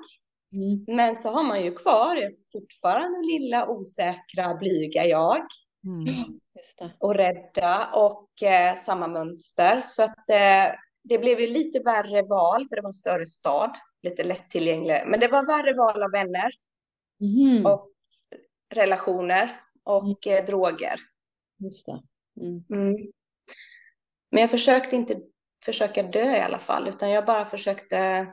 Mm. 0.56 0.86
Men 0.98 1.16
så 1.16 1.30
har 1.30 1.44
man 1.44 1.64
ju 1.64 1.76
kvar 1.76 2.32
fortfarande 2.52 3.20
lilla 3.34 3.68
osäkra, 3.70 4.56
blyga 4.60 5.06
jag 5.06 5.42
Mm. 5.86 6.40
Just 6.56 6.80
det. 6.80 6.92
och 6.98 7.16
rädda 7.16 7.90
och 7.94 8.44
eh, 8.44 8.76
samma 8.76 9.08
mönster. 9.08 9.82
Så 9.86 10.04
att 10.04 10.30
eh, 10.30 10.76
det 11.04 11.18
blev 11.20 11.40
ju 11.40 11.48
lite 11.48 11.80
värre 11.80 12.22
val, 12.22 12.68
för 12.70 12.76
det 12.76 12.82
var 12.82 12.90
en 12.90 12.94
större 12.94 13.28
stad, 13.28 13.72
lite 14.02 14.24
lättillgänglig. 14.24 15.04
Men 15.08 15.20
det 15.20 15.28
var 15.28 15.46
värre 15.46 15.74
val 15.74 16.04
av 16.04 16.12
vänner 16.12 16.52
Mhm. 17.22 17.65
och 17.65 17.91
relationer 18.74 19.59
och 19.84 20.28
eh, 20.28 20.45
droger. 20.45 20.99
Just 21.57 21.86
det. 21.86 22.01
Mm. 22.41 22.63
Mm. 22.69 23.11
Men 24.32 24.41
jag 24.41 24.49
försökte 24.49 24.95
inte 24.95 25.22
försöka 25.65 26.03
dö 26.03 26.38
i 26.38 26.41
alla 26.41 26.59
fall, 26.59 26.88
utan 26.88 27.09
jag 27.09 27.26
bara 27.26 27.45
försökte. 27.45 28.28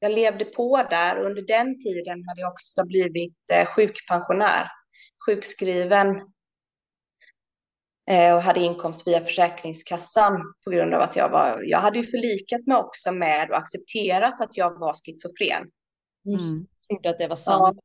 Jag 0.00 0.12
levde 0.12 0.44
på 0.44 0.76
där 0.90 1.18
och 1.18 1.26
under 1.26 1.42
den 1.42 1.80
tiden 1.80 2.24
hade 2.28 2.40
jag 2.40 2.52
också 2.52 2.84
blivit 2.84 3.36
eh, 3.52 3.66
sjukpensionär, 3.66 4.68
sjukskriven 5.26 6.08
eh, 8.10 8.34
och 8.34 8.42
hade 8.42 8.60
inkomst 8.60 9.06
via 9.06 9.20
Försäkringskassan 9.20 10.54
på 10.64 10.70
grund 10.70 10.94
av 10.94 11.00
att 11.00 11.16
jag 11.16 11.28
var. 11.28 11.62
Jag 11.62 11.78
hade 11.78 11.98
ju 11.98 12.04
förlikat 12.04 12.66
mig 12.66 12.76
också 12.76 13.12
med 13.12 13.50
och 13.50 13.56
accepterat 13.56 14.40
att 14.40 14.56
jag 14.56 14.78
var 14.78 14.94
schizofren. 14.94 15.70
Just 16.24 16.54
Mm. 16.54 16.66
Jag 16.88 17.02
trodde 17.02 17.10
att 17.10 17.18
det 17.18 17.28
var 17.28 17.36
sant. 17.36 17.78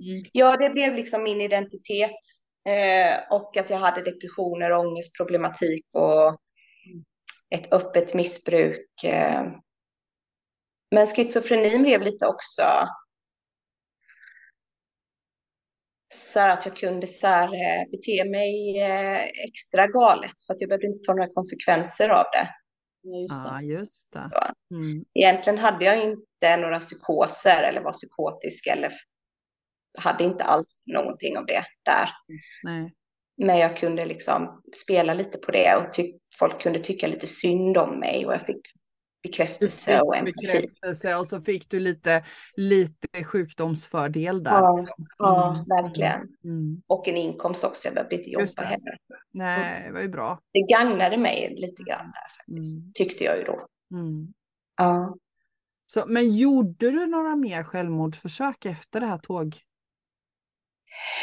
Mm. 0.00 0.24
Ja, 0.32 0.56
det 0.56 0.70
blev 0.70 0.94
liksom 0.94 1.22
min 1.22 1.40
identitet 1.40 2.20
eh, 2.68 3.32
och 3.32 3.56
att 3.56 3.70
jag 3.70 3.78
hade 3.78 4.02
depressioner, 4.02 4.72
ångestproblematik 4.72 5.86
och 5.92 6.40
ett 7.50 7.72
öppet 7.72 8.14
missbruk. 8.14 9.04
Eh. 9.04 9.42
Men 10.90 11.06
schizofrenin 11.06 11.82
blev 11.82 12.02
lite 12.02 12.26
också 12.26 12.62
så 16.36 16.40
att 16.40 16.66
jag 16.66 16.76
kunde 16.76 17.06
så 17.06 17.26
här, 17.26 17.46
eh, 17.46 17.90
bete 17.90 18.24
mig 18.24 18.80
eh, 18.80 19.22
extra 19.48 19.86
galet 19.86 20.34
för 20.46 20.54
att 20.54 20.60
jag 20.60 20.68
behövde 20.68 20.86
inte 20.86 21.06
ta 21.06 21.12
några 21.12 21.32
konsekvenser 21.34 22.08
av 22.08 22.24
det. 22.32 22.48
Ja, 23.02 23.20
just 23.20 23.42
det. 23.42 23.48
Ja, 23.48 23.62
just 23.62 24.12
det. 24.12 24.30
Mm. 24.74 25.04
Egentligen 25.14 25.58
hade 25.58 25.84
jag 25.84 26.02
inte 26.02 26.56
några 26.56 26.80
psykoser 26.80 27.62
eller 27.62 27.80
var 27.80 27.92
psykotisk 27.92 28.66
eller 28.66 28.92
hade 29.96 30.24
inte 30.24 30.44
alls 30.44 30.84
någonting 30.86 31.38
av 31.38 31.46
det 31.46 31.64
där. 31.84 32.10
Nej. 32.62 32.92
Men 33.36 33.58
jag 33.58 33.76
kunde 33.76 34.04
liksom 34.06 34.62
spela 34.76 35.14
lite 35.14 35.38
på 35.38 35.52
det 35.52 35.76
och 35.76 35.86
folk 36.38 36.60
kunde 36.62 36.78
tycka 36.78 37.06
lite 37.06 37.26
synd 37.26 37.76
om 37.76 37.98
mig 38.00 38.26
och 38.26 38.32
jag 38.32 38.40
fick 38.46 38.60
bekräftelse 39.22 40.00
och 40.00 40.16
empati. 40.16 40.32
bekräftelse 40.46 41.16
och 41.16 41.26
så 41.26 41.40
fick 41.40 41.70
du 41.70 41.80
lite, 41.80 42.24
lite 42.56 43.24
sjukdomsfördel 43.24 44.42
där. 44.44 44.50
Ja, 44.52 44.76
liksom. 44.76 45.06
ja, 45.18 45.50
Mm. 45.54 45.64
verkligen. 45.84 46.20
Mm. 46.44 46.82
Och 46.86 47.08
en 47.08 47.16
inkomst 47.16 47.64
också, 47.64 47.84
jag 47.88 47.94
behövde 47.94 48.16
inte 48.16 48.30
jobba 48.30 48.62
heller. 48.62 48.98
Nej, 49.30 49.82
det 49.86 49.92
var 49.92 50.00
ju 50.00 50.08
bra. 50.08 50.40
Det 50.52 50.60
gagnade 50.60 51.16
mig 51.16 51.54
lite 51.56 51.82
grann 51.82 52.12
där 52.12 52.36
faktiskt, 52.36 52.80
Mm. 52.82 52.92
tyckte 52.94 53.24
jag 53.24 53.38
ju 53.38 53.44
då. 53.44 53.66
Mm. 53.90 54.34
Ja. 54.76 55.16
Så, 55.86 56.04
men 56.06 56.36
gjorde 56.36 56.90
du 56.90 57.06
några 57.06 57.36
mer 57.36 57.62
självmordsförsök 57.62 58.64
efter 58.64 59.00
det 59.00 59.06
här 59.06 59.18
tåg? 59.18 59.56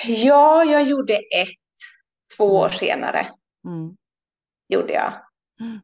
Ja, 0.06 0.64
jag 0.64 0.84
gjorde 0.84 1.14
ett, 1.14 1.50
två 2.38 2.46
år 2.46 2.66
Mm. 2.68 2.78
senare 2.78 3.28
Mm. 3.66 3.98
gjorde 4.68 4.94
jag. 4.94 5.14
Mm. 5.60 5.80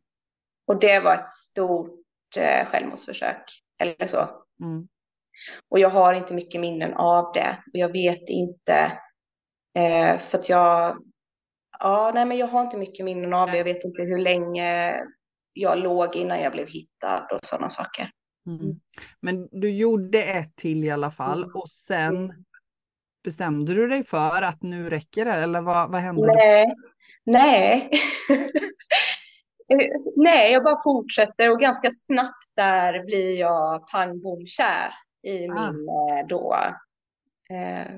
Och 0.68 0.80
det 0.80 1.00
var 1.00 1.14
ett 1.14 1.30
stort 1.30 2.04
eh, 2.38 2.66
självmordsförsök, 2.68 3.44
eller 3.80 4.08
så. 4.08 4.46
Mm. 4.64 4.88
Och 5.70 5.80
jag 5.80 5.90
har 5.90 6.14
inte 6.14 6.34
mycket 6.34 6.62
minnen 6.62 6.94
av 6.94 7.34
det. 7.34 7.64
Och 7.74 7.80
jag 7.80 7.92
vet 7.92 8.30
inte, 8.30 9.00
eh, 9.78 10.18
för 10.20 10.38
att 10.38 10.50
jag, 10.50 11.04
ja, 11.80 12.12
nej 12.14 12.26
men 12.26 12.38
jag 12.38 12.48
har 12.48 12.62
inte 12.62 12.78
mycket 12.78 13.06
minnen 13.06 13.34
av 13.34 13.52
det. 13.52 13.58
Jag 13.58 13.64
vet 13.64 13.84
inte 13.84 14.02
hur 14.02 14.18
länge 14.20 15.00
jag 15.54 15.78
låg 15.80 16.16
innan 16.16 16.42
jag 16.42 16.52
blev 16.52 16.68
hittad 16.68 17.28
och 17.32 17.40
sådana 17.46 17.70
saker. 17.70 18.12
Mm. 18.48 18.80
Men 19.22 19.48
du 19.52 19.72
gjorde 19.72 20.24
ett 20.24 20.56
till 20.56 20.84
i 20.84 20.90
alla 20.90 21.12
fall 21.12 21.44
Mm. 21.44 21.56
och 21.56 21.70
sen 21.70 22.16
Mm. 22.16 22.44
Bestämde 23.24 23.74
du 23.74 23.88
dig 23.88 24.04
för 24.04 24.42
att 24.42 24.62
nu 24.64 24.90
räcker 24.90 25.26
det 25.26 25.32
eller 25.32 25.62
vad, 25.62 25.92
vad 25.92 26.02
hände? 26.02 26.28
då? 26.28 26.34
Nej, 26.34 26.76
nej. 27.26 27.92
Eh, 29.72 29.78
Nej, 30.16 30.52
jag 30.52 30.64
bara 30.64 30.82
fortsätter 30.84 31.52
och 31.52 31.60
ganska 31.60 31.92
snabbt 31.92 32.46
där 32.56 33.06
blir 33.06 33.40
jag 33.40 33.88
pang 33.88 34.22
bom 34.22 34.46
kär 34.48 34.94
i 35.24 35.48
Ah. 35.48 35.72
min 35.72 35.88
eh, 35.90 36.28
då, 36.30 36.56
eh, 37.50 37.92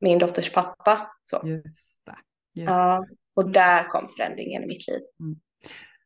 min 0.00 0.18
dotters 0.18 0.52
pappa. 0.52 1.10
Så. 1.24 1.40
Just 1.44 2.06
det. 2.06 2.16
Just. 2.60 2.70
Ja, 2.70 3.06
och 3.34 3.50
där 3.50 3.88
kom 3.88 4.08
förändringen 4.16 4.62
i 4.62 4.66
mitt 4.66 4.88
liv. 4.88 5.00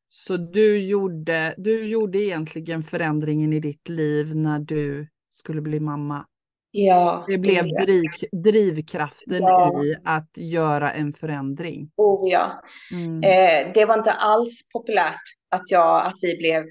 Så 0.08 0.36
du 0.36 0.78
gjorde, 0.88 1.54
du 1.58 1.86
gjorde 1.86 2.18
egentligen 2.22 2.82
förändringen 2.82 3.52
i 3.52 3.60
ditt 3.60 3.88
liv 3.88 4.36
när 4.36 4.58
du 4.58 5.08
skulle 5.28 5.60
bli 5.60 5.80
mamma. 5.80 6.26
Ja, 6.74 7.24
Det 7.28 7.38
blev 7.38 7.66
jag. 7.66 7.86
driv, 7.86 8.10
drivkraften 8.42 9.42
Ja. 9.42 9.82
i 9.84 9.94
att 10.04 10.30
göra 10.36 10.92
en 10.92 11.12
förändring. 11.12 11.90
Oh, 11.96 12.30
ja. 12.30 12.62
Mm. 12.92 13.22
Eh, 13.22 13.72
det 13.74 13.84
var 13.84 13.98
inte 13.98 14.12
alls 14.12 14.68
populärt 14.72 15.22
att, 15.50 15.70
jag, 15.70 16.06
att 16.06 16.14
vi 16.22 16.36
blev 16.36 16.64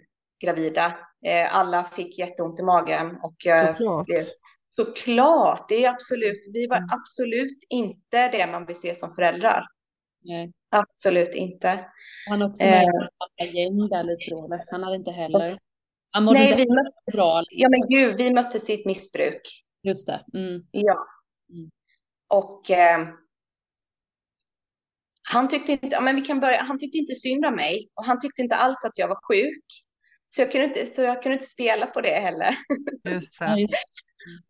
gravida. 0.44 0.86
Eh, 1.26 1.56
alla 1.56 1.84
fick 1.84 2.20
jätteont 2.20 2.60
i 2.60 2.64
magen 2.64 3.18
och 3.24 3.36
jag 3.44 3.68
Såklart. 3.78 4.06
blev 4.06 4.24
såklart. 4.76 5.70
Det 5.70 5.86
är 5.86 5.90
absolut. 5.90 6.44
Vi 6.54 6.68
var 6.68 6.78
Mm. 6.78 6.90
absolut 6.92 7.58
inte 7.70 8.28
det 8.32 8.48
man 8.52 8.66
vill 8.66 8.76
se 8.76 8.96
som 8.96 9.16
föräldrar. 9.16 9.64
Nej. 10.24 10.52
Absolut 10.72 11.36
inte. 11.36 11.80
Han 12.30 12.42
också 12.42 12.64
med 12.66 12.84
Eh. 13.42 13.56
gäng 13.56 13.90
där 13.90 14.04
lite? 14.04 14.66
Han 14.72 14.84
hade 14.84 14.96
inte 14.96 15.12
heller. 15.12 15.58
Han 16.12 16.24
mådde 16.24 16.40
Nej, 16.40 16.52
inte 16.52 16.64
vi 16.64 16.70
mötte, 16.70 17.12
bra. 17.18 17.44
ja 17.50 17.70
men 17.70 17.82
gud, 17.90 18.18
vi 18.18 18.34
mötte 18.34 18.60
sitt 18.60 18.86
missbruk. 18.86 19.42
Just 19.84 20.08
det. 20.08 20.26
Mm. 20.34 20.66
Ja. 20.72 21.08
Mm. 21.50 21.70
Och 22.28 22.72
eh, 22.72 23.08
han 25.24 25.48
tyckte 25.48 25.72
inte, 25.72 25.88
ja, 25.88 26.02
men 26.02 26.16
vi 26.16 26.22
kan 26.22 26.40
börja, 26.40 26.62
han 26.62 26.80
tyckte 26.80 26.98
inte 26.98 27.16
synd 27.16 27.46
om 27.46 27.56
mig 27.56 27.90
och 27.94 28.06
han 28.06 28.20
tyckte 28.20 28.42
inte 28.42 28.56
alls 28.56 28.86
att 28.86 28.98
jag 28.98 29.08
var 29.08 29.20
sjuk. 29.28 29.66
Så 30.30 30.42
jag 30.42 30.52
kunde 30.52 30.68
inte, 30.68 30.86
så 30.86 31.02
jag 31.02 31.24
kunde 31.24 31.34
inte 31.34 31.46
spela 31.46 31.86
på 31.86 32.02
det 32.02 32.20
heller. 32.20 32.58
Just 33.10 33.40
det. 33.40 33.68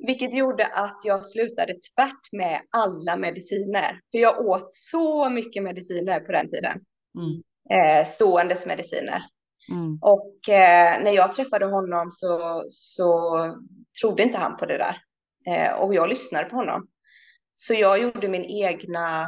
Vilket 0.07 0.33
gjorde 0.33 0.67
att 0.67 0.97
jag 1.03 1.25
slutade 1.25 1.73
tvärt 1.73 2.31
med 2.31 2.61
alla 2.77 3.17
mediciner. 3.17 3.99
För 4.11 4.17
jag 4.17 4.45
åt 4.45 4.73
så 4.73 5.29
mycket 5.29 5.63
mediciner 5.63 6.19
på 6.19 6.31
den 6.31 6.49
tiden. 6.49 6.81
Mm. 7.17 7.41
eh, 7.69 8.07
ståendes 8.07 8.65
mediciner. 8.65 9.21
Mm. 9.71 9.99
Och 10.01 10.49
eh, 10.49 11.03
när 11.03 11.11
jag 11.11 11.33
träffade 11.33 11.65
honom 11.65 12.11
så, 12.11 12.63
så 12.69 13.39
trodde 14.01 14.23
inte 14.23 14.37
han 14.37 14.57
på 14.57 14.65
det 14.65 14.77
där. 14.77 14.97
Eh, 15.47 15.71
och 15.73 15.95
jag 15.95 16.09
lyssnade 16.09 16.45
på 16.45 16.55
honom. 16.55 16.87
Så 17.55 17.73
jag 17.73 18.01
gjorde 18.01 18.27
min 18.27 18.45
egna 18.45 19.27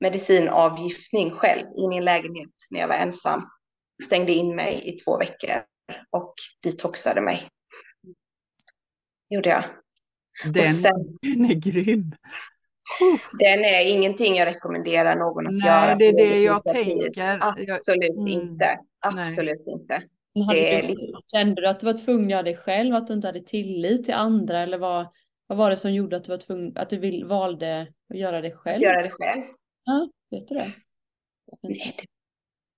medicinavgiftning 0.00 1.30
själv 1.30 1.66
i 1.78 1.88
min 1.88 2.04
lägenhet 2.04 2.50
när 2.70 2.80
jag 2.80 2.88
var 2.88 2.94
ensam. 2.94 3.42
Stängde 4.04 4.32
in 4.32 4.56
mig 4.56 4.82
i 4.88 4.92
två 4.98 5.18
veckor 5.18 5.62
och 6.10 6.34
detoxade 6.62 7.20
mig. 7.20 7.48
Gjorde 9.30 9.48
jag. 9.48 9.64
Den, 10.52 10.74
sen- 10.74 11.18
den 11.22 11.44
är 11.50 11.54
grym. 11.54 12.12
Den 13.38 13.64
är 13.64 13.86
ingenting 13.86 14.34
jag 14.36 14.46
rekommenderar 14.46 15.16
någon 15.16 15.46
att 15.46 15.52
Nej, 15.52 15.66
göra. 15.66 15.94
det 15.94 16.06
är 16.08 16.12
det 16.12 16.42
jag 16.42 16.64
tänker. 16.64 17.20
Jag- 17.20 17.70
Absolut 17.70 18.16
Mm. 18.16 18.28
inte. 18.28 18.78
Absolut 19.00 19.66
inte. 19.66 20.02
Men 20.34 20.42
hade 20.42 20.58
Det 20.60 20.74
är 20.90 20.96
kände 21.32 21.60
du 21.62 21.68
att 21.68 21.80
du 21.80 21.86
var 21.86 22.04
tvungen 22.04 22.24
att 22.24 22.30
göra 22.30 22.42
det 22.42 22.56
själv, 22.56 22.94
att 22.94 23.06
du 23.06 23.12
inte 23.12 23.28
hade 23.28 23.40
tillit 23.42 24.04
till 24.04 24.14
andra 24.14 24.58
eller 24.60 24.78
vad, 24.78 25.06
vad 25.46 25.58
var 25.58 25.70
det 25.70 25.76
som 25.76 25.92
gjorde 25.92 26.16
att 26.16 26.24
du 26.24 26.30
var 26.30 26.38
tvungen, 26.38 26.76
att 26.76 26.90
du 26.90 26.98
vill, 26.98 27.24
valde 27.24 27.92
att 28.08 28.18
göra 28.18 28.40
det 28.40 28.50
själv? 28.50 28.82
Göra 28.82 29.02
det 29.02 29.10
själv. 29.10 29.42
Ja, 29.84 30.08
vet 30.30 30.48
du 30.48 30.54
det? 30.54 30.72
Nej, 31.62 31.94
det, 31.98 32.04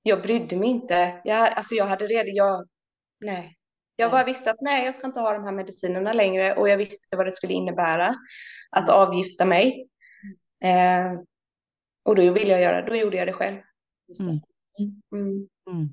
jag 0.03 0.23
brydde 0.23 0.57
mig 0.57 0.69
inte. 0.69 1.21
Jag, 1.25 1.53
alltså 1.53 1.75
jag 1.75 1.87
hade 1.87 2.07
redan, 2.07 2.35
jag, 2.35 2.69
nej. 3.21 3.57
Jag 3.97 4.07
Nej. 4.07 4.13
bara 4.13 4.25
visste 4.25 4.51
att 4.51 4.61
nej, 4.61 4.85
jag 4.85 4.95
ska 4.95 5.07
inte 5.07 5.21
ha 5.21 5.33
de 5.33 5.45
här 5.45 5.53
medicinerna 5.53 6.13
längre 6.13 6.57
och 6.57 6.69
jag 6.69 6.77
visste 6.77 7.17
vad 7.17 7.27
det 7.27 7.33
skulle 7.33 7.53
innebära 7.53 8.15
att 8.71 8.89
avgifta 8.89 9.45
mig. 9.45 9.89
Eh, 10.65 11.13
och 12.03 12.17
då 12.17 12.33
ville 12.33 12.51
jag 12.51 12.61
göra, 12.61 12.87
då 12.87 12.97
gjorde 12.97 13.17
jag 13.17 13.29
det 13.29 13.33
själv. 13.33 13.61
Just 14.09 14.21
det. 14.21 14.41
Mm. 14.79 15.03
Mm. 15.13 15.49
Mm. 15.71 15.93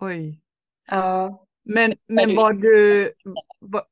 Oj. 0.00 0.40
Ja, 0.86 1.46
Men, 1.62 1.96
men 2.06 2.36
var 2.36 2.52
du... 2.52 3.12
Var, 3.58 3.82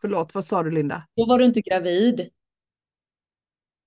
förlåt, 0.00 0.34
vad 0.34 0.44
sa 0.44 0.62
du 0.62 0.70
Linda? 0.70 1.06
Då 1.16 1.26
var 1.26 1.38
du 1.38 1.44
inte 1.44 1.60
gravid. 1.60 2.30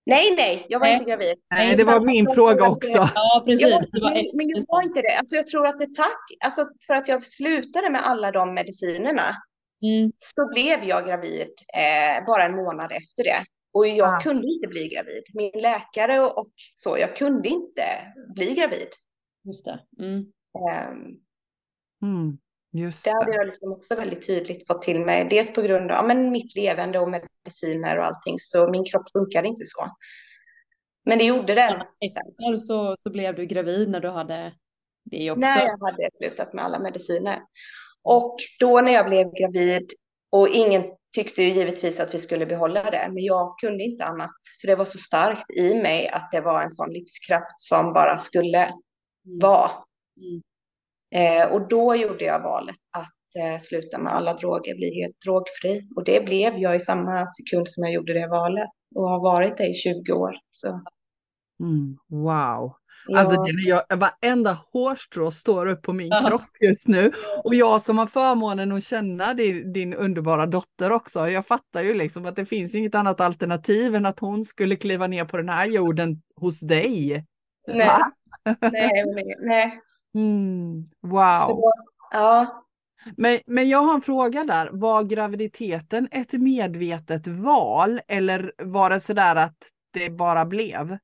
nej, 0.06 0.36
nej, 0.36 0.66
jag 0.70 0.80
var 0.80 0.88
Nej. 0.88 0.93
inte 0.98 1.10
gravid. 1.10 1.34
Nej, 1.52 1.76
det 1.76 1.84
var 1.84 2.00
min 2.06 2.28
fråga 2.36 2.70
också. 2.70 3.10
Ja, 3.16 3.43
precis. 3.45 3.66
Var 3.91 4.10
men, 4.14 4.26
men 4.34 4.50
jag 4.50 4.64
var 4.68 4.82
inte 4.82 5.02
det. 5.02 5.18
Alltså 5.18 5.36
jag 5.36 5.48
tror 5.48 5.68
att 5.68 5.80
det 5.80 5.95
tack, 5.95 6.20
alltså 6.45 6.68
för 6.88 6.93
att 6.93 7.08
jag 7.08 7.26
slutade 7.26 7.89
med 7.89 8.08
alla 8.08 8.32
de 8.32 8.54
medicinerna 8.54 9.36
Mm. 9.84 10.12
så 10.18 10.48
blev 10.48 10.84
jag 10.84 11.08
gravid 11.08 11.48
eh, 11.74 12.26
bara 12.26 12.43
en 12.43 12.56
månad 12.56 12.91
efter 12.91 13.24
det. 13.24 13.45
Och 13.74 13.88
jag 13.88 14.14
Ah. 14.16 14.20
kunde 14.22 14.48
inte 14.48 14.68
bli 14.68 14.88
gravid. 14.88 15.24
Min 15.34 15.52
läkare 15.62 16.20
och, 16.20 16.38
och 16.38 16.48
så, 16.76 16.98
jag 16.98 17.16
kunde 17.16 17.50
inte 17.50 18.14
bli 18.36 18.54
gravid. 18.56 18.88
Just 19.43 19.66
det. 19.66 19.80
Mm. 20.00 20.20
Eh, 20.70 20.88
Mm, 22.02 22.38
just 22.78 23.03
det 23.03 23.11
hade 23.11 23.32
det. 23.32 23.38
jag 23.38 23.47
liksom 23.47 23.71
också 23.71 23.95
väldigt 23.95 24.28
tydligt 24.28 24.67
fått 24.67 24.82
till 24.82 25.05
mig. 25.05 25.28
Dels 25.30 25.53
på 25.53 25.61
grund 25.61 25.91
av 25.91 25.97
ja, 25.97 26.03
men 26.03 26.32
mitt 26.32 26.55
levande 26.55 26.99
och 26.99 27.09
mediciner 27.09 27.99
och 27.99 28.05
allting. 28.05 28.39
Så 28.39 28.69
min 28.71 28.86
kropp 28.86 29.11
funkade 29.11 29.47
inte 29.47 29.65
så. 29.65 29.91
Men 31.05 31.17
det 31.17 31.23
gjorde 31.23 31.53
den. 31.55 31.82
Efter 31.82 32.57
så, 32.57 32.95
så 32.97 33.09
blev 33.09 33.36
du 33.36 33.45
gravid 33.45 33.89
när 33.89 33.99
du 33.99 34.09
hade 34.09 34.53
det 35.03 35.32
också. 35.32 35.39
När 35.39 35.65
jag 35.65 35.78
hade 35.86 36.09
slutat 36.17 36.53
med 36.53 36.65
alla 36.65 36.80
mediciner. 36.80 37.41
Och 38.03 38.36
då 38.59 38.82
när 38.82 38.91
jag 38.91 39.05
blev 39.05 39.32
gravid 39.34 39.91
och 40.30 40.47
ingen 40.49 40.84
tyckte 41.15 41.43
ju 41.43 41.51
givetvis 41.51 41.99
att 41.99 42.13
vi 42.13 42.19
skulle 42.19 42.45
behålla 42.45 42.91
det, 42.91 43.09
men 43.13 43.23
jag 43.23 43.59
kunde 43.59 43.84
inte 43.84 44.05
annat, 44.05 44.32
för 44.61 44.67
det 44.67 44.75
var 44.75 44.86
så 44.86 44.97
starkt 44.97 45.51
i 45.51 45.75
mig 45.75 46.07
att 46.09 46.30
det 46.32 46.41
var 46.41 46.61
en 46.61 46.69
sån 46.71 46.89
livskraft 46.93 47.59
som 47.61 47.93
bara 47.93 48.19
skulle 48.19 48.73
Mm. 49.28 49.39
vara. 49.39 49.71
Mm. 50.17 50.41
Eh, 51.16 51.51
och 51.51 51.68
då 51.68 51.95
gjorde 51.95 52.26
jag 52.26 52.39
valet 52.39 52.76
att 52.97 53.43
eh, 53.43 53.60
sluta 53.60 53.97
med 53.97 54.14
alla 54.16 54.34
droger, 54.34 54.76
bli 54.76 55.01
helt 55.01 55.22
drogfri. 55.26 55.88
Och 55.95 56.03
det 56.03 56.26
blev 56.26 56.58
jag 56.58 56.76
i 56.76 56.80
samma 56.80 57.28
sekund 57.28 57.70
som 57.70 57.84
jag 57.84 57.93
gjorde 57.93 58.14
det 58.14 58.28
valet 58.28 58.70
och 58.95 59.10
har 59.10 59.20
varit 59.20 59.58
det 59.58 59.68
i 59.68 59.74
20 59.74 60.12
år. 60.14 60.36
Så, 60.51 60.82
Mm, 61.60 61.97
wow. 62.10 62.74
ja, 63.08 63.20
Alltså 63.20 63.36
jag, 63.66 63.97
varenda 63.97 64.58
hårstrå 64.74 65.32
står 65.32 65.66
upp 65.66 65.82
på 65.82 65.93
min 65.93 66.08
Ja. 66.08 66.24
kropp 66.28 66.41
just 66.62 66.88
nu. 66.88 67.12
Och 67.43 67.55
jag 67.55 67.82
som 67.82 67.97
har 67.97 68.05
förmånen 68.08 68.72
att 68.72 68.84
känna 68.84 69.34
din, 69.34 69.74
din 69.74 69.93
underbara 69.93 70.45
dotter 70.45 70.91
också. 70.91 71.30
Jag 71.30 71.45
fattar 71.47 71.82
ju 71.82 71.93
liksom 71.93 72.26
att 72.26 72.36
det 72.36 72.45
finns 72.45 72.76
inget 72.76 72.95
annat 72.95 73.22
alternativ 73.22 73.95
än 73.95 74.05
att 74.05 74.20
hon 74.20 74.45
skulle 74.45 74.76
kliva 74.76 75.08
ner 75.08 75.26
på 75.26 75.38
den 75.38 75.49
här 75.49 75.66
jorden 75.66 76.22
hos 76.36 76.60
dig. 76.60 77.26
nej, 77.68 77.89
nej, 78.62 79.03
nej, 79.16 79.36
nej. 79.39 79.82
Mm, 80.18 80.89
Så 81.01 81.07
wow. 81.07 81.47
då, 81.47 81.72
ja, 82.11 82.63
Men, 83.18 83.39
men 83.45 83.70
jag 83.70 83.80
har 83.84 83.93
en 83.93 84.01
fråga 84.01 84.43
där. 84.43 84.70
Var 84.72 85.03
graviditeten 85.03 86.07
ett 86.11 86.34
medvetet 86.34 87.28
val 87.28 88.01
eller 88.07 88.53
var 88.57 88.89
det 88.89 88.99
sådär 88.99 89.36
att 89.36 89.57
det 89.93 90.09
bara 90.09 90.45
blev? 90.45 90.97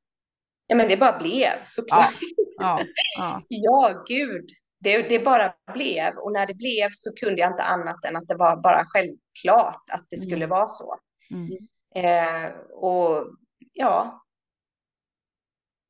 ja, 0.68 0.76
men 0.76 0.88
det 0.88 0.98
bara 0.98 1.18
blev 1.20 1.64
såklart. 1.64 2.14
Ja, 2.58 2.82
ja. 3.18 3.42
Ja, 3.48 4.04
gud. 4.08 4.50
Det, 4.80 5.10
det 5.10 5.20
bara 5.20 5.54
blev. 5.74 6.18
Och 6.18 6.32
när 6.32 6.46
det 6.48 6.54
blev 6.54 6.90
så 6.92 7.14
kunde 7.16 7.42
jag 7.42 7.52
inte 7.52 7.64
annat 7.64 8.06
än 8.06 8.16
att 8.16 8.28
det 8.28 8.36
var 8.36 8.56
bara 8.56 8.86
självklart 8.86 9.84
att 9.92 10.06
det 10.10 10.18
skulle 10.18 10.46
Mm. 10.46 10.50
vara 10.50 10.68
så. 10.68 10.96
Mm. 11.32 11.50
Eh, 11.96 12.52
och 12.72 13.26
ja. 13.74 14.23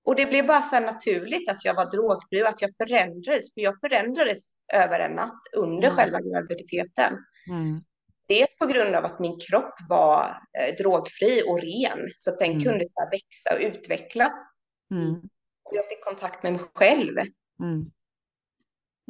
Och 0.05 0.15
det 0.15 0.25
blev 0.25 0.47
bara 0.47 0.61
så 0.61 0.79
naturligt 0.79 1.49
att 1.49 1.65
jag 1.65 1.73
var 1.73 1.91
drogfri 1.91 2.43
och 2.43 2.47
att 2.47 2.61
jag 2.61 2.71
förändrades. 2.77 3.53
För 3.53 3.61
jag 3.61 3.79
förändrades 3.79 4.59
över 4.73 4.99
en 4.99 5.11
natt 5.11 5.41
under 5.55 5.87
Mm. 5.87 5.95
själva 5.97 6.21
graviditeten. 6.21 7.13
Mm. 7.49 7.81
Dels 8.27 8.55
på 8.59 8.65
grund 8.65 8.95
av 8.95 9.05
att 9.05 9.19
min 9.19 9.39
kropp 9.39 9.73
var 9.89 10.41
eh, 10.59 10.75
drogfri 10.75 11.43
och 11.47 11.61
ren. 11.61 11.99
Så 12.15 12.29
att 12.29 12.39
den 12.39 12.51
Mm. 12.51 12.63
kunde 12.63 12.85
så 12.85 13.09
växa 13.11 13.55
och 13.55 13.61
utvecklas. 13.75 14.55
Mm. 14.91 15.13
Och 15.63 15.75
jag 15.75 15.87
fick 15.89 16.03
kontakt 16.05 16.43
med 16.43 16.53
mig 16.53 16.61
själv. 16.75 17.17
Mm. 17.59 17.91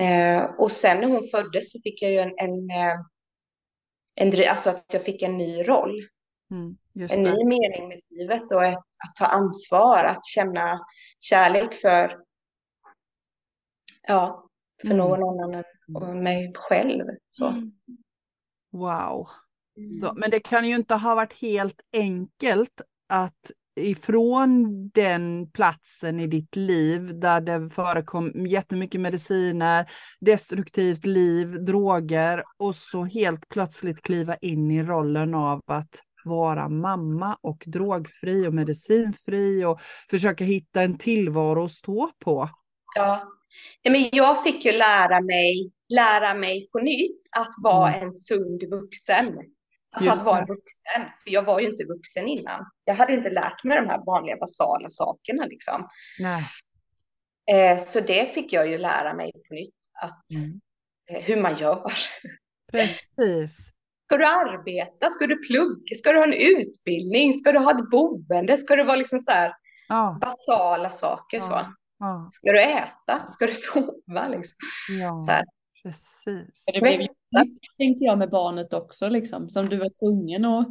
Eh, 0.02 0.44
och 0.58 0.72
sen 0.72 1.02
när 1.02 1.08
hon 1.08 1.28
föddes 1.28 1.72
så 1.72 1.80
fick 1.84 2.02
jag 2.02 2.12
ju 2.12 2.18
en, 2.20 2.34
en, 2.38 2.70
eh, 2.70 2.96
en, 4.16 4.50
alltså 4.50 4.70
att 4.70 4.86
jag 4.94 5.04
fick 5.04 5.22
en 5.22 5.38
ny 5.38 5.64
roll, 5.64 6.02
Mm. 6.54 6.78
En 7.10 7.24
ny 7.24 7.46
mening 7.46 7.88
med 7.88 8.02
livet 8.10 8.52
och 8.52 8.66
ett, 8.66 8.78
att 8.78 9.16
ta 9.16 9.26
ansvar, 9.26 10.04
att 10.04 10.26
känna 10.26 10.86
kärlek 11.20 11.74
för, 11.76 12.18
ja, 14.08 14.50
för 14.82 14.88
Mm. 14.88 14.98
någon 14.98 15.24
annan 15.30 15.54
än 15.54 15.64
än 16.10 16.24
mig 16.24 16.52
själv. 16.56 17.06
Så. 17.30 17.48
Mm. 17.48 17.72
Wow. 18.72 19.28
Mm. 19.78 19.94
Så, 19.94 20.14
men 20.16 20.32
det 20.32 20.40
kan 20.40 20.68
ju 20.68 20.76
inte 20.76 20.96
ha 20.96 21.16
varit 21.16 21.42
helt 21.42 21.82
enkelt 21.94 22.82
att 23.10 23.52
ifrån 23.76 24.90
den 24.94 25.52
platsen 25.52 26.20
i 26.20 26.28
ditt 26.28 26.56
liv 26.56 27.20
där 27.20 27.42
det 27.42 27.70
förekom 27.70 28.46
jättemycket 28.46 29.02
mediciner, 29.02 29.92
destruktivt 30.20 31.06
liv, 31.06 31.64
droger 31.66 32.44
och 32.58 32.76
så 32.76 33.04
helt 33.04 33.50
plötsligt 33.50 34.02
kliva 34.02 34.36
in 34.36 34.72
i 34.72 34.84
rollen 34.84 35.36
av 35.36 35.62
att 35.66 36.02
vara 36.26 36.70
mamma 36.70 37.38
och 37.42 37.64
drogfri 37.66 38.48
och 38.48 38.54
medicinfri 38.54 39.66
och 39.66 39.80
försöka 40.10 40.44
hitta 40.44 40.82
en 40.82 40.98
tillvaro 40.98 41.66
att 41.66 41.72
stå 41.72 42.12
på. 42.20 42.50
Ja. 42.96 43.30
Men 43.90 44.10
jag 44.12 44.44
fick 44.44 44.66
ju 44.66 44.72
lära 44.72 45.22
mig, 45.22 45.72
lära 45.90 46.34
mig 46.34 46.70
på 46.72 46.80
nytt 46.80 47.22
att 47.38 47.54
vara 47.64 47.96
en 47.96 48.12
sund 48.14 48.64
vuxen. 48.70 49.38
Alltså 49.96 50.12
att 50.12 50.24
vara 50.26 50.46
vuxen. 50.46 51.02
För 51.24 51.32
jag 51.32 51.44
var 51.44 51.60
ju 51.60 51.70
inte 51.70 51.84
vuxen 51.84 52.28
innan. 52.28 52.66
Jag 52.86 52.96
hade 52.96 53.14
inte 53.14 53.30
lärt 53.30 53.64
mig 53.64 53.78
de 53.78 53.88
här 53.88 54.06
vanliga 54.06 54.38
basala 54.38 54.90
sakerna 54.90 55.46
liksom. 55.46 55.88
Nej. 56.20 56.44
Eh, 57.52 57.78
så 57.84 58.00
det 58.00 58.34
fick 58.34 58.54
jag 58.54 58.68
ju 58.70 58.78
lära 58.78 59.14
mig 59.14 59.32
på 59.48 59.54
nytt. 59.54 59.76
Att, 60.02 60.24
Mm. 60.32 60.62
eh, 61.12 61.24
hur 61.26 61.42
man 61.42 61.58
gör. 61.58 61.94
Precis. 62.72 63.72
Ska 64.14 64.18
du 64.18 64.26
arbeta? 64.26 65.10
Ska 65.10 65.28
du 65.28 65.48
plugga? 65.48 65.96
Ska 65.96 66.12
du 66.12 66.18
ha 66.18 66.24
en 66.24 66.34
utbildning? 66.34 67.34
Ska 67.34 67.52
du 67.52 67.60
ha 67.60 67.72
ett 67.72 67.90
boende? 67.90 68.58
Ska 68.58 68.76
det 68.76 68.84
vara 68.84 68.96
liksom 68.96 69.20
så 69.20 69.32
här 69.32 69.54
Ja, 69.90 70.18
basala 70.22 70.90
saker 70.90 71.42
så? 71.42 71.52
ja, 71.52 71.74
ja, 72.00 72.30
Ska 72.32 72.52
du 72.52 72.62
äta? 72.64 73.28
Ska 73.28 73.46
du 73.46 73.54
sova 73.56 74.28
liksom? 74.28 74.56
ja. 75.02 75.24
Så 75.26 75.32
här. 75.32 75.46
precis. 75.84 76.66
Det 76.74 76.82
blev 76.82 77.02
ju 77.02 77.08
tänkte 77.78 78.04
jag 78.04 78.18
med 78.18 78.30
barnet 78.30 78.74
också 78.74 79.10
liksom, 79.10 79.50
som 79.50 79.70
du 79.70 79.78
var 79.78 79.90
tvungen 80.00 80.46
att... 80.46 80.68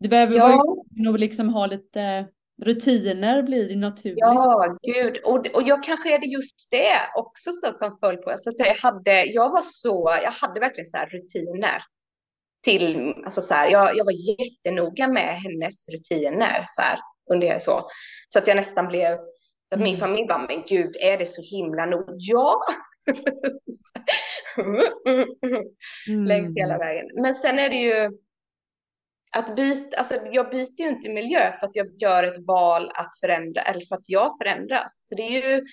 Du 0.00 0.08
behöver 0.08 0.36
Ja. 0.36 0.42
vara 0.42 0.52
ju 0.52 0.58
tvungen 0.94 1.14
att 1.14 1.20
liksom 1.20 1.48
ha 1.48 1.66
lite 1.66 2.26
rutiner 2.62 3.42
blir 3.42 3.68
det 3.68 3.76
naturligt. 3.76 4.18
Ja, 4.18 4.76
gud. 4.82 5.16
Och, 5.24 5.46
och 5.54 5.62
jag 5.62 5.82
kanske 5.84 6.14
är 6.14 6.18
det 6.18 6.26
just 6.26 6.70
det 6.70 6.96
också 7.14 7.52
så 7.52 7.72
som 7.72 7.98
föll 7.98 8.16
på. 8.16 8.34
Så 8.38 8.50
att 8.50 8.58
jag, 8.58 8.74
hade, 8.74 9.24
jag 9.24 9.50
var 9.50 9.62
så, 9.62 10.18
jag 10.24 10.30
hade 10.30 10.60
verkligen 10.60 10.86
så 10.86 10.96
här 10.96 11.06
rutiner. 11.06 11.82
Till, 12.68 13.14
alltså 13.24 13.42
så 13.42 13.54
här, 13.54 13.70
jag, 13.70 13.96
jag 13.96 14.04
var 14.04 14.38
jättenoga 14.38 15.08
med 15.08 15.40
hennes 15.40 15.88
rutiner 15.88 16.64
så 16.68 16.82
här, 16.82 16.98
under 17.30 17.58
så. 17.58 17.90
Så 18.28 18.38
att 18.38 18.46
jag 18.46 18.56
nästan 18.56 18.86
blev 18.86 19.18
Mm. 19.74 19.84
Min 19.84 19.98
familj 19.98 20.26
bara, 20.26 20.46
men 20.46 20.64
gud, 20.66 20.96
är 21.00 21.18
det 21.18 21.26
så 21.26 21.42
himla 21.42 21.86
nog? 21.86 22.14
Ja! 22.18 22.60
mm. 26.08 26.24
Längs 26.24 26.56
hela 26.56 26.78
vägen. 26.78 27.06
Men 27.14 27.34
sen 27.34 27.58
är 27.58 27.68
det 27.68 27.76
ju 27.76 28.10
att 29.36 29.56
byta, 29.56 29.96
alltså 29.96 30.14
jag 30.32 30.50
byter 30.50 30.80
ju 30.80 30.88
inte 30.88 31.08
miljö 31.08 31.58
för 31.58 31.66
att 31.66 31.76
jag 31.76 32.02
gör 32.02 32.24
ett 32.24 32.46
val 32.46 32.90
att 32.94 33.18
förändra, 33.20 33.62
eller 33.62 33.86
för 33.86 33.94
att 33.94 34.08
jag 34.08 34.38
förändras. 34.38 35.08
Så 35.08 35.14
det 35.14 35.22
är 35.22 35.50
ju 35.50 35.64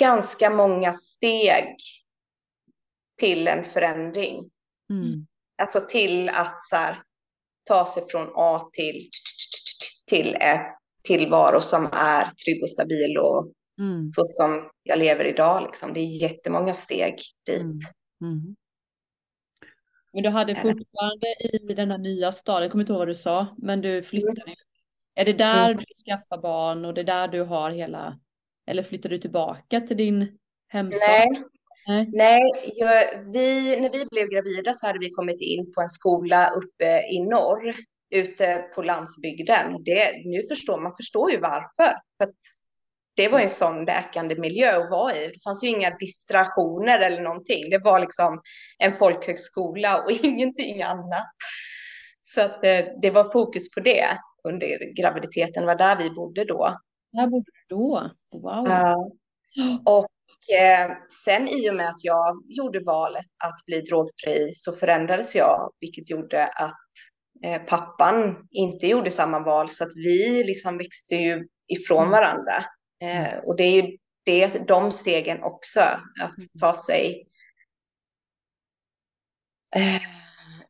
ganska 0.00 0.50
många 0.50 0.94
steg 0.94 1.76
till 3.18 3.48
en 3.48 3.64
förändring. 3.64 4.50
Mm. 4.90 5.26
Alltså 5.62 5.80
till 5.88 6.28
att 6.28 6.68
så 6.70 6.76
här, 6.76 7.02
ta 7.64 7.86
sig 7.86 8.02
från 8.08 8.32
A 8.34 8.70
till, 8.72 9.10
till 10.06 10.36
ett 10.40 10.78
tillvaro 11.02 11.60
som 11.60 11.88
är 11.92 12.30
trygg 12.44 12.62
och 12.62 12.70
stabil 12.70 13.18
och 13.18 13.52
mm. 13.78 14.10
så 14.10 14.28
som 14.32 14.70
jag 14.82 14.98
lever 14.98 15.24
idag. 15.24 15.62
Liksom. 15.62 15.94
Det 15.94 16.00
är 16.00 16.22
jättemånga 16.22 16.74
steg 16.74 17.14
dit. 17.46 17.62
Mm. 17.62 17.78
mm. 18.22 18.56
Men 20.12 20.22
du 20.22 20.28
hade 20.28 20.54
fortfarande 20.54 21.26
i 21.40 21.74
denna 21.74 21.96
nya 21.96 22.32
staden, 22.32 22.62
jag 22.62 22.72
kommer 22.72 22.82
inte 22.82 22.92
ihåg 22.92 22.98
vad 22.98 23.08
du 23.08 23.14
sa, 23.14 23.46
men 23.58 23.80
du 23.80 24.02
flyttade. 24.02 24.42
Mm. 24.42 24.56
Är 25.14 25.24
det 25.24 25.32
där 25.32 25.70
mm. 25.70 25.84
du 25.88 25.94
skaffar 26.06 26.42
barn 26.42 26.84
och 26.84 26.94
det 26.94 27.00
är 27.00 27.04
där 27.04 27.28
du 27.28 27.42
har 27.42 27.70
hela, 27.70 28.18
eller 28.66 28.82
flyttar 28.82 29.08
du 29.08 29.18
tillbaka 29.18 29.80
till 29.80 29.96
din 29.96 30.38
hemstad? 30.68 31.08
Nej, 31.08 31.44
Nej, 31.88 32.08
Nej 32.12 32.40
vi, 33.32 33.76
när 33.80 33.90
vi 33.90 34.06
blev 34.10 34.28
gravida 34.28 34.74
så 34.74 34.86
hade 34.86 34.98
vi 34.98 35.10
kommit 35.10 35.40
in 35.40 35.72
på 35.74 35.80
en 35.80 35.88
skola 35.88 36.50
uppe 36.50 37.02
i 37.12 37.20
norr, 37.20 37.74
ute 38.10 38.64
på 38.74 38.82
landsbygden. 38.82 39.84
Det, 39.84 40.12
nu 40.24 40.46
förstår 40.48 40.80
man 40.80 40.96
förstår 40.96 41.30
ju 41.30 41.40
varför. 41.40 41.94
För 42.18 42.32
det 43.16 43.28
var 43.28 43.40
en 43.40 43.50
sån 43.50 43.84
läkande 43.84 44.34
miljö 44.34 44.82
att 44.82 44.90
vara 44.90 45.16
i. 45.16 45.26
Det 45.26 45.42
fanns 45.44 45.64
ju 45.64 45.68
inga 45.68 45.96
distraktioner 45.96 47.00
eller 47.00 47.22
någonting. 47.22 47.70
Det 47.70 47.78
var 47.78 48.00
liksom 48.00 48.40
en 48.78 48.94
folkhögskola 48.94 50.02
och 50.02 50.10
ingenting 50.22 50.82
annat. 50.82 51.26
Så 52.22 52.40
att 52.40 52.62
det, 52.62 52.78
eh, 52.78 52.92
det 53.02 53.10
var 53.10 53.32
fokus 53.32 53.74
på 53.74 53.80
det 53.80 54.18
under 54.44 54.94
graviditeten. 54.94 55.62
Det 55.62 55.66
var 55.66 55.78
där 55.78 55.96
vi 55.96 56.10
bodde 56.10 56.44
då. 56.44 56.78
Där 57.12 57.26
bodde 57.26 57.50
du 57.68 57.76
då? 57.76 58.10
Wow. 58.32 58.68
Ja. 58.68 59.10
Och 59.84 60.06
sen 61.24 61.48
i 61.48 61.70
och 61.70 61.74
med 61.74 61.88
att 61.88 62.04
jag 62.04 62.42
gjorde 62.48 62.80
valet 62.80 63.26
att 63.44 63.64
bli 63.66 63.80
drogfri 63.80 64.52
så 64.52 64.72
förändrades 64.72 65.34
jag, 65.34 65.72
vilket 65.80 66.10
gjorde 66.10 66.46
att 66.46 66.78
eh, 67.44 67.62
pappan 67.62 68.48
inte 68.50 68.86
gjorde 68.86 69.10
samma 69.10 69.38
val 69.38 69.70
så 69.70 69.84
att 69.84 69.96
vi 69.96 70.44
liksom 70.44 70.78
växte 70.78 71.14
ju 71.14 71.48
ifrån 71.68 72.06
mm. 72.06 72.10
varandra. 72.10 72.64
Eh, 73.02 73.38
och 73.38 73.56
det 73.56 73.62
är 73.62 73.82
ju 73.82 73.96
det, 74.24 74.68
de 74.68 74.92
stegen 74.92 75.42
också, 75.42 75.80
att 76.20 76.34
ta 76.60 76.74
sig 76.74 77.26
eh, 79.76 80.02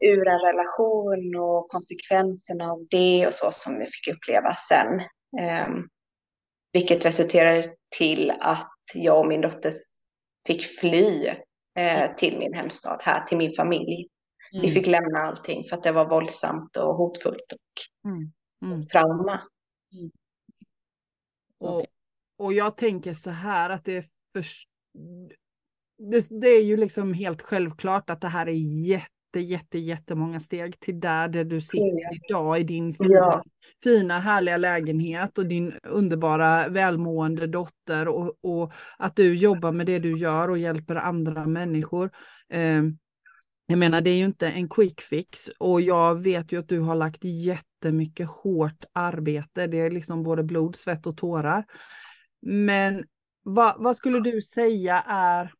ur 0.00 0.28
en 0.28 0.40
relation 0.40 1.36
och 1.36 1.68
konsekvenserna 1.68 2.72
av 2.72 2.86
det 2.90 3.26
och 3.26 3.34
så 3.34 3.50
som 3.52 3.78
vi 3.78 3.84
fick 3.84 4.14
uppleva 4.14 4.54
sen. 4.68 5.00
Eh, 5.40 5.68
vilket 6.72 7.06
resulterade 7.06 7.74
till 7.96 8.32
att 8.40 8.77
jag 8.94 9.18
och 9.18 9.26
min 9.26 9.40
dotter 9.40 9.72
fick 10.46 10.62
fly 10.62 11.26
eh, 11.78 12.14
till 12.16 12.38
min 12.38 12.54
hemstad, 12.54 13.00
här 13.00 13.24
till 13.24 13.38
min 13.38 13.52
familj. 13.52 14.08
Mm. 14.52 14.62
Vi 14.62 14.72
fick 14.72 14.86
lämna 14.86 15.18
allting 15.18 15.64
för 15.68 15.76
att 15.76 15.82
det 15.82 15.92
var 15.92 16.08
våldsamt 16.08 16.76
och 16.76 16.94
hotfullt 16.94 17.52
och 17.52 18.08
mm. 18.10 18.32
Mm. 18.62 18.86
trauma. 18.86 19.40
Mm. 19.92 20.10
Och, 21.58 21.86
och 22.38 22.52
jag 22.52 22.76
tänker 22.76 23.12
så 23.14 23.30
här 23.30 23.70
att 23.70 23.84
det 23.84 23.96
är, 23.96 24.04
för, 24.32 24.44
det, 26.10 26.40
det, 26.40 26.48
är 26.48 26.64
ju 26.64 26.76
liksom 26.76 27.14
helt 27.14 27.42
självklart 27.42 28.10
att 28.10 28.20
det 28.20 28.28
här 28.28 28.46
är 28.46 28.86
jätte 28.88 29.17
jätte, 29.36 29.78
jättemånga 29.78 30.40
steg 30.40 30.80
till 30.80 31.00
där, 31.00 31.28
där 31.28 31.44
du 31.44 31.60
sitter 31.60 32.06
mm. 32.06 32.20
idag 32.28 32.60
i 32.60 32.62
din 32.62 32.94
fina, 32.94 33.14
ja. 33.14 33.44
fina 33.82 34.20
härliga 34.20 34.56
lägenhet 34.56 35.38
och 35.38 35.46
din 35.46 35.72
underbara 35.82 36.68
välmående 36.68 37.46
dotter 37.46 38.08
och, 38.08 38.36
och, 38.40 38.72
att 38.98 39.16
du 39.16 39.34
jobbar 39.34 39.72
med 39.72 39.86
det 39.86 39.98
du 39.98 40.18
gör 40.18 40.50
och 40.50 40.58
hjälper 40.58 40.96
andra 40.96 41.46
människor. 41.46 42.10
Eh, 42.52 42.82
jag 43.66 43.78
menar, 43.78 44.00
det 44.00 44.10
är 44.10 44.16
ju 44.16 44.24
inte 44.24 44.48
en 44.48 44.68
quick 44.68 45.00
fix 45.00 45.48
och 45.58 45.80
jag 45.80 46.22
vet 46.22 46.52
ju 46.52 46.58
att 46.58 46.68
du 46.68 46.80
har 46.80 46.94
lagt 46.94 47.24
jättemycket 47.24 48.28
hårt 48.28 48.84
arbete. 48.92 49.66
Det 49.66 49.80
är 49.80 49.90
liksom 49.90 50.22
både 50.22 50.42
blod, 50.42 50.76
svett 50.76 51.06
och 51.06 51.16
tårar. 51.16 51.64
Men 52.42 53.04
vad, 53.42 53.74
vad 53.78 53.96
skulle 53.96 54.20
du 54.20 54.42
säga 54.42 55.04
är 55.08 55.52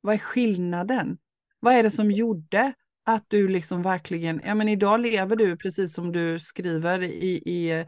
vad 0.00 0.14
är 0.14 0.18
skillnaden? 0.18 1.18
Vad 1.60 1.74
är 1.74 1.82
det 1.82 1.90
som 1.90 2.10
gjorde 2.10 2.72
att 3.04 3.24
du 3.28 3.48
liksom 3.48 3.82
verkligen, 3.82 4.40
ja 4.44 4.54
men 4.54 4.68
idag 4.68 5.00
lever 5.00 5.36
du 5.36 5.56
precis 5.56 5.94
som 5.94 6.12
du 6.12 6.38
skriver 6.38 7.02
i, 7.02 7.42
i 7.44 7.70
eh, 7.70 7.86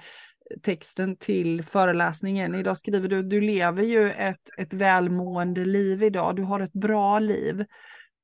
texten 0.63 1.17
till 1.17 1.65
föreläsningen. 1.65 2.55
Idag 2.55 2.77
skriver 2.77 3.09
du, 3.09 3.23
du 3.23 3.41
lever 3.41 3.83
ju 3.83 4.11
ett, 4.11 4.51
ett 4.59 4.73
välmående 4.73 5.65
liv 5.65 6.03
idag, 6.03 6.37
du 6.37 6.43
har 6.43 6.61
ett 6.61 6.73
bra 6.73 7.19
liv. 7.19 7.65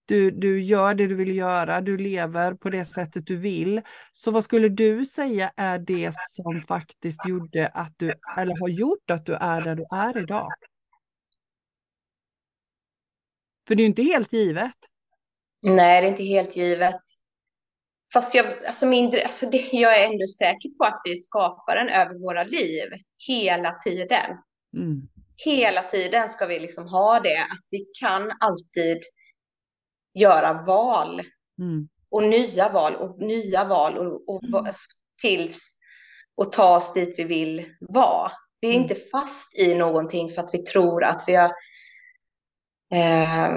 Du, 0.06 0.30
du 0.30 0.60
gör 0.62 0.94
det 0.94 1.06
du 1.06 1.14
vill 1.14 1.36
göra, 1.36 1.80
du 1.80 1.96
lever 1.98 2.54
på 2.54 2.70
det 2.70 2.84
sättet 2.84 3.26
du 3.26 3.36
vill. 3.36 3.82
Så 4.12 4.30
vad 4.30 4.44
skulle 4.44 4.68
du 4.68 5.04
säga 5.04 5.52
är 5.56 5.78
det 5.78 6.12
som 6.14 6.62
faktiskt 6.62 7.28
gjorde 7.28 7.68
att 7.68 7.92
du, 7.96 8.14
eller 8.38 8.60
har 8.60 8.68
gjort 8.68 9.10
att 9.10 9.26
du 9.26 9.34
är 9.34 9.62
där 9.62 9.74
du 9.74 9.84
är 9.90 10.22
idag? 10.22 10.48
För 13.68 13.74
det 13.74 13.80
är 13.80 13.84
ju 13.84 13.88
inte 13.88 14.02
helt 14.02 14.32
givet. 14.32 14.74
Nej, 15.62 16.00
det 16.00 16.06
är 16.06 16.10
inte 16.10 16.22
helt 16.22 16.56
givet. 16.56 17.00
Fast 18.12 18.34
jag, 18.34 18.64
alltså 18.66 18.86
mindre, 18.86 19.24
alltså 19.24 19.50
det, 19.50 19.68
jag 19.72 19.98
är 19.98 20.04
ändå 20.04 20.26
säker 20.38 20.68
på 20.78 20.84
att 20.84 21.00
vi 21.04 21.16
skapar 21.16 21.76
den 21.76 21.88
över 21.88 22.14
våra 22.14 22.44
liv 22.44 22.88
hela 23.28 23.72
tiden. 23.72 24.36
Mm. 24.76 25.08
Hela 25.36 25.82
tiden 25.82 26.28
ska 26.28 26.46
vi 26.46 26.58
liksom 26.58 26.88
ha 26.88 27.20
det, 27.20 27.38
att 27.38 27.68
vi 27.70 27.86
kan 28.00 28.32
alltid 28.40 28.98
göra 30.14 30.62
val. 30.62 31.20
Mm. 31.58 31.88
Och 32.10 32.22
nya 32.22 32.68
val 32.68 32.96
och 32.96 33.18
nya 33.20 33.64
val 33.64 33.98
och, 33.98 34.28
och 34.28 34.44
mm. 34.44 34.72
tills 35.22 35.78
och 36.36 36.52
ta 36.52 36.76
oss 36.76 36.92
dit 36.92 37.14
vi 37.18 37.24
vill 37.24 37.64
vara. 37.80 38.32
Vi 38.60 38.68
är 38.68 38.72
mm. 38.72 38.82
inte 38.82 38.94
fast 38.94 39.58
i 39.58 39.74
någonting 39.74 40.30
för 40.30 40.42
att 40.42 40.50
vi 40.52 40.58
tror 40.58 41.04
att 41.04 41.24
vi 41.26 41.34
har 41.34 41.52
eh, 42.94 43.50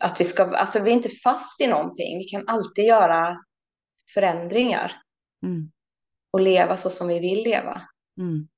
att 0.00 0.20
vi 0.20 0.24
ska, 0.24 0.44
alltså 0.44 0.82
vi 0.82 0.90
är 0.90 0.94
inte 0.94 1.10
fast 1.10 1.60
i 1.60 1.66
någonting. 1.66 2.18
Vi 2.18 2.24
kan 2.24 2.48
alltid 2.48 2.84
göra 2.84 3.36
förändringar. 4.14 4.92
Mm. 5.42 5.70
Och 6.32 6.40
leva 6.40 6.76
så 6.76 6.90
som 6.90 7.08
vi 7.08 7.18
vill 7.18 7.44
leva. 7.44 7.82
Mm. 8.18 8.48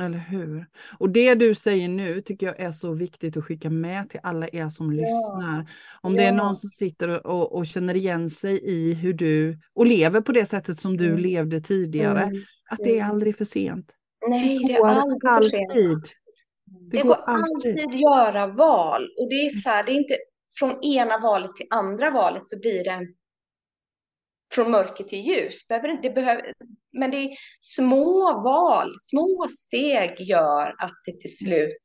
Eller 0.00 0.18
hur? 0.18 0.66
Och 0.98 1.10
det 1.10 1.34
du 1.34 1.54
säger 1.54 1.88
nu 1.88 2.20
tycker 2.20 2.46
jag 2.46 2.60
är 2.60 2.72
så 2.72 2.92
viktigt 2.92 3.36
att 3.36 3.44
skicka 3.44 3.70
med 3.70 4.10
till 4.10 4.20
alla 4.22 4.48
er 4.52 4.68
som 4.68 4.94
ja. 4.94 5.00
lyssnar. 5.00 5.70
Om 6.00 6.14
ja. 6.14 6.20
det 6.20 6.28
är 6.28 6.32
någon 6.32 6.56
som 6.56 6.70
sitter 6.70 7.26
och, 7.26 7.52
och, 7.52 7.66
känner 7.66 7.96
igen 7.96 8.30
sig 8.30 8.60
i 8.62 8.94
hur 8.94 9.12
du 9.12 9.58
och 9.74 9.86
lever 9.86 10.20
på 10.20 10.32
det 10.32 10.46
sättet 10.46 10.80
som 10.80 10.96
du 10.96 11.06
mm. 11.06 11.18
levde 11.20 11.60
tidigare, 11.60 12.22
mm. 12.22 12.42
att 12.70 12.78
det 12.78 12.98
är 12.98 13.04
aldrig 13.04 13.36
för 13.36 13.44
sent. 13.44 13.92
Nej, 14.28 14.58
det, 14.58 14.66
det 14.66 14.72
är 14.74 14.84
aldrig 14.84 15.22
för 15.22 15.48
sent. 15.50 15.70
Alltid. 15.70 15.98
Det, 16.66 16.96
det 16.96 17.02
går, 17.02 17.08
går 17.08 17.22
alltid. 17.26 17.78
alltid 17.78 18.00
göra 18.00 18.46
val 18.46 19.02
och 19.18 19.28
det 19.28 19.34
är 19.34 19.50
så 19.50 19.68
här, 19.68 19.84
det 19.84 19.92
är 19.92 19.96
inte 19.96 20.16
från 20.58 20.84
ena 20.84 21.18
valet 21.18 21.56
till 21.56 21.66
andra 21.70 22.10
valet 22.10 22.48
så 22.48 22.58
blir 22.58 22.84
det 22.84 23.08
från 24.52 24.70
mörker 24.70 25.04
till 25.04 25.20
ljus. 25.20 25.66
Det 26.02 26.14
behöver, 26.14 26.52
men 26.92 27.10
det 27.10 27.16
är 27.16 27.36
små 27.60 28.42
val, 28.42 28.94
små 29.00 29.46
steg 29.50 30.20
gör 30.20 30.74
att 30.78 31.00
det 31.04 31.18
till 31.18 31.36
slut 31.36 31.82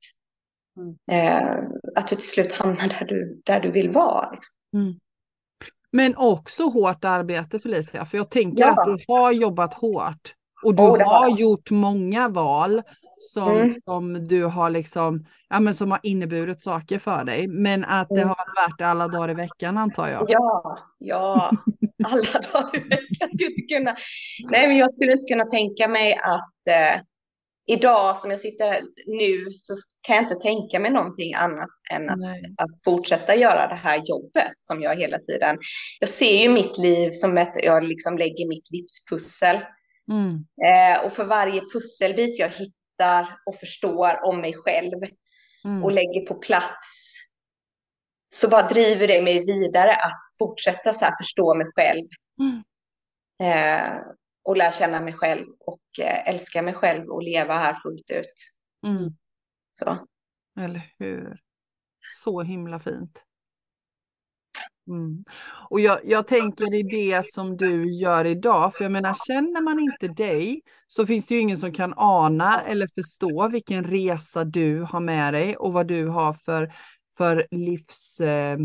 mm. 0.78 0.98
eh, 1.12 1.64
att 1.96 2.08
du 2.08 2.16
till 2.16 2.28
slut 2.28 2.54
hamnar 2.54 2.88
där 2.88 3.06
du, 3.06 3.42
där 3.46 3.60
du 3.60 3.72
vill 3.72 3.90
vara. 3.90 4.32
Liksom. 4.32 4.56
Mm. 4.74 5.00
Men 5.92 6.16
också 6.18 6.64
hårt 6.64 7.06
arbete 7.06 7.60
Felicia, 7.60 8.06
för 8.06 8.18
jag 8.18 8.32
tänker 8.32 8.64
ja. 8.64 8.72
att 8.72 8.86
du 8.86 9.06
har 9.08 9.32
jobbat 9.32 9.74
hårt 9.74 10.34
och 10.64 10.76
du 10.76 10.84
oh, 10.84 11.10
har 11.10 11.30
gjort 11.38 11.72
många 11.72 12.30
val 12.30 12.82
som, 13.20 13.58
mm. 13.58 13.82
som 13.86 14.28
du 14.28 14.44
har 14.44 14.70
liksom, 14.70 15.26
ja 15.50 15.60
men 15.60 15.74
som 15.74 15.92
har 15.92 16.00
inneburit 16.04 16.62
saker 16.62 17.00
för 17.00 17.24
dig. 17.24 17.48
Men 17.48 17.86
att 17.86 18.10
det 18.10 18.16
mm. 18.16 18.28
har 18.28 18.36
varit 18.36 18.70
värt 18.70 18.80
det 18.80 18.88
alla 18.88 19.08
dagar 19.08 19.30
i 19.30 19.34
veckan 19.34 19.78
antar 19.78 20.08
jag. 20.08 20.26
Ja, 20.28 20.80
ja, 20.98 21.52
alla 22.04 22.40
dagar 22.54 22.76
i 22.76 22.90
veckan. 22.90 23.08
Jag 23.20 23.30
skulle 23.34 23.52
inte 23.52 23.76
kunna, 23.76 23.96
nej 24.52 24.68
men 24.68 24.78
jag 24.78 24.94
skulle 24.94 25.12
inte 25.12 25.28
kunna 25.28 25.46
tänka 25.46 25.88
mig 25.88 26.14
att 26.14 26.68
eh, 26.68 27.02
idag 27.68 28.18
som 28.18 28.32
jag 28.32 28.40
sitter 28.40 28.82
nu 29.08 29.52
så 29.58 29.74
kan 30.02 30.16
jag 30.16 30.26
inte 30.26 30.36
tänka 30.36 30.80
mig 30.80 30.92
någonting 30.92 31.34
annat 31.34 31.70
än 31.92 32.10
att, 32.10 32.20
att 32.58 32.70
fortsätta 32.86 33.36
göra 33.36 33.68
det 33.68 33.76
här 33.76 34.02
jobbet 34.06 34.54
som 34.58 34.82
jag 34.82 34.96
hela 34.96 35.20
tiden, 35.20 35.58
jag 36.00 36.10
ser 36.10 36.42
ju 36.42 36.50
mitt 36.50 36.78
liv 36.78 37.12
som 37.12 37.38
att 37.38 37.56
jag 37.64 37.84
liksom 37.84 38.18
lägger 38.18 38.48
mitt 38.48 38.72
livspussel 38.72 39.60
Mm. 40.10 40.46
Eh, 40.66 41.06
och 41.06 41.14
för 41.14 41.26
varje 41.26 41.62
pusselbit 41.74 42.40
jag 42.40 42.50
hittar 42.50 42.79
och 43.46 43.56
förstår 43.56 44.24
om 44.24 44.42
mig 44.42 44.54
själv 44.54 45.00
Mm. 45.66 45.84
och 45.84 45.92
lägger 45.92 46.26
på 46.26 46.36
plats 46.36 47.16
så 48.34 48.50
bara 48.50 48.68
driver 48.68 49.08
det 49.08 49.22
mig 49.22 49.40
vidare 49.46 49.96
att 49.96 50.20
fortsätta 50.40 50.94
så 50.94 51.06
här 51.06 51.16
förstå 51.18 51.56
mig 51.56 51.68
själv 51.76 52.08
Mm. 52.40 52.64
eh, 53.44 54.02
och 54.44 54.58
lära 54.58 54.72
känna 54.72 55.00
mig 55.00 55.14
själv 55.14 55.46
och 55.60 55.82
eh, 56.02 56.28
älska 56.30 56.62
mig 56.62 56.74
själv 56.74 57.10
och 57.10 57.24
leva 57.24 57.58
här 57.58 57.80
fullt 57.84 58.12
ut. 58.12 58.34
Mm. 58.88 59.10
Så. 59.74 60.08
Eller 60.60 60.82
hur? 60.98 61.40
Så 62.02 62.42
himla 62.42 62.80
fint. 62.80 63.24
Mm. 64.90 65.24
Och 65.70 65.80
jag, 65.80 66.00
jag 66.04 66.28
tänker 66.28 66.74
i 66.74 66.84
det 66.84 67.26
som 67.26 67.58
du 67.58 67.92
gör 67.92 68.26
idag, 68.26 68.76
för 68.76 68.84
jag 68.86 68.92
menar 68.92 69.16
känner 69.28 69.62
man 69.62 69.80
inte 69.80 70.08
dig 70.08 70.62
så 70.88 71.06
finns 71.06 71.28
det 71.28 71.36
ju 71.36 71.42
ingen 71.42 71.58
som 71.58 71.72
kan 71.72 71.94
ana 71.98 72.62
eller 72.62 72.88
förstå 72.96 73.48
vilken 73.48 73.84
resa 73.84 74.44
du 74.44 74.82
har 74.82 75.00
med 75.00 75.34
dig 75.34 75.58
och 75.58 75.74
vad 75.74 75.88
du 75.88 76.08
har 76.08 76.34
för, 76.34 76.74
för 77.18 77.48
livs, 77.52 78.20
eh, 78.22 78.58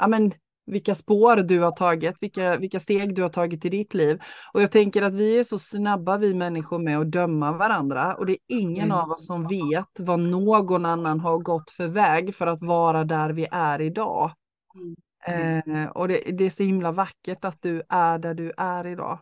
ja 0.00 0.06
men 0.08 0.32
vilka 0.66 0.94
spår 0.94 1.36
du 1.36 1.60
har 1.60 1.70
tagit, 1.72 2.16
vilka, 2.20 2.56
vilka 2.56 2.80
steg 2.80 3.14
du 3.14 3.22
har 3.22 3.28
tagit 3.28 3.64
i 3.64 3.68
ditt 3.68 3.94
liv. 3.94 4.20
Och 4.52 4.62
jag 4.62 4.70
tänker 4.70 5.02
att 5.02 5.14
vi 5.14 5.38
är 5.38 5.44
så 5.44 5.58
snabba 5.58 6.16
vi 6.18 6.34
människor 6.34 6.78
med 6.78 6.98
att 6.98 7.10
döma 7.12 7.52
varandra 7.52 8.14
och 8.14 8.26
det 8.26 8.32
är 8.32 8.38
ingen 8.48 8.84
Mm. 8.84 8.96
av 8.96 9.10
oss 9.10 9.26
som 9.26 9.46
vet 9.48 9.88
vad 9.98 10.20
någon 10.20 10.86
annan 10.86 11.20
har 11.20 11.38
gått 11.38 11.70
för 11.70 11.88
väg 11.88 12.34
för 12.34 12.46
att 12.46 12.62
vara 12.62 13.04
där 13.04 13.30
vi 13.30 13.46
är 13.50 13.80
idag. 13.80 14.30
Mm. 14.76 14.94
Eh, 15.26 15.86
och 15.90 16.08
det, 16.08 16.20
det 16.38 16.44
är 16.44 16.50
så 16.50 16.62
himla 16.62 16.92
vackert 16.92 17.44
att 17.44 17.62
du 17.62 17.82
är 17.88 18.18
där 18.18 18.34
du 18.34 18.52
är 18.56 18.86
idag. 18.86 19.18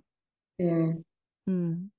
Mm. 0.63 1.03
Mm. 1.47 1.91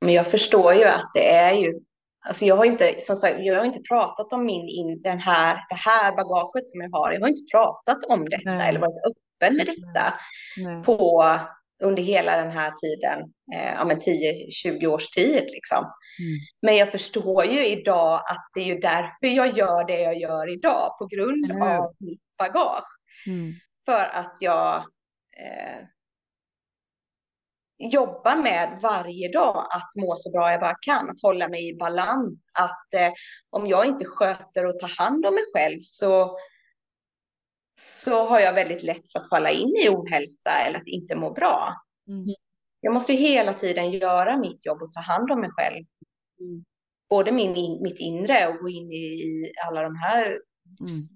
Men 0.00 0.14
jag 0.14 0.30
förstår 0.30 0.74
ju 0.74 0.84
att 0.84 1.10
det 1.14 1.30
är 1.30 1.52
ju, 1.52 1.80
alltså 2.26 2.44
jag 2.44 2.56
har 2.56 2.64
inte, 2.64 2.94
som 2.98 3.16
sagt, 3.16 3.36
jag 3.38 3.58
har 3.58 3.64
inte 3.64 3.80
pratat 3.80 4.32
om 4.32 4.44
min, 4.44 4.68
in, 4.68 5.02
den 5.02 5.18
här, 5.18 5.54
det 5.68 5.74
här 5.74 6.16
bagaget 6.16 6.68
som 6.68 6.80
jag 6.80 6.90
har. 6.90 7.12
Jag 7.12 7.20
har 7.20 7.28
inte 7.28 7.50
pratat 7.52 8.04
om 8.04 8.28
detta 8.28 8.54
Nej. 8.54 8.68
eller 8.68 8.80
varit 8.80 9.02
öppen 9.06 9.56
med 9.56 9.66
detta 9.66 10.14
Nej. 10.56 10.84
på, 10.84 11.24
under 11.82 12.02
hela 12.02 12.36
den 12.36 12.50
här 12.50 12.72
tiden, 12.80 13.20
eh, 13.54 13.74
ja 13.74 13.84
men 13.84 14.00
10-20 14.00 14.86
års 14.86 15.08
tid 15.08 15.44
liksom. 15.52 15.78
Mm. 15.78 16.38
Men 16.62 16.76
jag 16.76 16.92
förstår 16.92 17.44
ju 17.44 17.66
idag 17.66 18.14
att 18.14 18.46
det 18.54 18.60
är 18.60 18.64
ju 18.64 18.78
därför 18.78 19.26
jag 19.26 19.56
gör 19.58 19.86
det 19.86 20.00
jag 20.00 20.16
gör 20.18 20.52
idag, 20.52 20.98
på 20.98 21.06
grund 21.06 21.62
av 21.62 21.94
mitt 21.98 22.22
bagage. 22.38 22.93
Mm. 23.26 23.52
För 23.84 24.08
att 24.08 24.36
jag 24.40 24.76
eh, 25.36 25.86
jobbar 27.78 28.36
med 28.36 28.78
varje 28.82 29.32
dag 29.32 29.66
att 29.70 29.88
må 29.96 30.16
så 30.16 30.30
bra 30.30 30.50
jag 30.50 30.60
bara 30.60 30.78
kan, 30.80 31.10
att 31.10 31.22
hålla 31.22 31.48
mig 31.48 31.68
i 31.68 31.76
balans. 31.76 32.50
Att 32.54 32.94
eh, 32.94 33.12
om 33.50 33.66
jag 33.66 33.86
inte 33.86 34.04
sköter 34.04 34.66
och 34.66 34.78
tar 34.78 35.04
hand 35.04 35.26
om 35.26 35.34
mig 35.34 35.44
själv 35.52 35.78
så, 35.80 36.38
så 37.80 38.26
har 38.26 38.40
jag 38.40 38.52
väldigt 38.52 38.82
lätt 38.82 39.12
för 39.12 39.18
att 39.18 39.28
falla 39.28 39.50
in 39.50 39.76
i 39.84 39.88
ohälsa 39.88 40.50
eller 40.50 40.78
att 40.78 40.86
inte 40.86 41.16
må 41.16 41.30
bra. 41.30 41.74
Mm. 42.08 42.24
Jag 42.80 42.94
måste 42.94 43.12
ju 43.12 43.18
hela 43.18 43.52
tiden 43.52 43.90
göra 43.90 44.36
mitt 44.36 44.66
jobb 44.66 44.82
och 44.82 44.92
ta 44.92 45.00
hand 45.00 45.30
om 45.30 45.40
mig 45.40 45.50
själv. 45.50 45.84
Mm. 46.40 46.64
Både 47.08 47.32
min, 47.32 47.56
in, 47.56 47.82
mitt 47.82 47.98
inre 47.98 48.48
och 48.48 48.56
gå 48.56 48.68
in 48.68 48.92
i, 48.92 48.96
i 48.96 49.52
alla 49.66 49.82
de 49.82 49.96
här 49.96 50.38
Mm. 50.80 51.13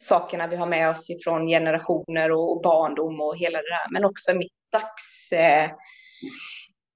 Ja, 0.00 0.04
sakerna 0.04 0.46
vi 0.46 0.56
har 0.56 0.66
med 0.66 0.90
oss 0.90 1.10
ifrån 1.10 1.48
generationer 1.48 2.32
och, 2.32 2.62
barndom 2.62 3.20
och 3.20 3.36
hela 3.36 3.58
det 3.58 3.70
där. 3.70 3.92
Men 3.92 4.04
också 4.04 4.34
mitt 4.34 4.52
dags, 4.72 5.32
eh, 5.32 5.70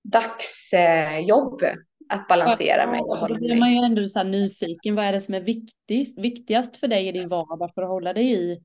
dagsjobb 0.04 1.62
att 2.08 2.28
balansera 2.28 2.86
mig 2.90 3.00
och 3.00 3.16
Ja, 3.16 3.28
Då 3.28 3.34
blir 3.34 3.56
man 3.56 3.72
ju 3.72 3.78
ändå 3.78 4.06
så 4.06 4.22
nyfiken. 4.22 4.94
Vad 4.94 5.04
är 5.04 5.12
det 5.12 5.20
som 5.20 5.34
är 5.34 5.40
viktigast, 5.40 6.18
viktigast 6.18 6.76
för 6.76 6.88
dig 6.88 7.08
i 7.08 7.12
din 7.12 7.28
vardag 7.28 7.70
för 7.74 7.82
att 7.82 7.88
hålla 7.88 8.12
dig 8.12 8.32
i 8.32 8.62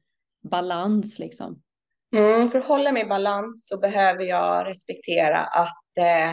balans 0.50 1.20
liksom? 1.20 1.62
Mm, 2.16 2.50
för 2.50 2.60
att 2.60 2.66
hålla 2.66 2.92
mig 2.92 3.04
i 3.04 3.10
balans 3.10 3.68
så 3.68 3.80
behöver 3.80 4.24
jag 4.24 4.68
respektera 4.68 5.40
att 5.40 5.98
eh, 5.98 6.32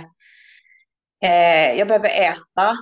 eh, 1.30 1.78
jag 1.78 1.88
behöver 1.88 2.08
äta 2.08 2.76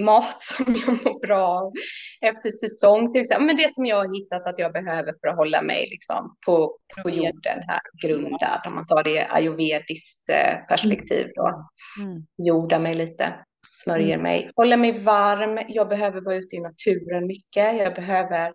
mat 0.00 0.42
som 0.42 0.76
jag 0.86 1.04
mår 1.04 1.20
bra 1.26 1.48
av 1.48 1.72
efter 2.20 2.50
säsong 2.50 3.12
till 3.12 3.20
exempel. 3.20 3.46
Men 3.46 3.56
det 3.56 3.74
som 3.74 3.86
jag 3.86 3.96
har 3.96 4.14
hittat 4.14 4.46
att 4.46 4.58
jag 4.58 4.72
behöver 4.72 5.14
för 5.20 5.28
att 5.28 5.36
hålla 5.36 5.62
mig 5.62 5.88
liksom 5.90 6.36
på, 6.46 6.76
på 7.02 7.10
jorden 7.10 7.62
här 7.66 7.80
grundad. 8.02 8.60
Om 8.66 8.74
man 8.74 8.86
tar 8.86 9.02
det 9.02 9.26
ayurvediskt 9.30 10.30
eh, 10.30 10.66
perspektiv 10.68 11.26
då. 11.34 11.68
Mm. 12.00 12.26
Jordar 12.38 12.78
mig 12.78 12.94
lite, 12.94 13.34
smörjer 13.82 14.18
mig, 14.18 14.50
håller 14.56 14.76
mig 14.76 14.98
varm. 14.98 15.58
Jag 15.68 15.88
behöver 15.88 16.20
vara 16.20 16.36
ute 16.36 16.56
i 16.56 16.60
naturen 16.60 17.26
mycket. 17.26 17.76
Jag 17.76 17.94
behöver 17.94 18.52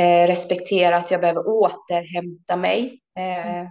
eh, 0.00 0.26
respektera 0.26 0.96
att 0.96 1.10
jag 1.10 1.20
behöver 1.20 1.48
återhämta 1.48 2.56
mig. 2.56 3.00
Eh, 3.18 3.68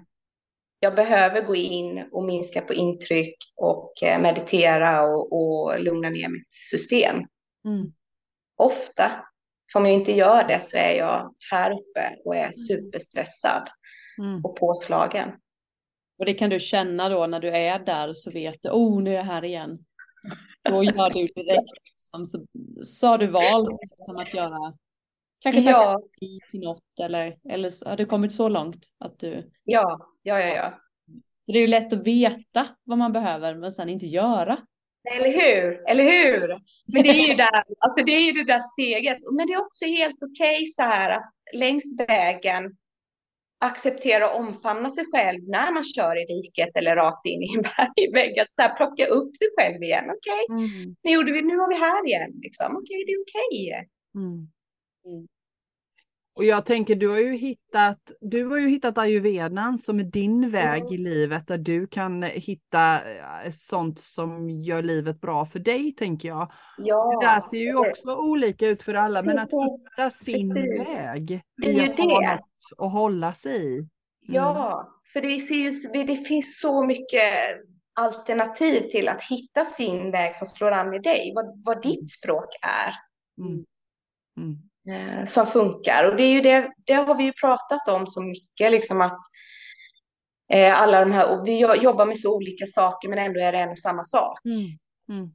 jag 0.79 0.95
behöver 0.95 1.41
gå 1.41 1.55
in 1.55 2.09
och 2.11 2.23
minska 2.23 2.61
på 2.61 2.73
intryck 2.73 3.37
och 3.55 4.03
eh, 4.03 4.21
meditera 4.21 5.01
och, 5.01 5.33
och 5.33 5.79
lugna 5.79 6.09
ner 6.09 6.29
mitt 6.29 6.53
system. 6.53 7.15
Mm. 7.65 7.93
Ofta, 8.57 9.25
för 9.71 9.79
om 9.79 9.85
jag 9.85 9.95
inte 9.95 10.11
gör 10.11 10.43
det 10.43 10.59
så 10.59 10.77
är 10.77 10.91
jag 10.91 11.35
här 11.51 11.71
uppe 11.71 12.15
och 12.25 12.35
är 12.35 12.51
superstressad 12.51 13.69
Mm. 14.19 14.41
och 14.45 14.55
påslagen. 14.55 15.31
Och 16.19 16.25
det 16.25 16.33
kan 16.33 16.49
du 16.49 16.59
känna 16.59 17.09
då 17.09 17.27
när 17.27 17.39
du 17.39 17.49
är 17.49 17.79
där 17.79 18.13
så 18.13 18.31
vet 18.31 18.61
du, 18.61 18.69
oh 18.69 19.01
nu 19.01 19.11
är 19.11 19.15
jag 19.15 19.23
här 19.23 19.45
igen. 19.45 19.85
Då 20.69 20.83
gör 20.83 21.09
du 21.09 21.27
direkt 21.27 21.73
liksom, 21.85 22.25
så, 22.25 22.45
så 22.83 23.07
har 23.07 23.17
du 23.17 23.27
valt 23.27 23.79
liksom, 23.81 24.17
att 24.17 24.33
göra, 24.33 24.73
kanske 25.39 25.63
tacka 25.63 25.71
Ja, 25.77 26.01
nej 26.21 26.39
till 26.51 26.59
något 26.59 26.99
eller, 27.01 27.37
eller 27.49 27.89
har 27.89 27.97
du 27.97 28.05
kommit 28.05 28.33
så 28.33 28.49
långt 28.49 28.87
att 28.99 29.19
du, 29.19 29.51
ja, 29.63 29.99
ja, 30.23 30.39
ja, 30.39 30.55
ja. 30.55 30.79
det 31.47 31.53
är 31.57 31.61
ju 31.61 31.67
lätt 31.67 31.93
att 31.93 32.07
veta 32.07 32.67
vad 32.83 32.97
man 32.97 33.13
behöver 33.13 33.55
men 33.55 33.71
sen 33.71 33.89
inte 33.89 34.05
göra. 34.05 34.57
Eller 35.15 35.31
hur? 35.31 35.89
Eller 35.89 36.03
hur? 36.03 36.47
Men 36.93 37.03
det 37.03 37.09
är 37.09 37.27
ju 37.27 37.33
där, 37.45 37.63
alltså 37.79 38.05
det 38.05 38.11
är 38.11 38.21
ju 38.21 38.31
det 38.31 38.53
där 38.53 38.59
steget. 38.59 39.17
Men 39.31 39.47
det 39.47 39.53
är 39.53 39.61
också 39.61 39.85
helt 39.85 40.23
okej 40.23 40.65
så 40.67 40.81
här 40.81 41.09
att 41.09 41.31
längs 41.53 41.83
vägen 42.07 42.75
acceptera 43.61 44.29
och 44.29 44.39
omfamna 44.39 44.89
sig 44.91 45.05
själv 45.11 45.39
när 45.47 45.71
man 45.71 45.83
kör 45.83 46.21
i 46.21 46.25
diket 46.25 46.69
eller 46.75 46.95
rakt 46.95 47.25
in 47.25 47.43
i 47.43 47.55
en 47.55 47.61
bergvägg. 47.95 48.39
Att 48.39 48.55
så 48.55 48.61
här 48.61 48.75
plocka 48.75 49.05
upp 49.05 49.37
sig 49.37 49.47
själv 49.57 49.83
igen. 49.83 50.05
Okej, 50.05 50.45
Mm. 50.49 50.95
nu 51.03 51.11
gjorde 51.11 51.31
vi, 51.31 51.41
nu 51.41 51.57
var 51.57 51.69
vi 51.69 51.75
här 51.75 52.07
igen. 52.07 52.31
Liksom. 52.41 52.77
Okej, 52.77 53.03
det 53.05 53.11
är 53.11 53.21
okej. 53.21 53.87
Mm. 54.15 54.47
Mm. 55.09 55.27
Och 56.37 56.45
jag 56.45 56.65
tänker, 56.65 56.95
du 56.95 57.09
har 57.09 57.17
ju 57.19 57.33
hittat, 57.35 58.11
du 58.21 58.45
har 58.45 58.57
ju 58.57 58.67
hittat 58.67 58.97
ayurvedan 58.97 59.77
som 59.77 59.99
är 59.99 60.03
din 60.03 60.49
väg 60.49 60.83
i 60.91 60.97
livet 60.97 61.47
där 61.47 61.57
du 61.57 61.87
kan 61.87 62.23
hitta 62.23 62.95
eh, 63.45 63.51
sånt 63.51 63.99
som 63.99 64.49
gör 64.49 64.83
livet 64.83 65.21
bra 65.21 65.45
för 65.45 65.59
dig, 65.59 65.95
tänker 65.95 66.27
jag. 66.27 66.51
Ja, 66.77 67.19
Det 67.21 67.25
där 67.27 67.41
ser 67.41 67.57
ju 67.57 67.75
också 67.75 68.15
olika 68.15 68.67
ut 68.67 68.83
för 68.83 68.93
alla, 68.93 69.23
men 69.23 69.39
att 69.39 69.49
hitta 69.49 70.09
sin 70.09 70.53
Precis. 70.53 70.87
väg 70.87 71.41
Det 71.57 71.67
är 71.67 71.71
i 71.71 71.79
ju 71.79 71.89
att 71.89 71.99
ha 71.99 72.19
det. 72.21 72.31
något 72.35 72.41
att 72.87 72.91
hålla 72.91 73.33
sig 73.33 73.77
i. 73.79 73.87
Ja, 74.21 74.89
för 75.13 75.21
det, 75.21 75.39
ser 75.39 75.55
ju, 75.55 75.71
det 76.03 76.15
finns 76.15 76.59
så 76.59 76.85
mycket 76.85 77.33
alternativ 77.93 78.81
till 78.81 79.07
att 79.07 79.23
hitta 79.23 79.65
sin 79.65 80.11
väg 80.11 80.35
som 80.35 80.47
slår 80.47 80.71
an 80.71 80.93
i 80.93 80.99
dig. 80.99 81.31
Vad, 81.35 81.63
vad 81.65 81.81
ditt 81.81 82.11
språk 82.11 82.49
är. 82.61 82.93
Mm. 84.37 84.68
Mm. 84.89 85.09
eh, 85.19 85.25
som 85.25 85.47
funkar. 85.47 86.09
Och 86.09 86.15
det 86.15 86.23
är 86.23 86.31
ju 86.31 86.41
det, 86.41 86.71
det 86.85 86.93
har 86.93 87.15
vi 87.15 87.23
ju 87.23 87.33
pratat 87.33 87.87
om 87.87 88.07
så 88.07 88.21
mycket, 88.21 88.71
liksom 88.71 89.01
att 89.01 89.19
eh, 90.53 90.81
alla 90.81 90.99
de 90.99 91.11
här, 91.11 91.29
och 91.29 91.47
vi 91.47 91.59
jo- 91.59 91.75
jobbar 91.75 92.05
med 92.05 92.19
så 92.19 92.35
olika 92.35 92.65
saker 92.65 93.09
men 93.09 93.19
ändå 93.19 93.39
är 93.39 93.51
det 93.51 93.57
en 93.57 93.69
och 93.69 93.79
samma 93.79 94.03
sak. 94.03 94.39
Mm. 94.45 94.57
Mm. 95.19 95.31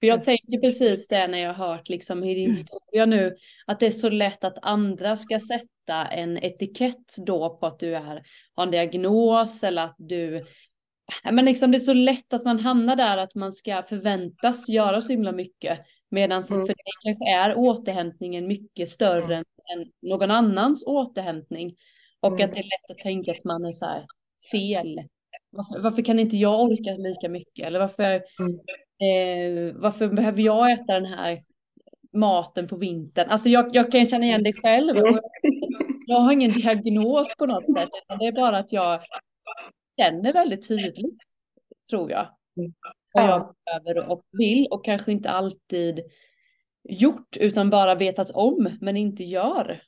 För 0.00 0.06
jag 0.06 0.24
tänker 0.24 0.60
precis 0.60 1.08
det 1.08 1.26
när 1.26 1.38
jag 1.38 1.54
har 1.54 1.68
hört 1.68 1.88
liksom 1.88 2.24
i 2.24 2.34
din 2.34 2.48
historia 2.48 3.06
nu, 3.06 3.36
att 3.66 3.80
det 3.80 3.86
är 3.86 3.90
så 3.90 4.08
lätt 4.08 4.44
att 4.44 4.58
andra 4.62 5.16
ska 5.16 5.40
sätta 5.40 6.06
en 6.10 6.38
etikett 6.38 7.16
då 7.26 7.56
på 7.56 7.66
att 7.66 7.78
du 7.78 7.96
är, 7.96 8.22
har 8.54 8.62
en 8.62 8.70
diagnos 8.70 9.64
eller 9.64 9.84
att 9.84 9.94
du, 9.98 10.44
men 11.30 11.44
liksom 11.44 11.70
det 11.70 11.76
är 11.76 11.80
så 11.80 11.94
lätt 11.94 12.32
att 12.32 12.44
man 12.44 12.60
hamnar 12.60 12.96
där 12.96 13.16
att 13.16 13.34
man 13.34 13.52
ska 13.52 13.82
förväntas 13.82 14.68
göra 14.68 15.00
så 15.00 15.12
himla 15.12 15.32
mycket. 15.32 15.80
Medan 16.12 16.42
Mm. 16.52 16.66
för 16.66 16.74
det 16.74 16.82
kanske 17.04 17.30
är 17.30 17.54
återhämtningen 17.56 18.46
mycket 18.46 18.88
större 18.88 19.36
än, 19.36 19.44
än 19.74 19.92
någon 20.02 20.30
annans 20.30 20.84
återhämtning. 20.86 21.76
Och 22.20 22.32
Mm. 22.40 22.44
att 22.44 22.54
det 22.54 22.60
är 22.60 22.64
lätt 22.64 22.90
att 22.90 22.98
tänka 22.98 23.30
att 23.32 23.44
man 23.44 23.64
är 23.64 23.72
så 23.72 23.86
här 23.86 24.06
fel. 24.52 25.00
Varför, 25.50 25.80
varför 25.82 26.02
kan 26.02 26.18
inte 26.18 26.36
jag 26.36 26.60
orka 26.60 26.90
lika 26.92 27.28
mycket? 27.28 27.66
Eller 27.66 27.78
varför, 27.78 28.22
Mm. 28.40 28.58
eh, 29.70 29.74
varför 29.74 30.08
behöver 30.08 30.42
jag 30.42 30.72
äta 30.72 30.92
den 30.94 31.04
här 31.06 31.42
maten 32.12 32.68
på 32.68 32.76
vintern? 32.76 33.30
Alltså 33.30 33.48
jag, 33.48 33.76
jag 33.76 33.92
kan 33.92 34.06
känna 34.06 34.24
igen 34.24 34.42
det 34.42 34.52
själv. 34.52 34.96
Och 34.96 35.20
jag 36.06 36.16
har 36.16 36.32
ingen 36.32 36.50
diagnos 36.52 37.36
på 37.38 37.46
något 37.46 37.72
sätt. 37.74 37.90
Det 38.18 38.26
är 38.26 38.32
bara 38.32 38.58
att 38.58 38.72
jag 38.72 39.00
känner 40.00 40.32
väldigt 40.32 40.68
tydligt, 40.68 41.18
tror 41.90 42.10
jag. 42.10 42.28
Mm. 43.18 43.30
Vad 43.30 43.40
Ja. 43.40 43.54
jag 43.64 43.82
behöver 43.84 44.08
och 44.10 44.22
vill 44.32 44.66
och 44.70 44.84
kanske 44.84 45.12
inte 45.12 45.30
alltid 45.30 46.00
gjort 46.88 47.36
utan 47.36 47.70
bara 47.70 47.94
vetat 47.94 48.30
om 48.30 48.68
men 48.80 48.96
inte 48.96 49.24
gör. 49.24 49.82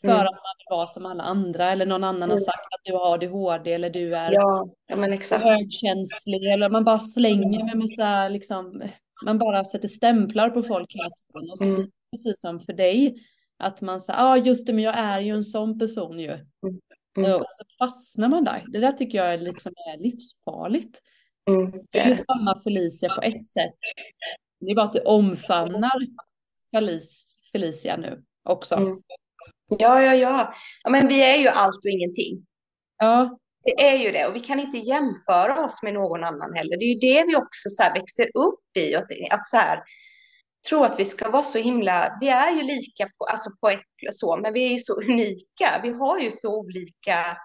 För 0.00 0.08
Mm. 0.08 0.20
att 0.20 0.24
man 0.32 0.54
vill 0.58 0.66
vara 0.76 0.86
som 0.86 1.06
alla 1.06 1.22
andra 1.22 1.70
eller 1.72 1.86
någon 1.86 2.04
annan 2.04 2.22
har 2.22 2.28
Mm. 2.28 2.38
sagt 2.38 2.66
att 2.74 2.80
du 2.84 2.92
har 2.92 3.14
ADHD 3.14 3.72
eller 3.72 3.90
du 3.90 4.16
är 4.16 4.32
Ja, 4.32 4.68
ja 4.86 5.38
högkänslig 5.38 6.52
eller 6.52 6.70
man 6.70 6.84
bara 6.84 6.98
slänger 6.98 7.64
med 7.64 7.76
massa 7.76 8.28
liksom, 8.28 8.82
man 9.24 9.38
bara 9.38 9.64
sätter 9.64 9.88
stämplar 9.88 10.50
på 10.50 10.62
folk 10.62 10.92
hela 10.94 11.10
tiden 11.10 11.50
och 11.50 11.58
så 11.58 11.64
Mm. 11.64 11.90
precis 12.10 12.40
som 12.40 12.60
för 12.60 12.72
dig 12.72 13.14
att 13.58 13.80
man 13.80 14.00
säger, 14.00 14.18
ja 14.20 14.24
ah, 14.32 14.36
just 14.36 14.66
det 14.66 14.72
men 14.72 14.84
jag 14.84 14.98
är 14.98 15.20
ju 15.20 15.34
en 15.34 15.42
sån 15.42 15.78
person 15.78 16.18
ju. 16.20 16.30
Mm. 17.16 17.34
Och 17.40 17.46
så 17.48 17.64
fastnar 17.78 18.28
man 18.28 18.44
där. 18.44 18.64
Det 18.68 18.80
där 18.80 18.92
tycker 18.92 19.18
jag 19.18 19.34
är 19.34 19.38
liksom 19.38 19.72
är 19.94 19.98
livsfarligt. 20.02 21.02
Mm. 21.50 21.72
Det 21.90 21.98
är 21.98 22.14
samma 22.14 22.62
Felicia 22.64 23.14
på 23.14 23.22
ett 23.22 23.48
sätt. 23.48 23.72
Det 24.60 24.70
är 24.70 24.74
bara 24.74 24.84
att 24.84 24.92
du 24.92 25.00
omfamnar 25.00 26.06
Felic- 26.76 27.38
Felicia 27.52 27.96
nu 27.96 28.22
också. 28.42 28.74
Mm. 28.74 29.02
Ja, 29.78 30.02
ja, 30.02 30.14
ja. 30.14 30.54
Ja, 30.84 30.90
men 30.90 31.08
vi 31.08 31.22
är 31.22 31.36
ju 31.36 31.48
allt 31.48 31.76
och 31.84 31.90
ingenting. 31.90 32.46
Ja, 32.98 33.38
Det 33.62 33.70
är 33.88 33.96
ju 33.98 34.10
det 34.12 34.26
och 34.26 34.34
vi 34.36 34.40
kan 34.40 34.60
inte 34.60 34.78
jämföra 34.78 35.64
oss 35.64 35.82
med 35.82 35.94
någon 35.94 36.24
annan 36.24 36.54
heller. 36.54 36.76
Det 36.76 36.84
är 36.84 36.94
ju 36.94 37.00
det 37.00 37.24
vi 37.26 37.36
också 37.36 37.68
så 37.68 37.82
växer 37.94 38.24
upp 38.34 38.76
i. 38.78 38.94
Att, 38.94 39.06
att 39.30 39.48
så 39.48 39.56
här, 39.56 39.82
tro 40.68 40.84
att 40.84 41.00
vi 41.00 41.04
ska 41.04 41.30
vara 41.30 41.42
så 41.42 41.58
himla, 41.58 42.18
vi 42.20 42.28
är 42.28 42.56
ju 42.56 42.62
lika 42.62 43.04
på, 43.18 43.24
alltså 43.24 43.50
på 43.60 43.68
ett 43.68 43.80
så, 44.10 44.36
men 44.36 44.52
vi 44.52 44.66
är 44.66 44.72
ju 44.72 44.78
så 44.78 45.00
unika. 45.02 45.80
Vi 45.82 45.90
har 45.90 46.18
ju 46.18 46.30
så 46.30 46.56
olika, 46.58 47.36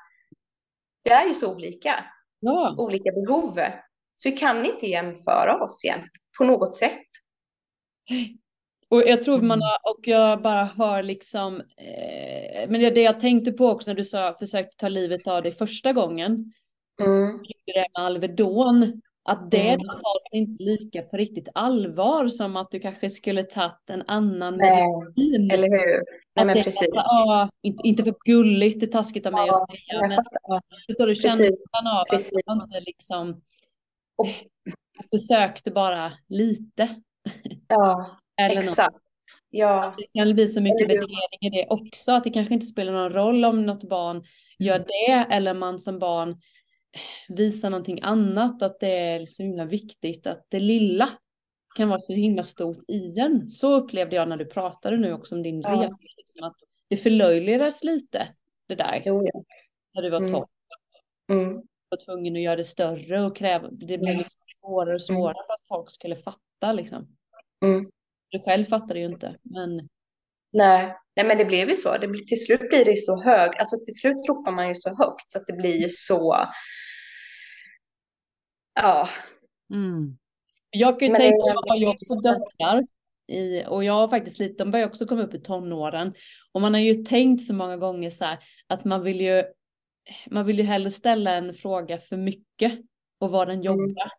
vi 1.03 1.11
är 1.11 1.27
ju 1.27 1.33
så 1.33 1.53
olika, 1.53 2.05
ja. 2.39 2.75
olika 2.77 3.11
behov. 3.11 3.59
Så 4.21 4.29
vi 4.29 4.37
kan 4.37 4.65
inte 4.65 4.87
jämföra 4.87 5.63
oss 5.63 5.83
igen 5.83 5.99
på 6.37 6.43
något 6.43 6.75
sätt. 6.75 7.01
Och 8.89 9.01
jag 9.05 9.21
tror 9.21 9.35
Mm. 9.35 9.47
man 9.47 9.61
har, 9.61 9.91
och 9.93 10.07
jag 10.07 10.41
bara 10.41 10.63
hör 10.63 11.03
liksom, 11.03 11.55
eh, 11.61 12.69
men 12.69 12.81
det, 12.81 12.89
det 12.89 13.01
jag 13.01 13.19
tänkte 13.19 13.51
på 13.51 13.67
också 13.67 13.89
när 13.91 13.95
du 13.95 14.03
sa 14.03 14.35
försökte 14.39 14.75
ta 14.77 14.89
livet 14.89 15.27
av 15.27 15.43
dig 15.43 15.51
första 15.51 15.93
gången, 15.93 16.53
Mm. 17.01 17.29
gjorde 17.31 17.79
det 17.79 17.85
med 17.97 18.05
Alvedon, 18.05 19.01
att 19.23 19.51
det 19.51 19.69
Mm. 19.69 19.87
tas 19.87 20.33
inte 20.33 20.63
lika 20.63 21.01
på 21.01 21.17
riktigt 21.17 21.49
allvar 21.53 22.27
som 22.27 22.55
att 22.57 22.71
du 22.71 22.79
kanske 22.79 23.09
skulle 23.09 23.43
tagit 23.43 23.89
en 23.89 24.03
annan 24.07 24.57
Nej, 24.57 24.83
medicin. 24.99 25.51
eller 25.51 25.69
hur? 25.69 26.03
Nej, 26.35 26.45
men 26.45 26.49
är 26.57 26.63
precis. 26.63 26.87
så, 26.93 26.99
ah, 26.99 27.49
inte, 27.63 27.87
inte 27.87 28.03
för 28.03 28.13
gulligt, 28.25 28.79
det 28.79 28.85
är 28.85 28.91
taskigt 28.91 29.25
av 29.27 29.33
mig 29.33 29.47
Ja, 29.47 29.61
att 29.63 29.69
säga, 29.77 30.07
men 30.07 30.15
fattar. 30.23 30.61
förstår 30.87 31.07
du 31.07 31.15
känslan 31.15 31.87
av 31.87 32.05
att 32.15 32.31
man 32.47 32.61
inte 32.61 32.79
liksom 32.79 33.41
Och- 34.19 34.27
försökte 35.11 35.71
bara 35.71 36.13
lite. 36.27 36.95
Ja, 37.67 38.17
Eller 38.41 38.55
något. 38.55 38.63
exakt. 38.63 38.97
Ja, 39.49 39.95
Det 39.97 40.19
kan 40.19 40.33
bli 40.33 40.47
så 40.47 40.61
mycket 40.61 40.87
värdering 40.89 41.39
i 41.41 41.49
det 41.49 41.67
också, 41.69 42.11
att 42.11 42.23
det 42.23 42.29
kanske 42.29 42.53
inte 42.53 42.65
spelar 42.65 42.93
någon 42.93 43.13
roll 43.13 43.45
om 43.45 43.65
något 43.65 43.83
barn 43.83 44.23
gör 44.59 44.75
Mm. 44.75 44.87
det 44.87 45.33
eller 45.35 45.53
man 45.53 45.79
som 45.79 45.99
barn 45.99 46.41
visar 47.29 47.69
någonting 47.69 47.99
annat, 48.01 48.61
att 48.61 48.79
det 48.79 48.87
är 48.97 49.25
så 49.25 49.43
himla 49.43 49.65
viktigt 49.65 50.27
att 50.27 50.45
det 50.49 50.59
lilla 50.59 51.09
kan 51.75 51.89
vara 51.89 51.99
så 51.99 52.13
himla 52.13 52.43
stort 52.43 52.77
i 52.87 53.19
en. 53.19 53.49
Så 53.49 53.73
upplevde 53.75 54.15
jag 54.15 54.29
när 54.29 54.37
du 54.37 54.45
pratade 54.45 54.97
nu 54.97 55.13
också 55.13 55.35
om 55.35 55.43
din 55.43 55.61
Ja. 55.61 55.69
resa, 55.69 55.97
liksom 56.17 56.43
att 56.43 56.55
det 56.87 56.97
förlöjligades 56.97 57.83
lite, 57.83 58.27
det 58.67 58.75
där, 58.75 59.01
jo, 59.05 59.27
ja. 59.33 59.43
när 59.93 60.01
du 60.01 60.09
var 60.09 60.17
Mm. 60.19 60.31
topp. 60.31 60.49
Mm. 61.31 61.61
Var 61.89 62.05
tvungen 62.05 62.35
att 62.35 62.41
göra 62.41 62.55
det 62.55 62.63
större 62.63 63.21
och 63.25 63.35
kräva, 63.35 63.69
det 63.71 63.97
blev 63.97 64.17
liksom 64.17 64.41
svårare 64.61 64.93
och 64.93 65.01
svårare 65.01 65.45
för 65.47 65.53
att 65.53 65.67
folk 65.67 65.89
skulle 65.89 66.15
fatta 66.15 66.71
liksom. 66.71 67.07
Mm. 67.65 67.91
Du 68.29 68.39
själv 68.39 68.65
fattade 68.65 68.99
ju 68.99 69.05
inte, 69.05 69.35
men 69.41 69.89
Nej. 70.51 70.95
Nej, 71.15 71.25
men 71.25 71.37
det 71.37 71.45
blev 71.45 71.69
ju 71.69 71.75
så. 71.75 71.97
Det 71.97 72.07
blir, 72.07 72.25
till 72.25 72.45
slut 72.45 72.59
blir 72.59 72.85
det 72.85 72.91
ju 72.91 72.97
så 72.97 73.21
hög, 73.21 73.57
alltså 73.57 73.77
till 73.85 73.95
slut 73.95 74.17
ropar 74.27 74.51
man 74.51 74.67
ju 74.67 74.75
så 74.75 74.89
högt 74.89 75.31
så 75.31 75.37
att 75.37 75.47
det 75.47 75.53
blir 75.53 75.81
ju 75.81 75.89
så, 75.89 76.47
ja, 78.81 79.09
Mm. 79.73 80.17
Jag 80.69 80.99
kan 80.99 81.05
ju 81.07 81.11
Men 81.11 81.21
tänka, 81.21 81.35
det 81.35 81.49
jag 81.49 81.55
har 81.55 81.77
ju 81.77 81.85
väldigt 81.85 82.11
också 82.11 82.13
döttrar 82.15 82.83
i, 83.27 83.63
och 83.67 83.83
jag 83.83 83.93
har 83.93 84.07
faktiskt 84.07 84.39
lite, 84.39 84.63
de 84.63 84.71
börjar 84.71 84.87
också 84.87 85.05
komma 85.05 85.21
upp 85.21 85.33
i 85.33 85.39
tonåren. 85.41 86.13
Och 86.51 86.61
man 86.61 86.73
har 86.73 86.81
ju 86.81 86.93
tänkt 86.93 87.41
så 87.41 87.53
många 87.53 87.77
gånger 87.77 88.09
så 88.09 88.25
här 88.25 88.39
att 88.67 88.85
man 88.85 89.03
vill 89.03 89.21
ju, 89.21 89.43
man 90.31 90.45
vill 90.45 90.57
ju 90.57 90.63
hellre 90.63 90.89
ställa 90.89 91.35
en 91.35 91.53
fråga 91.53 91.97
för 91.97 92.17
mycket 92.17 92.79
och 93.19 93.31
vad 93.31 93.47
den 93.47 93.61
jobbar 93.61 94.11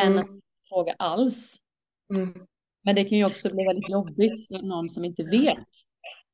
än 0.00 0.18
att 0.18 0.26
Mm. 0.26 0.40
fråga 0.68 0.94
alls. 0.98 1.56
Mm. 2.14 2.46
Men 2.84 2.94
det 2.94 3.04
kan 3.04 3.18
ju 3.18 3.24
också 3.24 3.50
bli 3.54 3.64
väldigt 3.64 3.90
jobbigt 3.90 4.46
för 4.48 4.62
någon 4.62 4.88
som 4.88 5.04
inte 5.04 5.22
vet. 5.24 5.66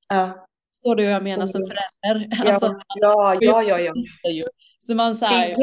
Ja. 0.09 0.47
Står 0.73 0.97
det 0.97 1.05
vad 1.05 1.13
jag 1.13 1.23
menar 1.23 1.47
som 1.47 1.63
Mm. 1.63 1.69
förälder? 2.03 2.37
Ja, 2.47 2.53
Alltså, 2.53 2.81
ja, 2.95 3.35
ja, 3.41 3.63
ja, 3.63 3.79
ja. 3.79 3.93
det. 4.23 4.49
Så 4.79 4.95
man 4.95 5.15
så 5.15 5.25
Det 5.25 5.31
här, 5.31 5.49
är 5.49 5.55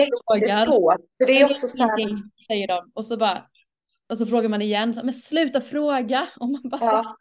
frågar. 0.66 0.98
För 1.18 1.26
det 1.26 1.42
är 1.42 1.52
också 1.52 1.68
så 1.68 1.84
här, 1.84 2.22
säger 2.48 2.68
de. 2.68 2.92
Och 2.94 3.06
så 3.06 3.18
bara, 3.18 3.48
och 4.10 4.18
så 4.18 4.26
frågar 4.26 4.50
man 4.50 4.62
igen, 4.62 4.94
så, 4.94 5.04
men 5.06 5.14
sluta 5.14 5.62
fråga. 5.62 6.28
Och 6.40 6.50
man 6.50 6.70
bara, 6.70 6.82
ja, 6.82 7.16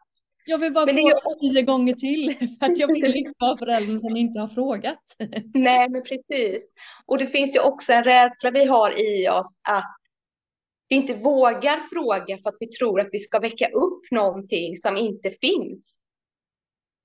jag 0.45 0.57
vill 0.57 0.73
bara 0.73 0.85
Men 0.85 0.95
det 0.95 1.01
är 1.01 1.19
fråga 1.21 1.35
ju 1.43 1.51
tio 1.53 1.61
gånger 1.61 1.93
till. 1.93 2.49
För 2.59 2.65
att 2.65 2.79
jag 2.79 2.87
vill 2.87 3.15
inte 3.15 3.33
vara 3.37 3.57
föräldern 3.57 3.99
som 3.99 4.17
inte 4.17 4.39
har 4.39 4.47
frågat. 4.47 4.99
nej 5.53 5.89
men 5.89 6.03
precis. 6.03 6.73
Och 7.05 7.17
det 7.17 7.27
finns 7.27 7.55
ju 7.55 7.59
också 7.59 7.93
en 7.93 8.03
rädsla 8.03 8.51
vi 8.51 8.65
har 8.65 8.99
i 9.01 9.29
oss 9.29 9.59
att 9.63 9.95
vi 10.87 10.95
inte 10.95 11.13
vågar 11.15 11.89
fråga 11.89 12.37
för 12.37 12.49
att 12.49 12.57
vi 12.59 12.67
tror 12.67 12.99
att 13.01 13.07
vi 13.11 13.19
ska 13.19 13.39
väcka 13.39 13.67
upp 13.67 14.01
någonting 14.11 14.75
som 14.75 14.97
inte 14.97 15.31
finns. 15.31 16.01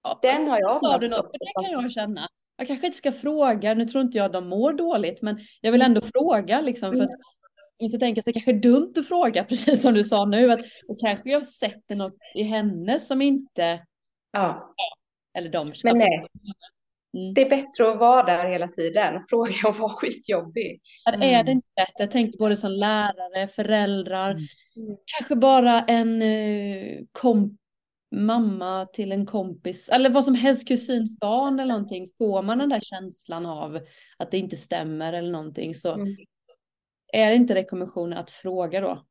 Ja, 0.03 0.19
Den 0.23 0.49
har 0.49 0.59
jag 0.61 0.77
Sa 0.79 0.99
du 0.99 1.09
något? 1.09 1.19
också. 1.19 1.39
Det 1.39 1.63
kan 1.63 1.83
jag 1.83 1.93
känna. 1.93 2.29
Jag 2.57 2.67
kanske 2.67 2.87
inte 2.87 2.99
ska 2.99 3.13
fråga, 3.13 3.75
nu 3.75 3.85
tror 3.87 4.03
inte 4.05 4.19
jag 4.19 4.33
de 4.33 4.49
mår 4.49 4.73
dåligt, 4.73 5.23
men 5.23 5.41
jag 5.61 5.73
vill 5.73 5.83
ändå 5.83 6.01
fråga 6.01 6.61
liksom 6.61 6.93
för 6.97 7.03
att 7.03 7.11
måste 7.81 7.99
tänka 7.99 8.23
sig 8.23 8.33
kanske 8.33 8.53
dumt 8.53 8.93
att 8.97 9.09
fråga, 9.09 9.45
precis 9.49 9.83
som 9.83 9.95
du 9.95 10.05
sa 10.05 10.25
nu, 10.25 10.53
att 10.53 10.61
och 10.89 11.01
kanske 11.01 11.31
jag 11.31 11.47
sätter 11.47 11.95
något 11.97 12.17
i 12.35 12.43
henne 12.43 13.01
som 13.01 13.23
inte, 13.23 13.81
Ja, 14.33 14.75
eller 15.39 15.49
de. 15.51 15.73
men 15.85 15.99
nej. 15.99 16.27
Mm. 17.15 17.35
Det 17.35 17.41
är 17.41 17.51
bättre 17.51 17.91
att 17.91 17.99
vara 17.99 18.23
där 18.23 18.51
hela 18.51 18.69
tiden 18.69 19.17
och 19.17 19.23
fråga 19.29 19.69
och 19.69 19.77
vara 19.79 19.93
skitjobbig. 19.93 20.81
Är 21.07 21.17
det 21.19 21.27
Mm. 21.27 21.49
inte 21.49 21.69
bättre? 21.77 21.95
Jag 21.99 22.11
tänker 22.11 22.39
både 22.39 22.57
som 22.57 22.71
lärare, 22.73 23.49
föräldrar, 23.49 24.31
Mm. 24.31 24.45
Mm. 24.77 24.97
kanske 25.19 25.37
bara 25.37 25.85
en 25.85 26.23
eh, 26.23 26.99
kom 27.13 27.57
mamma 28.17 28.87
till 28.93 29.13
en 29.13 29.27
kompis, 29.27 29.89
eller 29.89 30.11
vad 30.11 30.25
som 30.25 30.35
helst, 30.35 30.69
kusins 30.69 31.19
barn 31.21 31.61
eller 31.61 31.73
någonting. 31.75 32.07
Får 32.19 32.43
man 32.43 32.59
den 32.59 32.69
där 32.69 32.81
känslan 32.81 33.47
av 33.47 33.81
att 34.17 34.31
det 34.31 34.39
inte 34.39 34.57
stämmer 34.57 35.13
eller 35.13 35.31
någonting 35.31 35.75
så 35.75 35.95
Mm. 35.95 36.17
Är 37.13 37.31
det 37.31 37.37
inte 37.37 37.55
rekommendationen 37.55 38.19
att 38.19 38.31
fråga 38.31 38.81
då? 38.81 39.07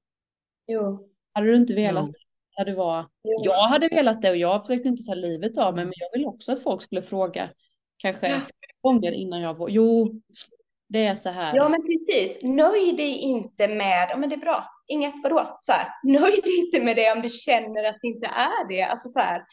Jo. 0.67 1.09
Hade 1.33 1.47
du 1.47 1.55
inte 1.55 1.73
velat 1.73 2.05
Jo. 2.07 2.11
det 2.11 2.19
när 2.57 2.65
du 2.65 2.73
var... 2.75 3.09
jo. 3.23 3.41
Jag 3.43 3.67
hade 3.67 3.87
velat 3.87 4.21
det 4.21 4.29
och 4.29 4.37
jag 4.37 4.61
försökte 4.61 4.89
inte 4.89 5.03
ta 5.03 5.13
livet 5.13 5.57
av 5.57 5.75
mig, 5.75 5.85
men 5.85 5.93
jag 5.95 6.11
vill 6.13 6.25
också 6.27 6.51
att 6.51 6.63
folk 6.63 6.81
skulle 6.81 7.01
fråga 7.01 7.49
kanske 7.97 8.27
Ja. 8.29 8.39
gånger 8.81 9.11
innan 9.11 9.41
jag 9.41 9.53
var... 9.53 9.69
Jo, 9.69 10.21
det 10.87 11.05
är 11.05 11.15
så 11.15 11.29
här. 11.29 11.55
Ja, 11.55 11.69
men 11.69 11.81
precis. 11.81 12.43
Nöj 12.43 12.93
dig 12.93 13.17
inte 13.17 13.67
med, 13.67 14.07
ja 14.09 14.17
men 14.17 14.29
det 14.29 14.35
är 14.35 14.39
bra, 14.39 14.65
inget 14.87 15.13
vadå? 15.23 15.57
Så 15.61 15.71
här, 15.71 15.87
nöj 16.03 16.41
dig 16.41 16.59
inte 16.59 16.81
med 16.85 16.95
det 16.95 17.11
om 17.11 17.21
du 17.21 17.29
känner 17.29 17.83
att 17.89 17.97
det 18.01 18.07
inte 18.07 18.27
är 18.27 18.67
det. 18.69 18.81
Alltså 18.83 19.09
så 19.09 19.19
här, 19.19 19.43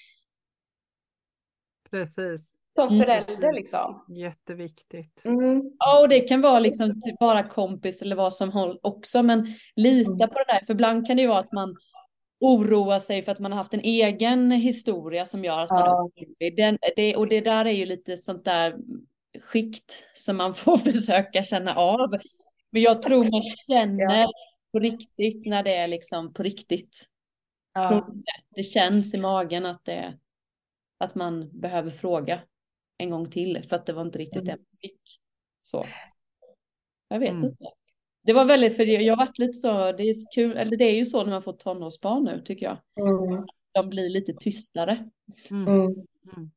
Precis. 1.91 2.56
Som 2.77 2.89
Mm. 2.89 3.01
förälder 3.03 3.53
liksom. 3.53 4.05
Jätteviktigt. 4.09 5.25
Mm. 5.25 5.63
Ja, 5.79 6.01
och 6.01 6.09
det 6.09 6.21
kan 6.21 6.41
vara 6.41 6.59
liksom 6.59 7.01
typ 7.01 7.19
bara 7.21 7.43
kompis 7.43 8.03
eller 8.03 8.17
vad 8.17 8.33
som 8.35 8.53
håll 8.53 8.79
också, 8.83 9.23
men 9.23 9.47
lita 9.77 10.11
Mm. 10.11 10.29
på 10.29 10.35
det 10.39 10.45
där, 10.53 10.67
för 10.67 10.73
ibland 10.75 11.07
kan 11.07 11.17
det 11.17 11.23
ju 11.23 11.29
vara 11.29 11.39
att 11.39 11.53
man 11.53 11.77
oroar 12.41 12.99
sig 12.99 13.23
för 13.23 13.33
att 13.33 13.39
man 13.39 13.53
har 13.53 13.59
haft 13.59 13.75
en 13.75 13.81
egen 13.81 14.51
historia 14.51 15.25
som 15.27 15.45
gör 15.45 15.59
att 15.63 15.71
man 15.71 15.83
är 15.83 15.87
Ja. 15.87 16.03
orolig. 16.03 16.57
Den, 16.57 16.79
det, 16.97 17.17
och 17.17 17.29
det 17.29 17.41
där 17.41 17.65
är 17.65 17.71
ju 17.73 17.87
lite 17.87 18.17
sånt 18.17 18.45
där 18.45 18.77
skikt 19.43 20.05
som 20.15 20.37
man 20.37 20.55
får 20.55 20.77
försöka 20.77 21.43
känna 21.43 21.75
av. 21.75 22.11
Men 22.71 22.83
jag 22.83 23.03
tror 23.03 23.25
man 23.31 23.43
känner 23.69 24.27
på 24.73 24.79
riktigt 24.79 25.47
när 25.47 25.63
det 25.63 25.75
är 25.77 25.89
liksom 25.89 26.33
på 26.33 26.43
riktigt. 26.43 27.05
Ja. 27.75 28.09
det 28.57 28.63
känns 28.63 29.15
i 29.15 29.19
magen 29.19 29.67
att 29.67 29.85
det 29.85 30.15
att 30.99 31.15
man 31.15 31.61
behöver 31.61 31.91
fråga 31.91 32.41
en 32.99 33.11
gång 33.11 33.31
till 33.31 33.63
för 33.69 33.77
att 33.77 33.87
det 33.87 33.93
var 33.93 34.03
inte 34.03 34.19
riktigt 34.19 34.45
det 34.45 34.51
Mm. 34.53 34.61
man 34.73 34.79
fick. 34.81 35.01
Så. 35.63 35.87
Jag 37.09 37.19
vet 37.19 37.31
Mm. 37.31 37.45
inte. 37.45 37.65
Det 38.23 38.33
var 38.33 38.45
väldigt, 38.45 38.77
för 38.77 38.85
jag 38.85 39.17
har 39.17 39.27
varit 39.27 39.39
lite 39.39 39.53
så, 39.53 39.93
det 39.93 40.03
är 40.03 40.15
så 40.15 40.29
kul, 40.35 40.57
eller 40.57 40.77
det 40.77 40.85
är 40.85 40.95
ju 40.95 41.05
så 41.05 41.25
när 41.25 41.31
man 41.31 41.43
får 41.43 41.53
tonårsbarn 41.53 42.25
nu 42.25 42.43
tycker 42.45 42.67
jag. 42.67 42.79
Mm. 43.09 43.47
De 43.73 43.89
blir 43.89 44.09
lite 44.09 44.33
tystare. 44.33 45.11
Mm. 45.51 45.69
Mm. 45.69 45.85
Mm. 46.37 46.51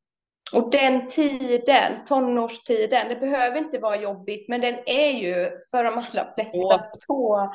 Och 0.52 0.70
den 0.70 1.08
tiden, 1.08 2.04
tonårstiden, 2.06 3.08
det 3.08 3.16
behöver 3.16 3.58
inte 3.58 3.78
vara 3.78 4.00
jobbigt, 4.02 4.48
men 4.48 4.60
den 4.60 4.74
är 4.86 5.10
ju 5.10 5.50
för 5.70 5.84
de 5.84 5.94
allra 5.98 6.34
flesta 6.34 6.58
Åh. 6.58 6.78
så 6.80 7.52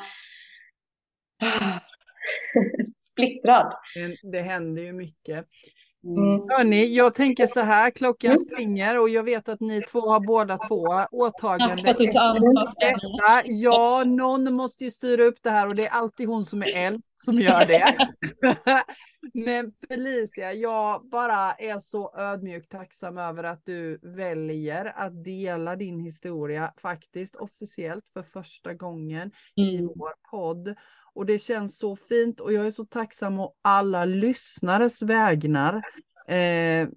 splittrad. 2.96 3.72
Det, 3.94 4.30
det 4.32 4.42
händer 4.42 4.82
ju 4.82 4.92
mycket. 4.92 5.46
Mm. 6.06 6.48
Hörni, 6.48 6.94
jag 6.96 7.14
tänker 7.14 7.46
så 7.46 7.60
här, 7.60 7.90
klockan 7.90 8.30
Mm. 8.30 8.38
springer 8.38 8.98
och 8.98 9.08
jag 9.08 9.22
vet 9.22 9.48
att 9.48 9.60
ni 9.60 9.80
två 9.82 10.00
har 10.00 10.20
båda 10.20 10.58
två 10.58 10.84
åtagande. 11.12 11.74
Tack 11.74 11.82
för 11.82 11.90
att 11.90 11.98
du 11.98 12.06
tar 12.06 12.20
ansvar 12.20 12.66
för 12.66 12.80
det. 12.80 12.92
Detta, 12.92 13.42
ja, 13.44 14.04
någon 14.06 14.52
måste 14.54 14.84
ju 14.84 14.90
styra 14.90 15.22
upp 15.24 15.42
det 15.42 15.50
här 15.50 15.68
och 15.68 15.74
det 15.74 15.86
är 15.86 15.90
alltid 15.92 16.28
hon 16.28 16.44
som 16.44 16.62
är 16.62 16.76
äldst 16.76 17.24
som 17.24 17.40
gör 17.40 17.64
det. 17.66 17.96
Men 19.34 19.72
Felicia, 19.88 20.52
jag 20.52 21.08
bara 21.08 21.52
är 21.52 21.78
så 21.78 22.14
ödmjukt 22.18 22.70
tacksam 22.70 23.18
över 23.18 23.44
att 23.44 23.60
du 23.64 23.98
väljer 24.02 24.92
att 24.96 25.24
dela 25.24 25.76
din 25.76 26.00
historia 26.00 26.72
faktiskt 26.82 27.36
officiellt 27.36 28.04
för 28.12 28.22
första 28.22 28.74
gången 28.74 29.30
i 29.56 29.76
Mm. 29.76 29.90
vår 29.96 30.12
podd. 30.30 30.74
Och 31.16 31.26
det 31.26 31.38
känns 31.38 31.78
så 31.78 31.96
fint 31.96 32.40
och 32.40 32.52
jag 32.52 32.66
är 32.66 32.70
så 32.70 32.84
tacksam 32.84 33.40
å 33.40 33.54
alla 33.62 34.04
lyssnares 34.04 35.02
vägnar. 35.02 35.74
Eh, 36.28 36.88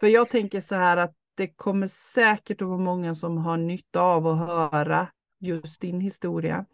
för 0.00 0.06
jag 0.06 0.30
tänker 0.30 0.60
så 0.60 0.74
här 0.74 0.96
att 0.96 1.14
det 1.34 1.46
kommer 1.46 1.86
säkert 1.86 2.62
att 2.62 2.68
vara 2.68 2.78
många 2.78 3.14
som 3.14 3.38
har 3.38 3.56
nytta 3.56 4.00
av 4.00 4.26
att 4.26 4.38
höra 4.38 5.08
just 5.40 5.80
din 5.80 6.00
historia. 6.00 6.64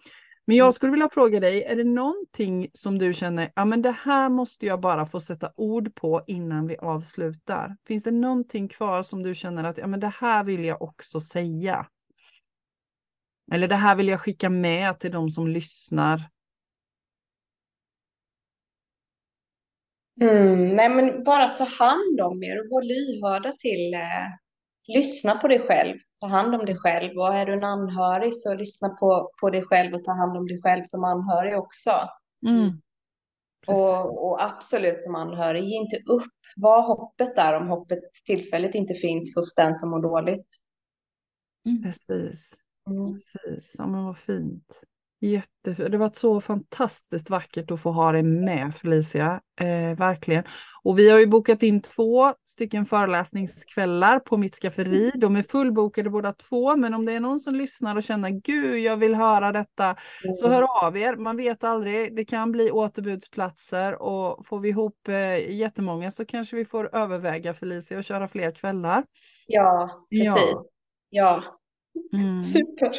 Men 0.45 0.57
jag 0.57 0.75
skulle 0.75 0.93
vilja 0.93 1.09
fråga 1.13 1.41
dig, 1.41 1.63
är 1.63 1.77
det 1.77 1.85
någonting 1.85 2.71
som 2.73 2.99
du 2.99 3.13
känner, 3.13 3.53
ja 3.55 3.65
men 3.65 3.83
det 3.83 3.97
här 4.05 4.29
måste 4.29 4.67
jag 4.67 4.81
bara 4.81 5.07
få 5.07 5.21
sätta 5.21 5.53
ord 5.57 5.95
på 5.95 6.25
innan 6.27 6.67
vi 6.67 6.77
avslutar? 6.77 7.77
Finns 7.87 8.05
det 8.05 8.11
någonting 8.11 8.69
kvar 8.69 9.03
som 9.03 9.23
du 9.23 9.35
känner 9.35 9.65
att, 9.65 9.79
ja 9.79 9.87
men 9.87 10.01
det 10.01 10.13
här 10.21 10.45
vill 10.45 10.65
jag 10.65 10.83
också 10.83 11.21
säga? 11.21 11.87
Eller 13.53 13.69
det 13.69 13.77
här 13.77 13.97
vill 13.97 14.09
jag 14.09 14.21
skicka 14.21 14.51
med 14.51 14.99
till 14.99 15.13
de 15.13 15.31
som 15.31 15.49
lyssnar? 15.49 16.36
Mm, 20.21 20.75
nej, 20.75 20.89
men 20.89 21.25
bara 21.25 21.49
ta 21.49 21.65
hand 21.65 22.21
om 22.21 22.43
er 22.43 22.61
och 22.61 22.67
var 22.71 22.83
lyhörda 22.83 23.53
till, 23.53 23.95
eh, 23.95 24.29
lyssna 24.97 25.35
på 25.35 25.49
dig 25.49 25.59
själv, 25.59 25.99
ta 26.21 26.27
hand 26.27 26.55
om 26.55 26.67
dig 26.67 26.77
själv 26.77 27.19
och 27.19 27.35
är 27.35 27.47
du 27.47 27.53
en 27.53 27.65
anhörig 27.65 28.37
så 28.37 28.55
lyssna 28.55 28.89
på, 28.89 29.31
på 29.41 29.51
dig 29.51 29.63
själv 29.63 29.95
och 29.95 30.05
ta 30.05 30.13
hand 30.13 30.37
om 30.37 30.47
dig 30.47 30.63
själv 30.63 30.85
som 30.85 31.05
anhörig 31.05 31.59
också. 31.59 31.91
Mm. 32.47 32.81
Och, 33.67 34.27
och 34.27 34.45
absolut 34.45 35.03
som 35.03 35.15
anhörig, 35.15 35.65
ge 35.65 35.77
inte 35.77 35.97
upp, 35.97 36.33
var 36.57 36.83
hoppet 36.83 37.37
där 37.37 37.57
om 37.57 37.69
hoppet 37.69 37.99
tillfälligt 38.27 38.75
inte 38.75 38.95
finns 38.95 39.37
hos 39.37 39.55
den 39.55 39.75
som 39.75 39.91
mår 39.91 40.03
dåligt. 40.03 40.47
Precis. 41.83 42.53
Mm. 42.91 43.15
Precis, 43.15 43.75
ja 43.79 43.87
men 43.87 44.05
vad 44.05 44.19
fint. 44.19 44.81
Jättefint. 45.27 45.93
Det 45.93 45.99
var 45.99 46.11
så 46.15 46.41
fantastiskt 46.41 47.31
vackert 47.31 47.71
att 47.71 47.81
få 47.81 47.91
ha 47.91 48.13
dig 48.13 48.23
med 48.23 48.75
Felicia, 48.75 49.41
eh, 49.61 49.99
verkligen. 49.99 50.45
Och 50.83 50.99
vi 50.99 51.11
har 51.11 51.19
ju 51.19 51.27
bokat 51.27 51.63
in 51.63 51.83
två 51.83 52.35
stycken 52.45 52.87
föreläsningskvällar 52.87 54.19
på 54.19 54.37
mitt 54.37 54.55
skafferi. 54.55 55.13
De 55.15 55.37
är 55.37 55.43
fullbokade 55.43 56.11
båda 56.11 56.33
två, 56.33 56.77
men 56.77 56.95
om 56.95 57.07
det 57.07 57.13
är 57.13 57.21
någon 57.21 57.41
som 57.41 57.55
lyssnar 57.55 57.97
och 57.97 58.03
känner 58.03 58.31
gud, 58.31 58.79
jag 58.79 58.97
vill 58.97 59.15
höra 59.15 59.53
detta, 59.53 59.97
så 60.35 60.49
hör 60.49 60.87
av 60.87 60.97
er. 60.97 61.17
Man 61.17 61.37
vet 61.37 61.65
aldrig, 61.65 62.17
det 62.17 62.25
kan 62.25 62.53
bli 62.53 62.71
återbudsplatser 62.71 64.03
och 64.03 64.47
får 64.47 64.61
vi 64.61 64.69
ihop 64.69 65.09
eh, 65.09 65.51
jättemånga 65.55 66.11
så 66.11 66.25
kanske 66.25 66.57
vi 66.57 66.65
får 66.65 66.97
överväga 66.97 67.55
Felicia 67.55 67.99
och 67.99 68.05
köra 68.05 68.29
fler 68.29 68.51
kvällar. 68.51 69.05
Ja, 69.47 70.07
precis. 70.11 70.27
Ja. 70.27 70.67
Ja, 71.09 71.43
Mm. 72.13 72.43
super. 72.45 72.91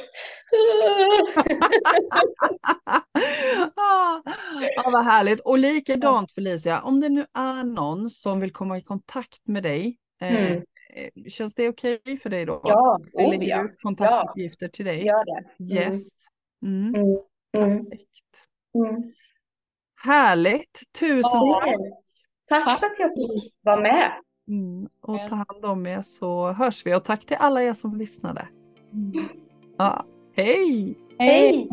ah, 3.75 4.21
ja, 4.75 4.89
vad 4.91 5.05
härligt. 5.05 5.39
Och 5.39 5.57
likadant 5.57 6.31
Felicia, 6.31 6.81
om 6.81 6.99
det 6.99 7.09
nu 7.09 7.25
är 7.33 7.63
någon 7.63 8.09
som 8.09 8.39
vill 8.39 8.51
komma 8.53 8.77
i 8.77 8.81
kontakt 8.81 9.47
med 9.47 9.63
dig, 9.63 9.97
eh, 10.21 10.51
Mm. 10.51 10.63
eh, 10.93 11.09
känns 11.29 11.55
det 11.55 11.69
okej 11.69 11.99
för 12.23 12.29
dig 12.29 12.45
då? 12.45 12.61
Ja, 12.63 12.99
Vi 13.13 13.25
oh, 13.25 13.29
lägger 13.29 13.47
ja. 13.47 13.63
ut 13.65 13.81
kontaktuppgifter 13.81 14.67
till 14.67 14.85
dig. 14.85 15.05
Gör 15.05 15.25
det. 15.25 15.43
Yes. 15.75 16.07
Mm. 16.65 16.95
Mm. 16.95 17.05
Mm. 17.57 17.85
Perfekt. 17.85 18.11
Mm. 18.75 19.13
Härligt. 20.03 20.81
Tusen 20.99 21.21
Ja. 21.33 21.61
tack. 22.47 22.65
Tack 22.65 22.79
för 22.79 22.85
att 22.85 22.99
jag 22.99 23.09
fick 23.09 23.53
vara 23.61 23.81
med. 23.81 24.11
Mm. 24.47 24.87
Och 25.01 25.19
ta 25.29 25.35
hand 25.35 25.65
om 25.65 25.85
er 25.87 26.01
så 26.01 26.51
hörs 26.51 26.85
vi. 26.85 26.95
Och 26.95 27.03
tack 27.03 27.25
till 27.25 27.37
alla 27.39 27.63
er 27.63 27.73
som 27.73 27.95
lyssnade. 27.97 28.47
Ja. 29.79 30.05
Hej! 30.35 30.95
Hej! 31.19 31.67